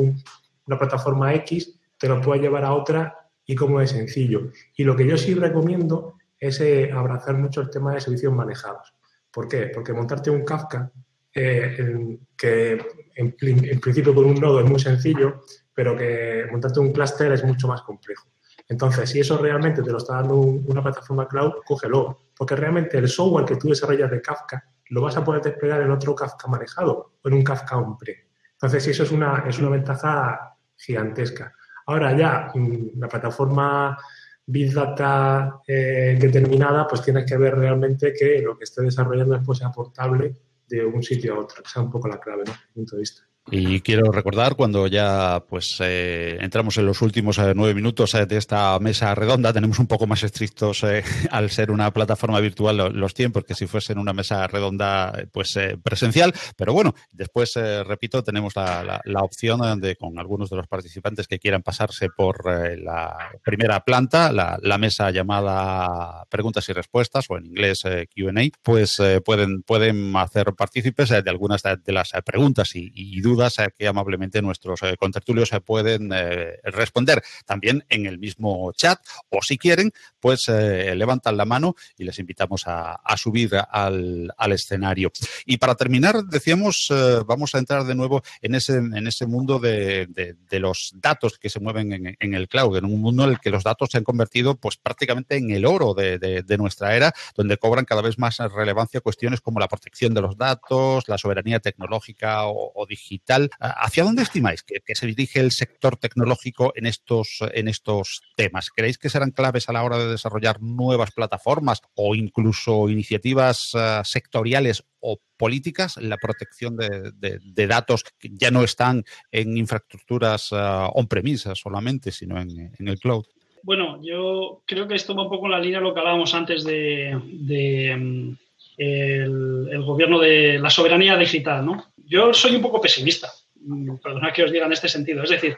una 0.66 0.78
plataforma 0.78 1.34
X 1.36 1.80
te 1.98 2.10
lo 2.10 2.20
puede 2.20 2.42
llevar 2.42 2.66
a 2.66 2.74
otra 2.74 3.30
y 3.46 3.56
cómo 3.56 3.80
es 3.80 3.92
sencillo. 3.92 4.52
Y 4.76 4.84
lo 4.84 4.94
que 4.94 5.08
yo 5.08 5.18
sí 5.18 5.36
recomiendo 5.36 6.16
es 6.38 6.60
eh, 6.60 6.92
abrazar 6.92 7.38
mucho 7.38 7.62
el 7.62 7.70
tema 7.70 7.94
de 7.94 8.02
servicios 8.02 8.34
manejados. 8.34 8.94
¿Por 9.32 9.48
qué? 9.48 9.72
Porque 9.74 9.94
montarte 9.94 10.30
un 10.30 10.44
Kafka, 10.44 10.92
eh, 11.34 12.18
que 12.36 12.74
en, 13.16 13.36
en, 13.40 13.80
principio 13.80 14.14
con 14.14 14.26
un 14.26 14.36
nodo 14.36 14.60
es 14.60 14.70
muy 14.70 14.82
sencillo, 14.82 15.44
pero 15.74 15.96
que 15.96 16.46
montarte 16.52 16.82
un 16.82 16.92
clúster 16.92 17.32
es 17.32 17.46
mucho 17.46 17.70
más 17.70 17.84
complejo. 17.84 18.28
Entonces, 18.70 19.10
si 19.10 19.20
eso 19.20 19.38
realmente 19.40 19.82
te 19.82 19.92
lo 19.92 19.98
está 19.98 20.16
dando 20.16 20.36
una 20.36 20.84
plataforma 20.84 21.28
cloud, 21.28 21.54
cógelo, 21.66 22.20
porque 22.38 22.56
realmente 22.56 23.00
el 23.00 23.10
software 23.10 23.46
que 23.46 23.56
tú 23.56 23.70
desarrollas 23.70 24.12
de 24.12 24.22
Kafka 24.22 24.64
lo 24.90 25.02
vas 25.02 25.18
a 25.18 25.24
poder 25.24 25.42
desplegar 25.42 25.82
en 25.82 25.92
otro 25.92 26.14
Kafka 26.16 26.48
manejado 26.48 27.14
o 27.22 27.28
en 27.28 27.34
un 27.34 27.44
Kafka 27.44 27.78
on-pre. 27.78 28.28
Entonces, 28.54 28.88
eso 28.88 29.04
es 29.04 29.12
una, 29.12 29.44
es 29.48 29.58
una 29.58 29.70
ventaja 29.70 30.56
gigantesca. 30.78 31.54
Ahora 31.88 32.16
ya, 32.16 32.52
mm, 32.54 33.00
la 33.00 33.08
plataforma 33.08 33.98
Big 34.46 34.72
Data 34.72 35.62
eh, 35.68 36.18
determinada, 36.20 36.88
pues 36.88 37.02
tienes 37.02 37.26
que 37.26 37.38
ver 37.38 37.56
realmente 37.56 38.14
que 38.14 38.42
lo 38.42 38.56
que 38.56 38.66
esté 38.66 38.84
desarrollando 38.84 39.36
después 39.36 39.58
sea 39.58 39.72
portable 39.72 40.36
de 40.68 40.86
un 40.86 41.02
sitio 41.02 41.34
a 41.36 41.40
otro, 41.40 41.64
que 41.64 41.70
sea 41.70 41.82
un 41.82 41.90
poco 41.92 42.08
la 42.08 42.20
clave, 42.20 42.44
¿no? 42.46 42.52
Desde 42.52 42.68
mi 42.68 42.74
punto 42.74 42.96
de 42.96 43.00
vista. 43.00 43.22
Y 43.52 43.82
quiero 43.82 44.12
recordar 44.12 44.56
cuando 44.56 44.86
ya 44.86 45.44
pues 45.50 45.78
eh, 45.80 46.38
entramos 46.40 46.78
en 46.78 46.86
los 46.86 47.02
últimos 47.02 47.40
eh, 47.40 47.54
nueve 47.56 47.74
minutos 47.74 48.14
eh, 48.14 48.28
de 48.28 48.38
esta 48.38 48.78
mesa 48.80 49.16
redonda, 49.16 49.52
tenemos 49.52 49.80
un 49.80 49.88
poco 49.88 50.06
más 50.06 50.22
estrictos 50.22 50.86
al 51.32 51.50
ser 51.50 51.72
una 51.72 51.92
plataforma 51.92 52.40
virtual 52.40 52.94
los 52.94 53.14
tiempos 53.16 53.44
que 53.46 53.56
si 53.56 53.66
fuesen 53.66 53.98
una 53.98 54.14
mesa 54.14 54.46
redonda 54.48 55.14
pues 55.32 55.58
presencial, 55.82 56.34
pero 56.56 56.74
bueno, 56.74 56.94
después 57.12 57.56
repito 57.86 58.24
tenemos 58.24 58.56
la, 58.56 59.02
la, 59.04 59.22
opción 59.22 59.80
de 59.82 59.96
con 59.96 60.20
algunos 60.20 60.50
de 60.50 60.58
los 60.58 60.68
participantes 60.68 61.28
que 61.28 61.40
quieran 61.40 61.64
pasarse 61.64 62.10
por 62.10 62.46
la 62.80 63.32
primera 63.44 63.84
planta, 63.84 64.32
la, 64.32 64.58
la, 64.62 64.78
mesa 64.78 65.12
llamada 65.12 66.26
preguntas 66.30 66.70
y 66.70 66.74
respuestas 66.74 67.26
o 67.30 67.38
en 67.38 67.48
inglés 67.48 67.84
Q&A, 67.84 68.50
pues 68.62 69.02
pueden 69.26 69.64
pueden 69.64 70.16
hacer 70.16 70.54
partícipes 70.56 71.10
de 71.10 71.30
algunas 71.30 71.64
de, 71.64 71.94
las 71.94 72.12
preguntas 72.24 72.76
y, 72.76 72.92
y 72.94 73.20
dudas 73.22 73.39
que 73.78 73.88
amablemente 73.88 74.42
nuestros 74.42 74.82
eh, 74.84 74.96
contertulios 74.98 75.50
se 75.50 75.62
pueden 75.62 76.12
eh, 76.14 76.58
responder 76.64 77.24
también 77.46 77.86
en 77.90 78.06
el 78.06 78.20
mismo 78.20 78.72
chat 78.74 79.00
o 79.30 79.42
si 79.42 79.58
quieren, 79.58 79.92
pues 80.20 80.50
eh, 80.50 80.94
levantan 80.96 81.38
la 81.38 81.46
mano 81.46 81.76
y 81.98 82.04
les 82.04 82.20
invitamos 82.20 82.64
a, 82.66 83.00
subir 83.16 83.52
al, 83.72 84.32
escenario. 84.52 85.12
Y 85.46 85.58
para 85.58 85.76
terminar, 85.76 86.24
decíamos, 86.26 86.92
vamos 87.26 87.54
a 87.54 87.60
entrar 87.60 87.84
de 87.84 87.96
nuevo 87.96 88.22
en 88.42 88.56
ese, 88.56 88.78
en 88.78 89.08
ese 89.08 89.26
mundo 89.26 89.60
de, 89.60 90.08
los 90.52 90.94
datos 90.96 91.38
que 91.38 91.50
se 91.50 91.60
mueven 91.60 92.16
en, 92.20 92.34
el 92.34 92.48
cloud, 92.48 92.78
en 92.78 92.86
un 92.86 93.02
mundo 93.02 93.24
en 93.24 93.32
el 93.32 93.40
que 93.40 93.50
los 93.50 93.64
datos 93.64 93.90
se 93.92 93.98
han 93.98 94.04
convertido 94.04 94.56
pues 94.56 94.78
prácticamente 94.78 95.38
en 95.38 95.52
el 95.52 95.66
oro 95.66 95.94
de, 95.94 96.56
nuestra 96.58 96.96
era, 96.96 97.14
donde 97.36 97.58
cobran 97.58 97.86
cada 97.86 98.02
vez 98.02 98.18
más 98.18 98.38
relevancia 98.38 99.02
cuestiones 99.02 99.42
como 99.42 99.60
la 99.60 99.68
protección 99.68 100.14
de 100.14 100.22
los 100.22 100.38
datos, 100.38 101.08
la 101.08 101.18
soberanía 101.18 101.60
tecnológica 101.60 102.48
o 102.48 102.86
digital 102.88 103.19
¿Hacia 103.60 104.04
dónde 104.04 104.24
estimáis 104.24 104.64
que, 104.64 104.96
se 104.96 105.08
dirige 105.08 105.40
el 105.40 105.52
sector 105.52 105.98
tecnológico 105.98 106.74
en 106.76 106.86
estos, 106.86 107.40
en 107.54 107.68
estos 107.68 108.22
temas? 108.36 108.70
¿Creéis 108.70 108.98
que 108.98 109.10
serán 109.10 109.32
claves 109.32 109.70
a 109.70 109.74
la 109.74 109.84
hora 109.84 109.98
de 109.98 110.08
desarrollar 110.08 110.62
nuevas 110.62 111.12
plataformas 111.12 111.82
o 111.96 112.16
incluso 112.16 112.90
iniciativas 112.90 113.74
uh, 113.74 114.04
sectoriales 114.04 114.84
o 115.00 115.20
políticas 115.38 115.98
en 115.98 116.10
la 116.10 116.18
protección 116.18 116.76
de, 116.76 117.68
datos 117.68 118.04
que 118.20 118.30
ya 118.34 118.52
no 118.52 118.64
están 118.64 119.04
en 119.32 119.58
infraestructuras 119.58 120.52
uh, 120.52 120.90
on-premise 120.94 121.56
solamente, 121.56 122.12
sino 122.12 122.40
en, 122.40 122.72
el 122.80 123.00
cloud? 123.00 123.26
Bueno, 123.64 124.00
yo 124.02 124.64
creo 124.66 124.88
que 124.88 124.96
esto 124.96 125.16
va 125.16 125.24
un 125.24 125.30
poco 125.30 125.46
en 125.46 125.52
la 125.52 125.60
línea 125.60 125.80
de 125.80 125.86
lo 125.86 125.94
que 125.94 126.00
hablábamos 126.00 126.34
antes 126.34 126.64
de, 126.64 127.94
um, 127.96 128.36
el, 128.80 129.84
gobierno 129.84 130.20
de 130.20 130.58
la 130.58 130.70
soberanía 130.70 131.18
digital, 131.18 131.66
¿no? 131.66 131.92
yo 132.06 132.34
soy 132.34 132.56
un 132.56 132.62
poco 132.62 132.82
pesimista, 132.82 133.30
mm, 133.56 133.98
perdona 133.98 134.32
que 134.32 134.44
os 134.44 134.52
diga 134.52 134.66
en 134.66 134.74
este 134.74 134.88
sentido. 134.88 135.24
Es 135.24 135.30
decir, 135.30 135.58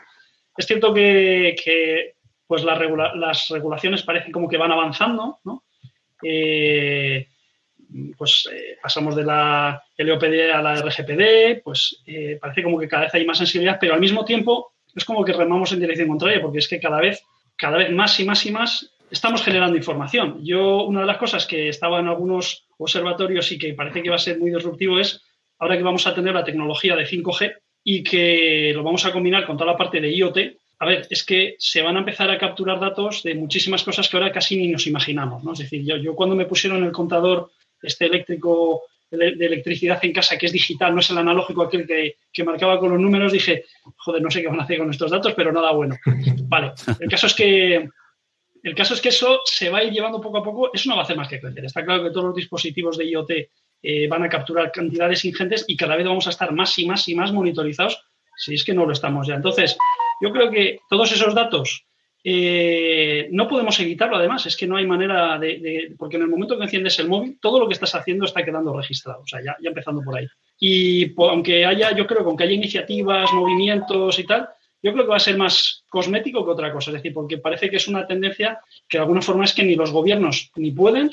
es 0.57 0.65
cierto 0.65 0.93
que, 0.93 2.15
pues 2.47 2.63
las, 2.63 2.77
regulaciones 3.49 4.03
parecen 4.03 4.31
como 4.31 4.49
que 4.49 4.57
van 4.57 4.71
avanzando, 4.71 5.39
¿no? 5.45 5.63
Eh, 6.23 7.27
pues 8.17 8.47
eh, 8.51 8.77
pasamos 8.81 9.15
de 9.15 9.23
la 9.23 9.81
LOPD 9.97 10.51
a 10.53 10.61
la 10.61 10.75
RGPD, 10.75 11.61
pues 11.63 12.01
eh, 12.05 12.37
parece 12.39 12.63
como 12.63 12.79
que 12.79 12.87
cada 12.87 13.03
vez 13.03 13.13
hay 13.13 13.25
más 13.25 13.37
sensibilidad, 13.37 13.77
pero 13.79 13.93
al 13.93 13.99
mismo 13.99 14.23
tiempo 14.25 14.73
es 14.95 15.05
como 15.05 15.23
que 15.23 15.33
remamos 15.33 15.71
en 15.71 15.79
dirección 15.79 16.07
contraria, 16.07 16.41
porque 16.41 16.59
es 16.59 16.67
que 16.67 16.79
cada 16.79 16.99
vez, 16.99 17.23
cada 17.55 17.77
vez 17.77 17.91
más 17.91 18.19
y 18.19 18.25
más 18.25 18.45
y 18.45 18.51
más 18.51 18.91
estamos 19.09 19.43
generando 19.43 19.77
información. 19.77 20.39
Yo, 20.43 20.83
una 20.83 21.01
de 21.01 21.05
las 21.05 21.17
cosas 21.17 21.45
que 21.45 21.69
estaba 21.69 21.99
en 21.99 22.07
algunos 22.07 22.65
observatorios 22.83 23.51
y 23.51 23.57
que 23.57 23.73
parece 23.73 24.01
que 24.01 24.09
va 24.09 24.15
a 24.15 24.19
ser 24.19 24.39
muy 24.39 24.51
disruptivo 24.51 24.99
es 24.99 25.21
ahora 25.59 25.77
que 25.77 25.83
vamos 25.83 26.07
a 26.07 26.15
tener 26.15 26.33
la 26.33 26.43
tecnología 26.43 26.95
de 26.95 27.05
5G 27.05 27.55
y 27.83 28.03
que 28.03 28.71
lo 28.75 28.83
vamos 28.83 29.05
a 29.05 29.11
combinar 29.11 29.45
con 29.45 29.57
toda 29.57 29.71
la 29.71 29.77
parte 29.77 30.01
de 30.01 30.11
IoT, 30.11 30.37
a 30.79 30.85
ver, 30.85 31.07
es 31.09 31.23
que 31.23 31.55
se 31.59 31.81
van 31.81 31.95
a 31.95 31.99
empezar 31.99 32.29
a 32.31 32.37
capturar 32.37 32.79
datos 32.79 33.21
de 33.23 33.35
muchísimas 33.35 33.83
cosas 33.83 34.09
que 34.09 34.17
ahora 34.17 34.31
casi 34.31 34.57
ni 34.57 34.67
nos 34.67 34.87
imaginamos, 34.87 35.43
¿no? 35.43 35.53
Es 35.53 35.59
decir, 35.59 35.83
yo, 35.83 35.97
yo 35.97 36.15
cuando 36.15 36.35
me 36.35 36.45
pusieron 36.45 36.83
el 36.83 36.91
contador 36.91 37.51
este 37.81 38.05
eléctrico 38.05 38.81
de 39.11 39.45
electricidad 39.45 39.99
en 40.03 40.13
casa, 40.13 40.37
que 40.37 40.45
es 40.45 40.53
digital, 40.53 40.93
no 40.93 41.01
es 41.01 41.09
el 41.09 41.17
analógico 41.17 41.63
aquel 41.63 41.85
que, 41.85 42.15
que, 42.31 42.43
marcaba 42.45 42.79
con 42.79 42.91
los 42.91 42.99
números, 42.99 43.33
dije, 43.33 43.65
joder, 43.97 44.21
no 44.21 44.31
sé 44.31 44.41
qué 44.41 44.47
van 44.47 44.59
a 44.61 44.63
hacer 44.63 44.77
con 44.77 44.89
estos 44.89 45.11
datos, 45.11 45.33
pero 45.33 45.51
nada 45.51 45.71
bueno. 45.71 45.97
Vale, 46.47 46.71
el 46.99 47.09
caso 47.09 47.27
es 47.27 47.33
que 47.33 47.89
el 48.63 48.75
caso 48.75 48.93
es 48.93 49.01
que 49.01 49.09
eso 49.09 49.41
se 49.45 49.69
va 49.69 49.79
a 49.79 49.83
ir 49.83 49.91
llevando 49.91 50.21
poco 50.21 50.37
a 50.37 50.43
poco, 50.43 50.71
eso 50.73 50.89
no 50.89 50.95
va 50.95 51.01
a 51.01 51.03
hacer 51.05 51.17
más 51.17 51.27
que 51.27 51.39
crecer. 51.39 51.65
Está 51.65 51.83
claro 51.83 52.03
que 52.03 52.11
todos 52.11 52.27
los 52.27 52.35
dispositivos 52.35 52.97
de 52.97 53.09
IoT 53.09 53.31
eh, 53.83 54.07
van 54.07 54.23
a 54.23 54.29
capturar 54.29 54.71
cantidades 54.71 55.25
ingentes 55.25 55.65
y 55.67 55.75
cada 55.75 55.95
vez 55.95 56.05
vamos 56.05 56.27
a 56.27 56.29
estar 56.29 56.51
más 56.51 56.77
y 56.77 56.85
más 56.85 57.07
y 57.07 57.15
más 57.15 57.31
monitorizados 57.31 58.03
si 58.37 58.55
es 58.55 58.63
que 58.63 58.73
no 58.73 58.85
lo 58.85 58.93
estamos 58.93 59.27
ya. 59.27 59.35
Entonces, 59.35 59.77
yo 60.21 60.31
creo 60.31 60.49
que 60.49 60.79
todos 60.89 61.11
esos 61.11 61.33
datos 61.33 61.85
eh, 62.23 63.27
no 63.31 63.47
podemos 63.47 63.79
evitarlo, 63.79 64.17
además, 64.17 64.45
es 64.45 64.55
que 64.55 64.67
no 64.67 64.77
hay 64.77 64.85
manera 64.85 65.39
de, 65.39 65.93
Porque 65.97 66.17
en 66.17 66.23
el 66.23 66.29
momento 66.29 66.57
que 66.57 66.63
enciendes 66.63 66.99
el 66.99 67.07
móvil, 67.07 67.39
todo 67.41 67.59
lo 67.59 67.67
que 67.67 67.73
estás 67.73 67.95
haciendo 67.95 68.25
está 68.25 68.43
quedando 68.43 68.75
registrado, 68.75 69.21
o 69.21 69.27
sea, 69.27 69.41
ya, 69.43 69.55
empezando 69.63 70.01
por 70.01 70.17
ahí. 70.17 70.27
Y 70.59 71.13
aunque 71.17 71.65
haya, 71.65 71.95
yo 71.95 72.05
creo 72.05 72.19
que 72.19 72.29
aunque 72.29 72.43
haya 72.43 72.53
iniciativas, 72.53 73.33
movimientos 73.33 74.19
y 74.19 74.25
tal, 74.25 74.47
yo 74.83 74.93
creo 74.93 75.05
que 75.05 75.11
va 75.11 75.17
a 75.17 75.19
ser 75.19 75.37
más 75.37 75.83
cosmético 75.89 76.43
que 76.43 76.51
otra 76.51 76.71
cosa, 76.71 76.91
es 76.91 76.95
decir, 76.95 77.13
porque 77.13 77.37
parece 77.37 77.69
que 77.69 77.77
es 77.77 77.87
una 77.87 78.07
tendencia 78.07 78.59
que 78.87 78.97
de 78.97 79.03
alguna 79.03 79.21
forma 79.21 79.45
es 79.45 79.53
que 79.53 79.63
ni 79.63 79.75
los 79.75 79.91
gobiernos 79.91 80.51
ni 80.55 80.71
pueden, 80.71 81.11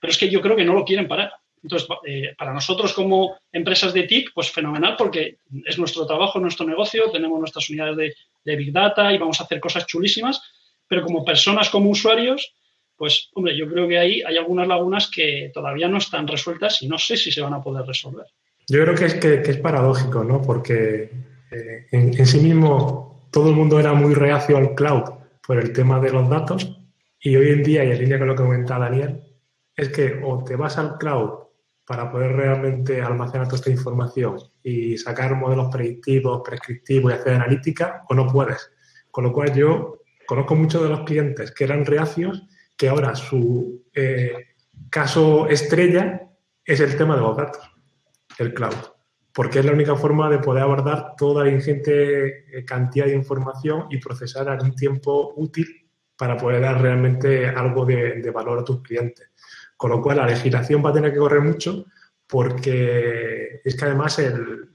pero 0.00 0.10
es 0.10 0.18
que 0.18 0.30
yo 0.30 0.40
creo 0.40 0.56
que 0.56 0.64
no 0.64 0.74
lo 0.74 0.84
quieren 0.84 1.08
parar. 1.08 1.32
Entonces, 1.62 1.88
eh, 2.06 2.34
para 2.36 2.52
nosotros 2.52 2.92
como 2.92 3.38
empresas 3.52 3.92
de 3.92 4.02
TIC, 4.02 4.32
pues 4.34 4.50
fenomenal 4.50 4.96
porque 4.98 5.38
es 5.64 5.78
nuestro 5.78 6.06
trabajo, 6.06 6.40
nuestro 6.40 6.66
negocio, 6.66 7.10
tenemos 7.10 7.38
nuestras 7.38 7.68
unidades 7.70 8.14
de, 8.44 8.56
Big 8.56 8.72
Data 8.72 9.12
y 9.12 9.18
vamos 9.18 9.40
a 9.40 9.44
hacer 9.44 9.60
cosas 9.60 9.86
chulísimas, 9.86 10.42
pero 10.88 11.04
como 11.04 11.24
personas, 11.24 11.70
como 11.70 11.90
usuarios, 11.90 12.52
pues, 12.96 13.30
hombre, 13.34 13.56
yo 13.56 13.68
creo 13.68 13.86
que 13.86 13.98
ahí 13.98 14.22
hay 14.22 14.36
algunas 14.36 14.66
lagunas 14.66 15.08
que 15.08 15.50
todavía 15.54 15.86
no 15.86 15.98
están 15.98 16.26
resueltas 16.26 16.82
y 16.82 16.88
no 16.88 16.98
sé 16.98 17.16
si 17.16 17.30
se 17.30 17.40
van 17.40 17.54
a 17.54 17.62
poder 17.62 17.86
resolver. 17.86 18.26
Yo 18.68 18.82
creo 18.82 18.94
que 18.96 19.04
es, 19.04 19.14
que, 19.14 19.34
es 19.34 19.56
paradójico, 19.58 20.24
¿no? 20.24 20.42
Porque 20.42 21.10
eh, 21.52 21.86
en, 21.92 22.18
en 22.18 22.26
sí 22.26 22.40
mismo 22.40 23.28
todo 23.30 23.50
el 23.50 23.56
mundo 23.56 23.78
era 23.78 23.92
muy 23.94 24.14
reacio 24.14 24.56
al 24.56 24.74
cloud 24.74 25.04
por 25.46 25.58
el 25.58 25.72
tema 25.72 26.00
de 26.00 26.10
los 26.10 26.28
datos 26.28 26.78
y 27.24 27.36
hoy 27.36 27.50
en 27.50 27.62
día, 27.62 27.84
y 27.84 27.92
en 27.92 27.98
línea 27.98 28.18
con 28.18 28.28
lo 28.28 28.34
que 28.34 28.42
comentaba 28.42 28.86
Daniel, 28.86 29.22
es 29.76 29.88
que 29.90 30.20
o 30.24 30.42
te 30.42 30.56
vas 30.56 30.76
al 30.76 30.98
cloud 30.98 31.30
para 31.86 32.10
poder 32.10 32.32
realmente 32.32 33.00
almacenar 33.00 33.46
toda 33.46 33.58
esta 33.58 33.70
información 33.70 34.38
y 34.62 34.96
sacar 34.98 35.34
modelos 35.36 35.68
predictivos, 35.70 36.42
prescriptivos 36.44 37.12
y 37.12 37.14
hacer 37.14 37.34
analítica, 37.34 38.04
o 38.08 38.14
no 38.14 38.26
puedes. 38.26 38.70
Con 39.10 39.24
lo 39.24 39.32
cual 39.32 39.54
yo 39.54 40.00
conozco 40.26 40.54
muchos 40.54 40.82
de 40.82 40.88
los 40.88 41.00
clientes 41.00 41.52
que 41.52 41.64
eran 41.64 41.84
reacios, 41.84 42.42
que 42.76 42.88
ahora 42.88 43.14
su 43.14 43.84
eh, 43.94 44.54
caso 44.90 45.48
estrella 45.48 46.28
es 46.64 46.80
el 46.80 46.96
tema 46.96 47.14
de 47.14 47.22
los 47.22 47.36
datos, 47.36 47.70
el 48.38 48.54
cloud, 48.54 48.74
porque 49.34 49.60
es 49.60 49.64
la 49.64 49.72
única 49.72 49.96
forma 49.96 50.28
de 50.28 50.38
poder 50.38 50.62
abordar 50.62 51.14
toda 51.16 51.44
la 51.44 51.50
ingente 51.50 52.58
eh, 52.58 52.64
cantidad 52.64 53.06
de 53.06 53.14
información 53.14 53.86
y 53.90 53.98
procesar 53.98 54.48
en 54.48 54.66
un 54.66 54.74
tiempo 54.74 55.32
útil 55.36 55.66
para 56.16 56.36
poder 56.36 56.60
dar 56.60 56.80
realmente 56.80 57.48
algo 57.48 57.84
de 57.84 58.30
valor 58.32 58.60
a 58.60 58.64
tus 58.64 58.82
clientes. 58.82 59.32
Con 59.82 59.90
lo 59.90 60.00
cual, 60.00 60.18
la 60.18 60.26
legislación 60.26 60.80
va 60.84 60.90
a 60.90 60.92
tener 60.92 61.12
que 61.12 61.18
correr 61.18 61.40
mucho 61.40 61.86
porque 62.28 63.60
es 63.64 63.76
que 63.76 63.84
además 63.84 64.16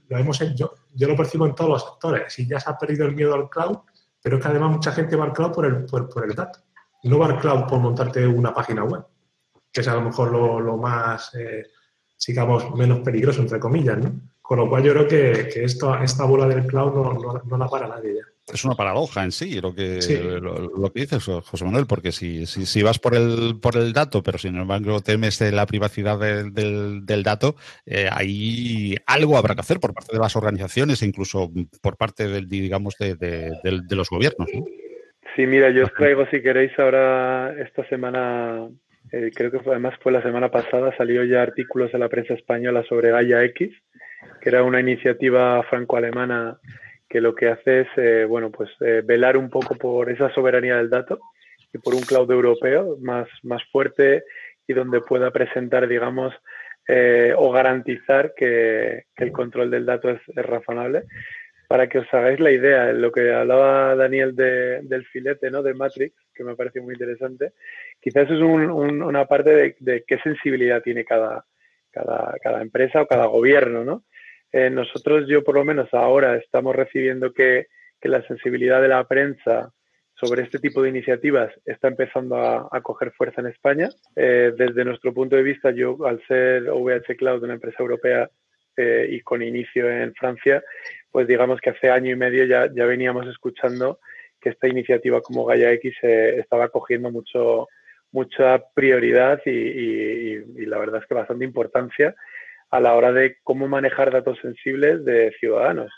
lo 0.06 0.18
hemos 0.18 0.38
yo, 0.54 0.74
yo 0.94 1.08
lo 1.08 1.16
percibo 1.16 1.46
en 1.46 1.54
todos 1.54 1.70
los 1.70 1.82
sectores. 1.82 2.30
Si 2.30 2.46
ya 2.46 2.60
se 2.60 2.68
ha 2.68 2.76
perdido 2.76 3.06
el 3.06 3.14
miedo 3.14 3.34
al 3.34 3.48
cloud, 3.48 3.78
pero 4.20 4.36
es 4.36 4.42
que 4.42 4.48
además 4.48 4.72
mucha 4.72 4.92
gente 4.92 5.16
va 5.16 5.24
al 5.24 5.32
cloud 5.32 5.52
por 5.52 5.64
el, 5.64 5.86
por, 5.86 6.24
el 6.24 6.34
dato. 6.34 6.60
No 7.04 7.18
va 7.18 7.26
al 7.26 7.38
cloud 7.38 7.64
por 7.66 7.80
montarte 7.80 8.26
una 8.26 8.52
página 8.52 8.84
web, 8.84 9.02
que 9.72 9.80
es 9.80 9.88
a 9.88 9.94
lo 9.94 10.02
mejor 10.02 10.30
lo, 10.30 10.76
más, 10.76 11.34
eh, 11.34 11.64
digamos, 12.26 12.74
menos 12.74 13.00
peligroso, 13.00 13.40
entre 13.40 13.58
comillas, 13.58 13.96
¿no? 13.96 14.12
Con 14.48 14.60
lo 14.60 14.66
cual 14.70 14.82
yo 14.82 14.94
creo 14.94 15.06
que, 15.06 15.50
que 15.52 15.64
esto, 15.64 15.94
esta 16.02 16.24
bola 16.24 16.48
del 16.48 16.66
cloud 16.66 16.94
no, 16.94 17.12
no, 17.12 17.42
no 17.44 17.58
la 17.58 17.68
para 17.68 17.86
nadie 17.86 18.14
ya. 18.14 18.22
Es 18.50 18.64
una 18.64 18.76
paradoja 18.76 19.22
en 19.22 19.30
sí 19.30 19.60
lo 19.60 19.74
que, 19.74 20.00
Lo, 20.40 20.90
que 20.90 21.00
dices, 21.00 21.22
José 21.22 21.66
Manuel, 21.66 21.84
porque 21.86 22.12
si, 22.12 22.46
si, 22.46 22.82
vas 22.82 22.98
por 22.98 23.14
el, 23.14 23.60
por 23.60 23.76
el 23.76 23.92
dato, 23.92 24.22
pero 24.22 24.38
sin 24.38 24.56
embargo 24.56 25.02
temes 25.02 25.38
de 25.38 25.52
la 25.52 25.66
privacidad 25.66 26.18
del, 26.18 27.04
del, 27.04 27.22
dato, 27.22 27.56
eh, 27.84 28.08
ahí 28.10 28.96
algo 29.04 29.36
habrá 29.36 29.54
que 29.54 29.60
hacer 29.60 29.80
por 29.80 29.92
parte 29.92 30.14
de 30.14 30.18
las 30.18 30.34
organizaciones 30.34 31.02
e 31.02 31.06
incluso 31.06 31.50
por 31.82 31.98
parte 31.98 32.26
del, 32.26 32.48
digamos, 32.48 32.96
de, 32.96 33.16
de, 33.16 33.96
los 33.96 34.08
gobiernos. 34.08 34.48
Sí, 35.36 35.46
mira, 35.46 35.68
yo 35.72 35.84
os 35.84 35.92
traigo, 35.92 36.24
si 36.30 36.40
queréis, 36.40 36.72
ahora 36.78 37.54
esta 37.60 37.86
semana, 37.90 38.66
eh, 39.12 39.30
creo 39.34 39.50
que 39.50 39.60
además 39.68 39.92
fue 40.00 40.10
la 40.10 40.22
semana 40.22 40.50
pasada, 40.50 40.96
salió 40.96 41.22
ya 41.24 41.42
artículos 41.42 41.92
en 41.92 42.00
la 42.00 42.08
prensa 42.08 42.32
española 42.32 42.82
sobre 42.88 43.10
Gaia 43.10 43.44
X, 43.44 43.74
que 44.40 44.48
era 44.48 44.62
una 44.62 44.80
iniciativa 44.80 45.62
franco-alemana 45.64 46.58
que 47.08 47.20
lo 47.20 47.34
que 47.34 47.48
hace 47.48 47.80
es, 47.80 47.88
eh, 47.96 48.24
bueno, 48.24 48.50
pues 48.50 48.70
eh, 48.80 49.02
velar 49.04 49.36
un 49.36 49.48
poco 49.48 49.76
por 49.76 50.10
esa 50.10 50.32
soberanía 50.34 50.76
del 50.76 50.90
dato 50.90 51.18
y 51.72 51.78
por 51.78 51.94
un 51.94 52.02
cloud 52.02 52.30
europeo 52.30 52.98
más, 53.00 53.28
más 53.42 53.62
fuerte 53.72 54.24
y 54.66 54.74
donde 54.74 55.00
pueda 55.00 55.30
presentar, 55.30 55.88
digamos, 55.88 56.34
eh, 56.86 57.32
o 57.36 57.50
garantizar 57.50 58.34
que, 58.34 59.04
el 59.16 59.32
control 59.32 59.70
del 59.70 59.86
dato 59.86 60.10
es, 60.10 60.20
razonable. 60.34 61.04
Para 61.66 61.86
que 61.86 61.98
os 61.98 62.14
hagáis 62.14 62.40
la 62.40 62.50
idea, 62.50 62.92
lo 62.92 63.12
que 63.12 63.30
hablaba 63.32 63.94
Daniel 63.94 64.34
del 64.34 65.04
filete, 65.12 65.50
¿no? 65.50 65.62
De 65.62 65.74
Matrix, 65.74 66.14
que 66.34 66.42
me 66.42 66.56
parece 66.56 66.80
muy 66.80 66.94
interesante, 66.94 67.52
quizás 68.00 68.30
es 68.30 68.40
una 68.40 69.26
parte 69.26 69.50
de, 69.50 69.76
de, 69.78 70.02
qué 70.06 70.18
sensibilidad 70.20 70.80
tiene 70.80 71.04
cada, 71.04 71.44
cada, 71.90 72.34
cada 72.42 72.62
empresa 72.62 73.02
o 73.02 73.06
cada 73.06 73.26
gobierno, 73.26 73.84
¿no? 73.84 74.04
Eh, 74.52 74.70
nosotros, 74.70 75.26
yo 75.28 75.44
por 75.44 75.56
lo 75.56 75.64
menos 75.64 75.92
ahora, 75.92 76.36
estamos 76.36 76.74
recibiendo 76.74 77.32
que, 77.32 77.66
la 78.02 78.22
sensibilidad 78.28 78.80
de 78.80 78.88
la 78.88 79.02
prensa 79.08 79.72
sobre 80.14 80.42
este 80.42 80.60
tipo 80.60 80.80
de 80.80 80.88
iniciativas 80.88 81.52
está 81.64 81.88
empezando 81.88 82.36
a, 82.36 82.80
coger 82.80 83.10
fuerza 83.10 83.40
en 83.40 83.48
España. 83.48 83.88
Eh, 84.14 84.52
desde 84.56 84.84
nuestro 84.84 85.12
punto 85.12 85.34
de 85.34 85.42
vista, 85.42 85.72
yo, 85.72 85.96
al 86.06 86.24
ser 86.26 86.70
OVH 86.70 87.16
Cloud, 87.16 87.42
una 87.42 87.54
empresa 87.54 87.82
europea 87.82 88.30
eh, 88.76 89.08
y 89.10 89.20
con 89.22 89.42
inicio 89.42 89.90
en 89.90 90.14
Francia, 90.14 90.62
pues 91.10 91.26
digamos 91.26 91.60
que 91.60 91.70
hace 91.70 91.90
año 91.90 92.12
y 92.12 92.16
medio 92.16 92.44
ya, 92.44 92.72
ya 92.72 92.86
veníamos 92.86 93.26
escuchando 93.26 93.98
que 94.40 94.50
esta 94.50 94.68
iniciativa 94.68 95.20
como 95.20 95.44
Gaia 95.44 95.72
X 95.72 95.96
estaba 96.02 96.68
cogiendo 96.68 97.10
mucho, 97.10 97.66
mucha 98.12 98.62
prioridad 98.74 99.40
y, 99.44 99.50
y, 99.50 100.66
la 100.66 100.78
verdad 100.78 101.00
es 101.02 101.08
que 101.08 101.14
bastante 101.14 101.44
importancia 101.44 102.14
a 102.70 102.80
la 102.80 102.94
hora 102.94 103.12
de 103.12 103.36
cómo 103.42 103.68
manejar 103.68 104.12
datos 104.12 104.38
sensibles 104.40 105.04
de 105.04 105.32
ciudadanos. 105.38 105.90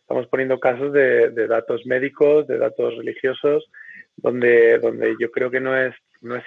Estamos 0.00 0.26
poniendo 0.28 0.60
casos 0.60 0.92
de, 0.92 1.30
datos 1.48 1.84
médicos, 1.84 2.46
de 2.46 2.58
datos 2.58 2.96
religiosos, 2.96 3.68
donde, 4.16 4.78
donde 4.78 5.16
yo 5.18 5.30
creo 5.30 5.50
que 5.50 5.60
no 5.60 5.76
es, 5.76 5.94
no, 6.20 6.36
es 6.36 6.44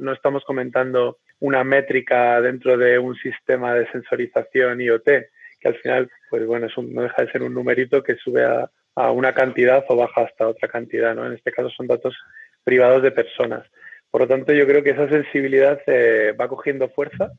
no, 0.00 0.12
estamos 0.12 0.44
comentando 0.44 1.18
una 1.38 1.62
métrica 1.62 2.40
dentro 2.40 2.76
de 2.76 2.98
un 2.98 3.14
sistema 3.16 3.74
de 3.74 3.88
sensorización 3.92 4.80
IoT, 4.80 5.04
que 5.04 5.68
al 5.68 5.76
final, 5.76 6.10
pues 6.28 6.44
bueno, 6.46 6.66
es 6.66 6.76
no 6.76 7.02
deja 7.02 7.22
de 7.22 7.30
ser 7.30 7.42
un 7.42 7.54
numerito 7.54 8.02
que 8.02 8.16
sube 8.16 8.44
a, 8.44 8.70
una 9.12 9.32
cantidad 9.32 9.84
o 9.88 9.94
baja 9.94 10.22
hasta 10.22 10.48
otra 10.48 10.66
cantidad, 10.66 11.14
¿no? 11.14 11.24
En 11.24 11.34
este 11.34 11.52
caso 11.52 11.70
son 11.70 11.86
datos 11.86 12.16
privados 12.64 13.00
de 13.00 13.12
personas. 13.12 13.64
Por 14.10 14.22
lo 14.22 14.26
tanto, 14.26 14.52
yo 14.52 14.66
creo 14.66 14.82
que 14.82 14.90
esa 14.90 15.08
sensibilidad 15.08 15.80
eh, 15.86 16.32
va 16.32 16.48
cogiendo 16.48 16.88
fuerza 16.88 17.30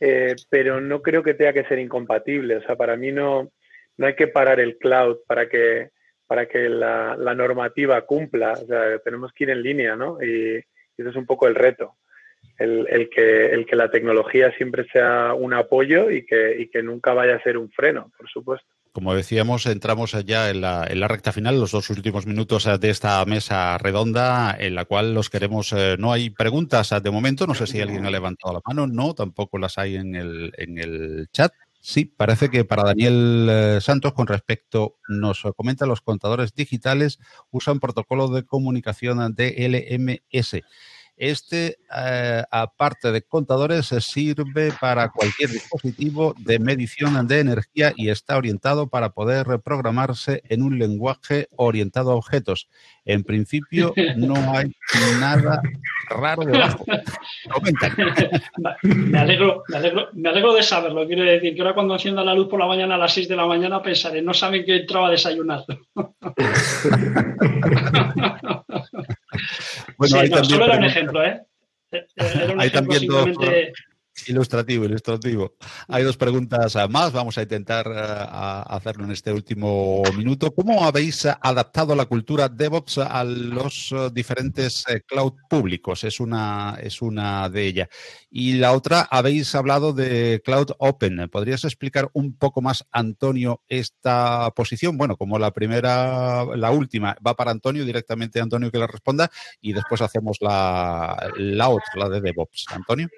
eh, 0.00 0.34
pero 0.48 0.80
no 0.80 1.02
creo 1.02 1.22
que 1.22 1.34
tenga 1.34 1.52
que 1.52 1.64
ser 1.64 1.78
incompatible. 1.78 2.56
O 2.56 2.62
sea, 2.62 2.76
para 2.76 2.96
mí 2.96 3.12
no, 3.12 3.52
no 3.98 4.06
hay 4.06 4.14
que 4.14 4.28
parar 4.28 4.58
el 4.58 4.78
cloud 4.78 5.18
para 5.26 5.48
que, 5.48 5.90
para 6.26 6.46
que 6.46 6.68
la, 6.68 7.16
normativa 7.36 8.00
cumpla. 8.02 8.52
O 8.52 8.66
sea, 8.66 8.98
tenemos 9.00 9.32
que 9.32 9.44
ir 9.44 9.50
en 9.50 9.62
línea, 9.62 9.96
¿no? 9.96 10.22
Y, 10.22 10.64
ese 10.96 11.08
es 11.08 11.16
un 11.16 11.26
poco 11.26 11.46
el 11.46 11.54
reto. 11.54 11.96
El, 12.58 12.86
el, 12.90 13.08
que, 13.08 13.46
el 13.46 13.64
que 13.64 13.76
la 13.76 13.90
tecnología 13.90 14.52
siempre 14.52 14.84
sea 14.92 15.32
un 15.34 15.54
apoyo 15.54 16.10
y 16.10 16.26
que, 16.26 16.56
y 16.58 16.68
que 16.68 16.82
nunca 16.82 17.14
vaya 17.14 17.36
a 17.36 17.42
ser 17.42 17.56
un 17.56 17.70
freno, 17.70 18.12
por 18.18 18.28
supuesto. 18.28 18.68
Como 18.92 19.14
decíamos, 19.14 19.66
entramos 19.66 20.16
ya 20.24 20.50
en 20.50 20.62
la, 20.62 20.84
en 20.88 20.98
la, 20.98 21.06
recta 21.06 21.30
final, 21.32 21.60
los 21.60 21.70
dos 21.70 21.90
últimos 21.90 22.26
minutos 22.26 22.68
de 22.80 22.90
esta 22.90 23.24
mesa 23.24 23.78
redonda, 23.78 24.56
en 24.58 24.74
la 24.74 24.84
cual 24.84 25.14
los 25.14 25.30
queremos. 25.30 25.72
Eh, 25.72 25.96
no 25.98 26.12
hay 26.12 26.30
preguntas 26.30 26.92
de 27.00 27.10
momento, 27.10 27.46
no 27.46 27.54
sé 27.54 27.68
si 27.68 27.80
alguien 27.80 28.04
ha 28.04 28.10
levantado 28.10 28.54
la 28.54 28.60
mano, 28.66 28.88
no, 28.88 29.14
tampoco 29.14 29.58
las 29.58 29.78
hay 29.78 29.94
en 29.94 30.16
el, 30.16 30.52
en 30.56 30.78
el 30.78 31.28
chat. 31.32 31.52
Sí, 31.82 32.04
parece 32.04 32.50
que 32.50 32.64
para 32.64 32.82
Daniel 32.82 33.46
eh, 33.48 33.78
Santos, 33.80 34.12
con 34.12 34.26
respecto, 34.26 34.96
nos 35.08 35.42
comenta, 35.56 35.86
los 35.86 36.02
contadores 36.02 36.52
digitales 36.54 37.20
usan 37.50 37.80
protocolos 37.80 38.34
de 38.34 38.44
comunicación 38.44 39.18
DLMS. 39.34 40.62
Este, 41.20 41.76
eh, 41.94 42.42
aparte 42.50 43.12
de 43.12 43.20
contadores, 43.20 43.88
sirve 44.00 44.72
para 44.80 45.10
cualquier 45.10 45.50
dispositivo 45.50 46.34
de 46.38 46.58
medición 46.58 47.26
de 47.26 47.40
energía 47.40 47.92
y 47.94 48.08
está 48.08 48.38
orientado 48.38 48.86
para 48.86 49.10
poder 49.10 49.46
reprogramarse 49.46 50.42
en 50.48 50.62
un 50.62 50.78
lenguaje 50.78 51.48
orientado 51.56 52.12
a 52.12 52.14
objetos. 52.14 52.68
En 53.04 53.22
principio, 53.22 53.92
no 54.16 54.34
hay 54.56 54.72
nada 55.20 55.60
raro 56.08 56.42
debajo. 56.42 56.86
Me 58.82 59.18
alegro, 59.18 59.62
me, 59.68 59.76
alegro, 59.76 60.08
me 60.14 60.30
alegro 60.30 60.54
de 60.54 60.62
saberlo. 60.62 61.06
Quiero 61.06 61.24
decir 61.24 61.54
que 61.54 61.60
ahora 61.60 61.74
cuando 61.74 61.92
encienda 61.92 62.24
la 62.24 62.34
luz 62.34 62.48
por 62.48 62.58
la 62.58 62.66
mañana 62.66 62.94
a 62.94 62.98
las 62.98 63.12
6 63.12 63.28
de 63.28 63.36
la 63.36 63.44
mañana 63.44 63.82
pensaré, 63.82 64.22
no 64.22 64.32
saben 64.32 64.64
que 64.64 64.76
entraba 64.76 65.08
a 65.08 65.10
desayunar. 65.10 65.66
bueno, 69.96 70.20
sí, 70.20 70.28
no, 70.28 70.44
solo 70.44 70.64
era 70.66 70.78
un 70.78 70.84
ejemplo, 70.84 71.24
¿eh? 71.24 71.40
Era 72.16 72.52
un 72.52 72.60
ejemplo 72.60 72.94
simplemente... 72.94 73.72
Ilustrativo, 74.26 74.84
ilustrativo. 74.84 75.54
Hay 75.88 76.04
dos 76.04 76.16
preguntas 76.16 76.76
más, 76.88 77.12
vamos 77.12 77.38
a 77.38 77.42
intentar 77.42 77.86
eh, 77.86 78.26
hacerlo 78.66 79.04
en 79.04 79.12
este 79.12 79.32
último 79.32 80.02
minuto. 80.16 80.52
¿Cómo 80.54 80.84
habéis 80.84 81.26
adaptado 81.26 81.94
la 81.94 82.06
cultura 82.06 82.48
DevOps 82.48 82.98
a 82.98 83.24
los 83.24 83.92
eh, 83.92 84.10
diferentes 84.12 84.84
eh, 84.88 85.02
cloud 85.06 85.32
públicos? 85.48 86.04
Es 86.04 86.20
una, 86.20 86.78
es 86.80 87.02
una 87.02 87.48
de 87.48 87.66
ellas. 87.66 87.88
Y 88.30 88.54
la 88.54 88.72
otra, 88.72 89.08
habéis 89.10 89.54
hablado 89.54 89.92
de 89.92 90.42
Cloud 90.44 90.72
Open. 90.78 91.28
¿Podrías 91.30 91.64
explicar 91.64 92.10
un 92.12 92.36
poco 92.36 92.60
más, 92.60 92.86
Antonio, 92.92 93.62
esta 93.68 94.50
posición? 94.54 94.96
Bueno, 94.96 95.16
como 95.16 95.38
la 95.38 95.52
primera, 95.52 96.44
la 96.56 96.70
última 96.70 97.16
va 97.26 97.34
para 97.34 97.50
Antonio, 97.50 97.84
directamente 97.84 98.40
Antonio 98.40 98.70
que 98.70 98.78
la 98.78 98.86
responda, 98.86 99.30
y 99.60 99.72
después 99.72 100.00
hacemos 100.02 100.38
la, 100.40 101.30
la 101.36 101.68
otra, 101.68 101.92
la 101.96 102.08
de 102.08 102.20
DevOps. 102.20 102.66
Antonio. 102.70 103.08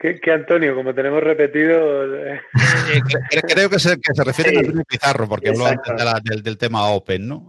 Que, 0.00 0.32
Antonio, 0.32 0.74
como 0.74 0.94
tenemos 0.94 1.22
repetido. 1.22 2.26
Eh, 2.26 2.40
creo 3.46 3.68
que 3.68 3.78
se, 3.78 4.00
que 4.00 4.14
se 4.14 4.24
refiere 4.24 4.56
a 4.56 4.60
Antonio 4.60 4.84
Pizarro, 4.88 5.28
porque 5.28 5.50
habló 5.50 5.66
antes 5.66 6.42
del, 6.42 6.56
tema 6.56 6.90
Open, 6.90 7.28
¿no? 7.28 7.46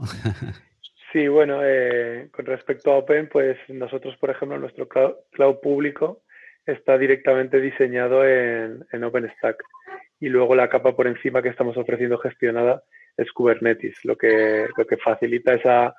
Sí, 1.14 1.30
bueno, 1.30 1.62
eh, 1.64 2.28
con 2.32 2.46
respecto 2.46 2.92
a 2.92 2.98
Open, 2.98 3.30
pues 3.30 3.58
nosotros, 3.70 4.18
por 4.18 4.30
ejemplo, 4.30 4.58
nuestro 4.58 4.88
cloud, 4.88 5.60
público 5.62 6.24
está 6.66 6.98
directamente 6.98 7.62
diseñado 7.62 8.28
en, 8.28 8.86
en, 8.92 9.04
OpenStack. 9.04 9.64
Y 10.20 10.28
luego 10.28 10.54
la 10.54 10.70
capa 10.70 10.96
por 10.96 11.08
encima 11.08 11.42
que 11.42 11.50
estamos 11.50 11.78
ofreciendo 11.78 12.18
gestionada 12.18 12.84
es 13.16 13.32
Kubernetes, 13.32 13.96
lo 14.04 14.18
que, 14.18 14.68
lo 14.76 14.86
que 14.86 14.98
facilita 14.98 15.54
esa, 15.54 15.96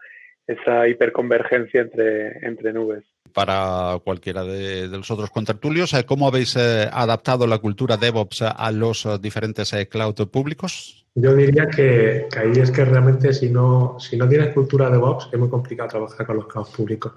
esa 0.47 0.89
hiperconvergencia 0.89 1.83
entre, 1.83 2.47
entre 2.47 2.73
nubes 2.73 3.05
para 3.33 3.99
cualquiera 4.05 4.45
de, 4.45 4.89
los 4.89 5.11
otros 5.11 5.31
contertulios. 5.31 5.95
Eh, 5.95 6.05
¿Cómo 6.05 6.29
habéis 6.29 6.57
eh, 6.57 6.89
adaptado 6.93 7.47
la 7.47 7.59
cultura 7.59 7.97
DevOps 7.97 8.43
a 8.43 8.71
los 8.71 9.07
eh, 9.07 9.19
diferentes 9.21 9.75
cloud 9.91 10.29
públicos? 10.29 11.07
Yo 11.15 11.35
diría 11.35 11.67
que, 11.67 12.27
ahí 12.37 12.53
es 12.59 12.71
que 12.71 12.85
realmente 12.85 13.33
si 13.33 13.51
no, 13.51 13.97
si 13.99 14.17
no 14.17 14.29
tienes 14.29 14.55
cultura 14.55 14.89
DevOps 14.89 15.29
es 15.33 15.39
muy 15.39 15.49
complicado 15.49 15.89
trabajar 15.91 16.27
con 16.27 16.37
los 16.37 16.47
cloud 16.47 16.69
públicos. 16.75 17.13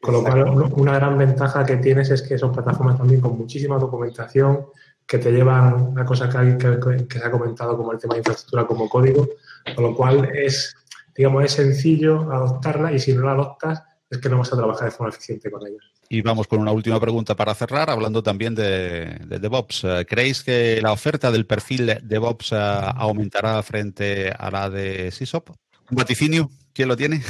Con 0.00 0.14
lo 0.14 0.22
cual, 0.22 0.48
una 0.76 0.94
gran 0.94 1.18
ventaja 1.18 1.66
que 1.66 1.76
tienes 1.76 2.10
es 2.10 2.22
que 2.22 2.38
son 2.38 2.52
plataformas 2.52 2.96
también 2.96 3.20
con 3.20 3.36
muchísima 3.36 3.76
documentación 3.76 4.66
que 5.06 5.18
te 5.18 5.30
llevan 5.30 5.88
una 5.88 6.06
cosa 6.06 6.28
que, 6.28 6.56
que, 6.56 7.06
que 7.06 7.18
se 7.18 7.24
ha 7.24 7.30
comentado 7.30 7.76
como 7.76 7.92
el 7.92 7.98
tema 7.98 8.14
de 8.14 8.20
infraestructura 8.20 8.66
como 8.66 8.88
código, 8.88 9.28
con 9.74 9.84
lo 9.84 9.94
cual 9.94 10.30
es, 10.32 10.74
digamos, 11.20 11.44
es 11.44 11.52
sencillo 11.52 12.32
adoptarla 12.32 12.94
y 12.94 12.98
si 12.98 13.12
no 13.12 13.24
la 13.24 13.32
adoptas, 13.32 13.82
es 14.08 14.16
que 14.16 14.30
no 14.30 14.36
vamos 14.36 14.50
a 14.54 14.56
trabajar 14.56 14.86
de 14.86 14.96
forma 14.96 15.12
eficiente 15.12 15.50
con 15.50 15.66
ellos. 15.66 15.92
Y 16.08 16.22
vamos 16.22 16.46
con 16.46 16.60
una 16.60 16.72
última 16.72 16.98
pregunta 16.98 17.36
para 17.36 17.54
cerrar, 17.54 17.90
hablando 17.90 18.22
también 18.22 18.54
de, 18.54 19.18
DevOps. 19.28 19.84
Eh, 19.84 20.06
¿Creéis 20.08 20.42
que 20.42 20.80
la 20.80 20.92
oferta 20.92 21.30
del 21.30 21.44
perfil 21.44 21.98
DevOps 22.04 22.52
eh, 22.52 22.56
aumentará 22.56 23.62
frente 23.62 24.30
a 24.30 24.50
la 24.50 24.70
de 24.70 25.10
SysOp? 25.10 25.50
¿Un 25.90 25.96
vaticinio? 25.98 26.48
¿Quién 26.72 26.88
lo 26.88 26.96
tiene? 26.96 27.20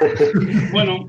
bueno, 0.72 1.06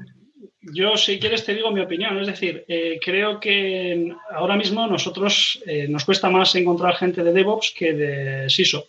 yo 0.61 0.97
si 0.97 1.17
quieres 1.17 1.45
te 1.45 1.55
digo 1.55 1.71
mi 1.71 1.79
opinión. 1.79 2.19
Es 2.19 2.27
decir, 2.27 2.65
eh, 2.67 2.99
creo 3.01 3.39
que 3.39 4.13
ahora 4.35 4.57
mismo 4.57 4.85
nosotros 4.85 5.63
nos 5.87 6.03
cuesta 6.03 6.29
más 6.29 6.53
encontrar 6.55 6.97
gente 6.97 7.23
de 7.23 7.31
DevOps 7.31 7.73
que 7.73 7.93
de 7.93 8.49
SysOp. 8.49 8.83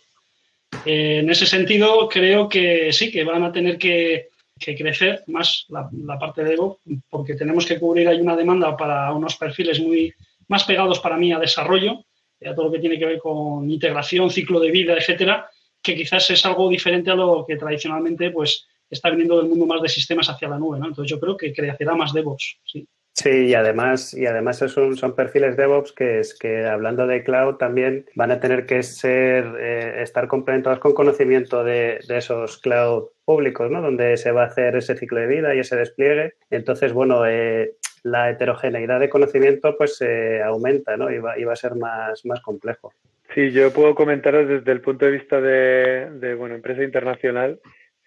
En 0.85 1.29
ese 1.29 1.45
sentido, 1.45 2.07
creo 2.09 2.49
que 2.49 2.91
sí, 2.91 3.11
que 3.11 3.23
van 3.23 3.43
a 3.43 3.51
tener 3.51 3.77
que 3.77 4.29
crecer 4.57 5.23
más 5.27 5.65
la, 5.69 5.89
parte 6.19 6.43
de 6.43 6.53
Evo, 6.53 6.79
porque 7.09 7.35
tenemos 7.35 7.65
que 7.65 7.79
cubrir 7.79 8.07
ahí 8.07 8.21
una 8.21 8.35
demanda 8.35 8.75
para 8.77 9.11
unos 9.13 9.35
perfiles 9.35 9.79
muy 9.79 10.13
más 10.47 10.63
pegados 10.63 10.99
para 10.99 11.17
mí 11.17 11.31
a 11.33 11.39
desarrollo, 11.39 12.05
a 12.45 12.55
todo 12.55 12.65
lo 12.65 12.71
que 12.71 12.79
tiene 12.79 12.99
que 12.99 13.05
ver 13.05 13.19
con 13.19 13.69
integración, 13.69 14.29
ciclo 14.29 14.59
de 14.59 14.71
vida, 14.71 14.95
etcétera, 14.95 15.49
que 15.81 15.95
quizás 15.95 16.29
es 16.29 16.45
algo 16.45 16.69
diferente 16.69 17.11
a 17.11 17.15
lo 17.15 17.45
que 17.45 17.57
tradicionalmente 17.57 18.31
pues 18.31 18.67
está 18.89 19.09
viniendo 19.09 19.37
del 19.37 19.49
mundo 19.49 19.65
más 19.65 19.81
de 19.81 19.89
sistemas 19.89 20.29
hacia 20.29 20.47
la 20.47 20.57
nube, 20.57 20.79
¿no? 20.79 20.87
Entonces 20.87 21.09
yo 21.09 21.19
creo 21.19 21.35
que 21.35 21.53
crecerá 21.53 21.95
más 21.95 22.13
DevOps, 22.13 22.57
sí. 22.65 22.87
Sí, 23.15 23.29
y 23.29 23.53
además, 23.53 24.15
y 24.15 24.25
además 24.25 24.57
son, 24.57 24.97
son 24.97 25.15
perfiles 25.15 25.55
DevOps 25.55 25.91
que 25.91 26.19
es 26.19 26.33
que 26.33 26.65
hablando 26.65 27.05
de 27.05 27.23
cloud 27.23 27.57
también 27.57 28.07
van 28.15 28.31
a 28.31 28.39
tener 28.39 28.65
que 28.65 28.81
ser 28.81 29.45
eh, 29.59 30.01
estar 30.01 30.27
complementados 30.27 30.79
con 30.79 30.95
conocimiento 30.95 31.63
de, 31.63 31.99
esos 32.09 32.57
cloud 32.57 33.09
públicos, 33.23 33.69
¿no? 33.69 33.83
Donde 33.83 34.17
se 34.17 34.31
va 34.31 34.43
a 34.43 34.47
hacer 34.47 34.75
ese 34.75 34.97
ciclo 34.97 35.19
de 35.19 35.27
vida 35.27 35.53
y 35.53 35.59
ese 35.59 35.75
despliegue. 35.75 36.33
Entonces, 36.49 36.91
bueno, 36.91 37.23
eh, 37.27 37.75
la 38.01 38.31
heterogeneidad 38.31 38.99
de 38.99 39.09
conocimiento 39.09 39.77
pues 39.77 39.95
se 39.97 40.41
aumenta, 40.41 40.97
¿no? 40.97 41.11
Y 41.11 41.19
va, 41.19 41.35
a 41.53 41.55
ser 41.55 41.75
más, 41.75 42.25
más 42.25 42.41
complejo. 42.41 42.93
Sí, 43.35 43.51
yo 43.51 43.71
puedo 43.71 43.93
comentaros 43.93 44.47
desde 44.47 44.71
el 44.71 44.81
punto 44.81 45.05
de 45.05 45.11
vista 45.11 45.39
de, 45.39 46.33
bueno, 46.35 46.55
empresa 46.55 46.83
internacional, 46.83 47.59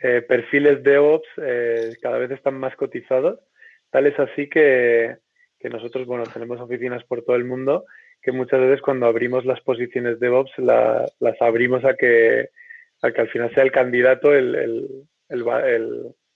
eh, 0.03 0.21
perfiles 0.21 0.83
DevOps 0.83 1.29
cada 2.03 2.19
vez 2.19 2.33
están 2.33 2.59
más 2.59 2.75
cotizados 2.75 3.39
Tal 3.91 4.07
es 4.07 4.19
así 4.19 4.49
que, 4.49 5.17
nosotros, 5.65 6.07
bueno, 6.07 6.25
tenemos 6.33 6.61
oficinas 6.61 7.03
por 7.05 7.25
todo 7.25 7.35
el 7.35 7.45
mundo 7.45 7.87
que 8.23 8.31
muchas 8.31 8.61
veces 8.61 8.81
cuando 8.81 9.07
abrimos 9.07 9.45
las 9.45 9.61
posiciones 9.61 10.21
de 10.21 10.27
DevOps 10.27 10.53
las 10.59 11.43
abrimos 11.43 11.85
a 11.85 11.95
que, 11.95 12.51
que 13.03 13.21
al 13.21 13.29
final 13.29 13.53
sea 13.53 13.65
el 13.65 13.73
candidato, 13.73 14.33
el, 14.33 15.05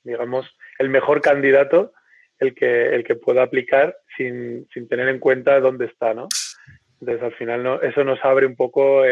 digamos, 0.02 0.56
el 0.78 0.88
mejor 0.88 1.20
candidato 1.20 1.92
el 2.40 2.54
que, 2.54 2.94
el 2.94 3.04
que 3.04 3.14
pueda 3.14 3.42
aplicar 3.42 3.96
sin, 4.16 4.66
tener 4.88 5.08
en 5.08 5.18
cuenta 5.18 5.60
dónde 5.60 5.86
está, 5.86 6.14
¿no? 6.14 6.26
Entonces, 7.00 7.22
al 7.22 7.34
final, 7.34 7.62
no, 7.62 7.80
eso 7.82 8.02
nos 8.02 8.22
abre 8.24 8.46
un 8.46 8.56
poco 8.56 9.02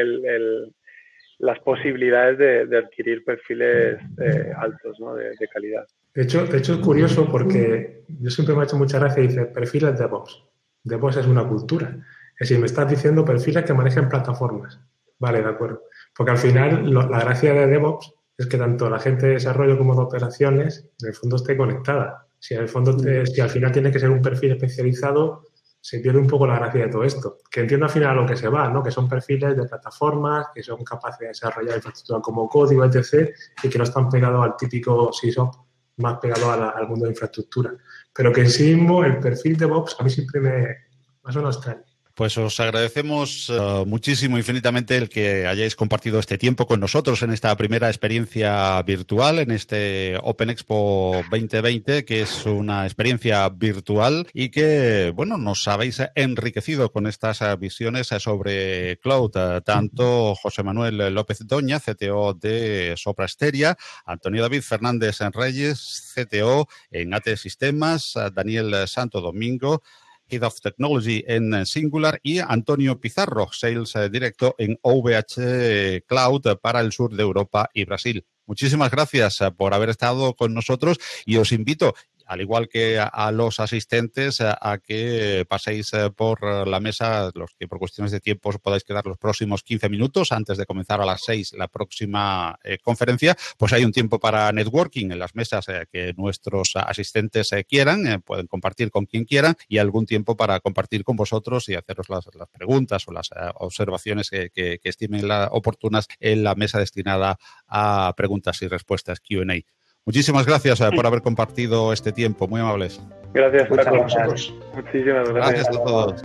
las 1.39 1.59
posibilidades 1.61 2.39
de, 2.69 2.77
adquirir 2.77 3.25
perfiles 3.25 3.99
eh, 4.21 4.53
altos, 4.57 4.99
¿no? 4.99 5.15
de, 5.15 5.49
calidad. 5.53 5.87
De 6.19 6.25
hecho, 6.25 6.45
de 6.47 6.59
hecho, 6.59 6.75
es 6.75 6.81
curioso 6.81 7.29
porque 7.31 8.03
yo 8.09 8.29
siempre 8.29 8.53
me 8.53 8.63
ha 8.63 8.65
hecho 8.65 8.77
mucha 8.77 8.99
gracia 8.99 9.23
y 9.23 9.29
dice 9.29 9.45
perfiles 9.45 9.97
DevOps. 9.97 10.43
DevOps 10.83 11.19
es 11.19 11.27
una 11.29 11.47
cultura. 11.47 11.97
Es 12.37 12.49
decir, 12.49 12.59
me 12.59 12.67
estás 12.67 12.91
diciendo 12.91 13.25
perfiles 13.25 13.65
que 13.65 13.73
manejen 13.73 14.09
plataformas. 14.09 14.81
Vale, 15.21 15.43
de 15.43 15.49
acuerdo. 15.49 15.85
Porque 16.17 16.33
al 16.33 16.39
final 16.39 16.93
la 16.93 17.21
gracia 17.21 17.55
de 17.55 17.69
DevOps 17.69 18.13
es 18.37 18.49
que 18.49 18.59
tanto 18.59 18.91
la 18.91 18.99
gente 18.99 19.29
de 19.29 19.35
desarrollo 19.35 19.79
como 19.79 19.95
de 19.95 20.01
operaciones 20.01 20.89
en 21.01 21.07
el 21.07 21.15
fondo 21.15 21.37
esté 21.37 21.57
conectada. 21.57 22.27
Si 22.41 22.55
en 22.55 22.63
el 22.63 22.69
fondo 22.69 22.99
si 22.99 23.41
al 23.41 23.51
final 23.51 23.71
tiene 23.71 23.93
que 23.93 24.01
ser 24.01 24.11
un 24.11 24.21
perfil 24.21 24.51
especializado, 24.51 25.45
se 25.81 26.01
pierde 26.01 26.19
un 26.19 26.27
poco 26.27 26.49
la 26.49 26.59
gracia 26.59 26.87
de 26.87 26.91
todo 26.91 27.05
esto. 27.05 27.39
Que 27.49 27.61
entiendo 27.61 27.87
al 27.87 27.93
final 27.93 28.11
a 28.11 28.21
lo 28.23 28.27
que 28.27 28.37
se 28.37 28.49
va, 28.49 28.69
¿no? 28.69 28.83
Que 28.83 28.91
son 28.91 29.09
perfiles 29.09 29.57
de 29.57 29.69
plataformas, 29.69 30.49
que 30.53 30.65
son 30.65 30.83
capaces 30.83 31.21
de 31.21 31.29
desarrollar 31.29 31.77
infraestructura 31.77 32.21
como 32.21 32.49
código, 32.49 32.85
etc. 32.85 33.31
y 33.63 33.69
que 33.69 33.79
no 33.79 33.85
están 33.85 34.09
pegados 34.09 34.45
al 34.45 34.57
típico 34.57 35.13
SysOps 35.13 35.68
más 35.99 36.19
pegado 36.19 36.51
al 36.51 36.89
mundo 36.89 37.05
de 37.05 37.13
infraestructura. 37.13 37.73
Pero 38.13 38.33
que 38.33 38.41
en 38.43 38.51
sí 38.51 38.75
mismo 38.75 39.05
el 39.05 39.19
perfil 39.19 39.57
de 39.57 39.67
DevOps 39.67 39.97
a 39.99 40.05
mí 40.05 40.11
siempre 40.11 40.41
me, 40.41 40.77
me 41.25 41.33
suena 41.33 41.51
extraño. 41.51 41.88
Pues 42.19 42.37
os 42.37 42.59
agradecemos 42.59 43.49
eh, 43.49 43.85
muchísimo, 43.87 44.39
infinitamente, 44.39 44.97
el 44.97 45.09
que 45.09 45.47
hayáis 45.47 45.77
compartido 45.77 46.19
este 46.19 46.37
tiempo 46.37 46.67
con 46.67 46.81
nosotros 46.81 47.23
en 47.23 47.31
esta 47.31 47.57
primera 47.57 47.87
experiencia 47.87 48.83
virtual, 48.83 49.39
en 49.39 49.53
este 49.53 50.19
Open 50.25 50.51
Expo 50.51 51.23
2020, 51.31 52.05
que 52.05 52.23
es 52.23 52.45
una 52.45 52.87
experiencia 52.87 53.49
virtual 53.51 54.27
y 54.35 54.49
que, 54.49 55.13
bueno, 55.15 55.39
nos 55.39 55.69
habéis 55.69 56.03
enriquecido 56.17 56.91
con 56.91 57.07
estas 57.07 57.39
visiones 57.61 58.09
sobre 58.09 58.99
cloud. 58.99 59.31
Tanto 59.65 60.35
José 60.35 60.65
Manuel 60.65 61.15
López 61.15 61.47
Doña, 61.47 61.79
CTO 61.79 62.35
de 62.35 62.95
Sopra 62.97 63.29
Steria, 63.29 63.79
Antonio 64.05 64.43
David 64.43 64.63
Fernández 64.63 65.21
en 65.21 65.33
Reyes, 65.33 66.13
CTO 66.17 66.67
en 66.91 67.15
AT 67.15 67.37
Sistemas, 67.37 68.15
Daniel 68.35 68.89
Santo 68.89 69.21
Domingo, 69.21 69.85
Head 70.29 70.43
of 70.43 70.61
Technology 70.61 71.25
en 71.27 71.67
Singular 71.67 72.21
y 72.23 72.39
Antonio 72.39 73.01
Pizarro, 73.01 73.49
Sales 73.53 73.95
eh, 73.97 74.09
Directo 74.09 74.55
en 74.59 74.79
OVH 74.83 76.05
Cloud 76.07 76.59
para 76.61 76.81
el 76.81 76.93
sur 76.93 77.15
de 77.15 77.23
Europa 77.23 77.71
y 77.73 77.85
Brasil. 77.85 78.25
Muchísimas 78.49 78.91
gracias 78.91 79.43
eh, 79.43 79.51
por 79.51 79.75
haber 79.75 79.91
estado 79.91 80.35
con 80.35 80.55
nosotros 80.55 80.99
y 81.27 81.37
os 81.37 81.53
invito 81.53 81.95
al 82.29 82.43
igual 82.43 82.69
que 82.69 83.01
a, 83.01 83.33
los 83.33 83.59
asistentes, 83.59 84.43
a, 84.43 84.79
que 84.85 85.47
paséis 85.49 85.95
eh, 85.95 86.11
por 86.15 86.69
la 86.69 86.79
mesa, 86.79 87.31
los 87.35 87.55
que 87.59 87.67
por 87.67 87.79
cuestiones 87.79 88.13
de 88.13 88.21
tiempo 88.21 88.51
os 88.51 88.59
podáis 88.59 88.85
quedar 88.85 89.07
los 89.07 89.17
próximos 89.17 89.63
15 89.63 89.89
minutos 89.89 90.31
antes 90.31 90.59
de 90.59 90.67
comenzar 90.67 91.01
a 91.01 91.07
las 91.07 91.23
6 91.25 91.55
la 91.57 91.69
próxima 91.69 92.59
eh, 92.63 92.79
conferencia, 92.83 93.35
pues 93.57 93.73
hay 93.73 93.85
un 93.85 93.93
tiempo 93.93 94.21
para 94.21 94.53
networking 94.53 95.11
en 95.11 95.19
las 95.19 95.35
mesas 95.35 95.69
eh, 95.69 95.87
que 95.91 96.13
nuestros 96.19 96.73
asistentes 96.77 97.51
quieran, 97.67 98.23
pueden 98.23 98.47
compartir 98.47 98.91
con 98.91 99.07
quien 99.07 99.25
quieran 99.25 99.57
y 99.67 99.79
algún 99.79 100.05
tiempo 100.05 100.37
para 100.37 100.61
compartir 100.61 101.05
con 101.05 101.17
vosotros 101.17 101.71
y 101.71 101.77
haceros 101.77 102.11
las, 102.11 102.27
preguntas 102.53 103.09
o 103.09 103.13
las 103.13 103.31
observaciones 103.55 104.29
que, 104.29 104.51
que 104.53 104.81
estimen 104.83 105.27
oportunas 105.51 106.09
en 106.21 106.45
la 106.45 106.55
mesa 106.55 106.79
destinada 106.79 107.39
a 107.67 108.13
preguntas 108.17 108.61
y 108.61 108.69
respuestas 108.69 109.21
QA. 109.21 109.65
Muchísimas 110.09 110.47
gracias 110.47 110.81
eh, 110.81 110.89
por 110.97 111.07
haber 111.07 111.21
compartido 111.21 111.93
este 111.93 112.13
tiempo, 112.13 112.49
muy 112.49 112.63
amables. 112.63 112.99
Gracias, 113.35 113.71
a 113.71 113.91
vosotros. 113.91 114.55
Muchísimas 114.75 115.29
gracias. 115.29 115.35
Gracias 115.35 115.69
a 115.69 115.85
todos. 115.85 116.25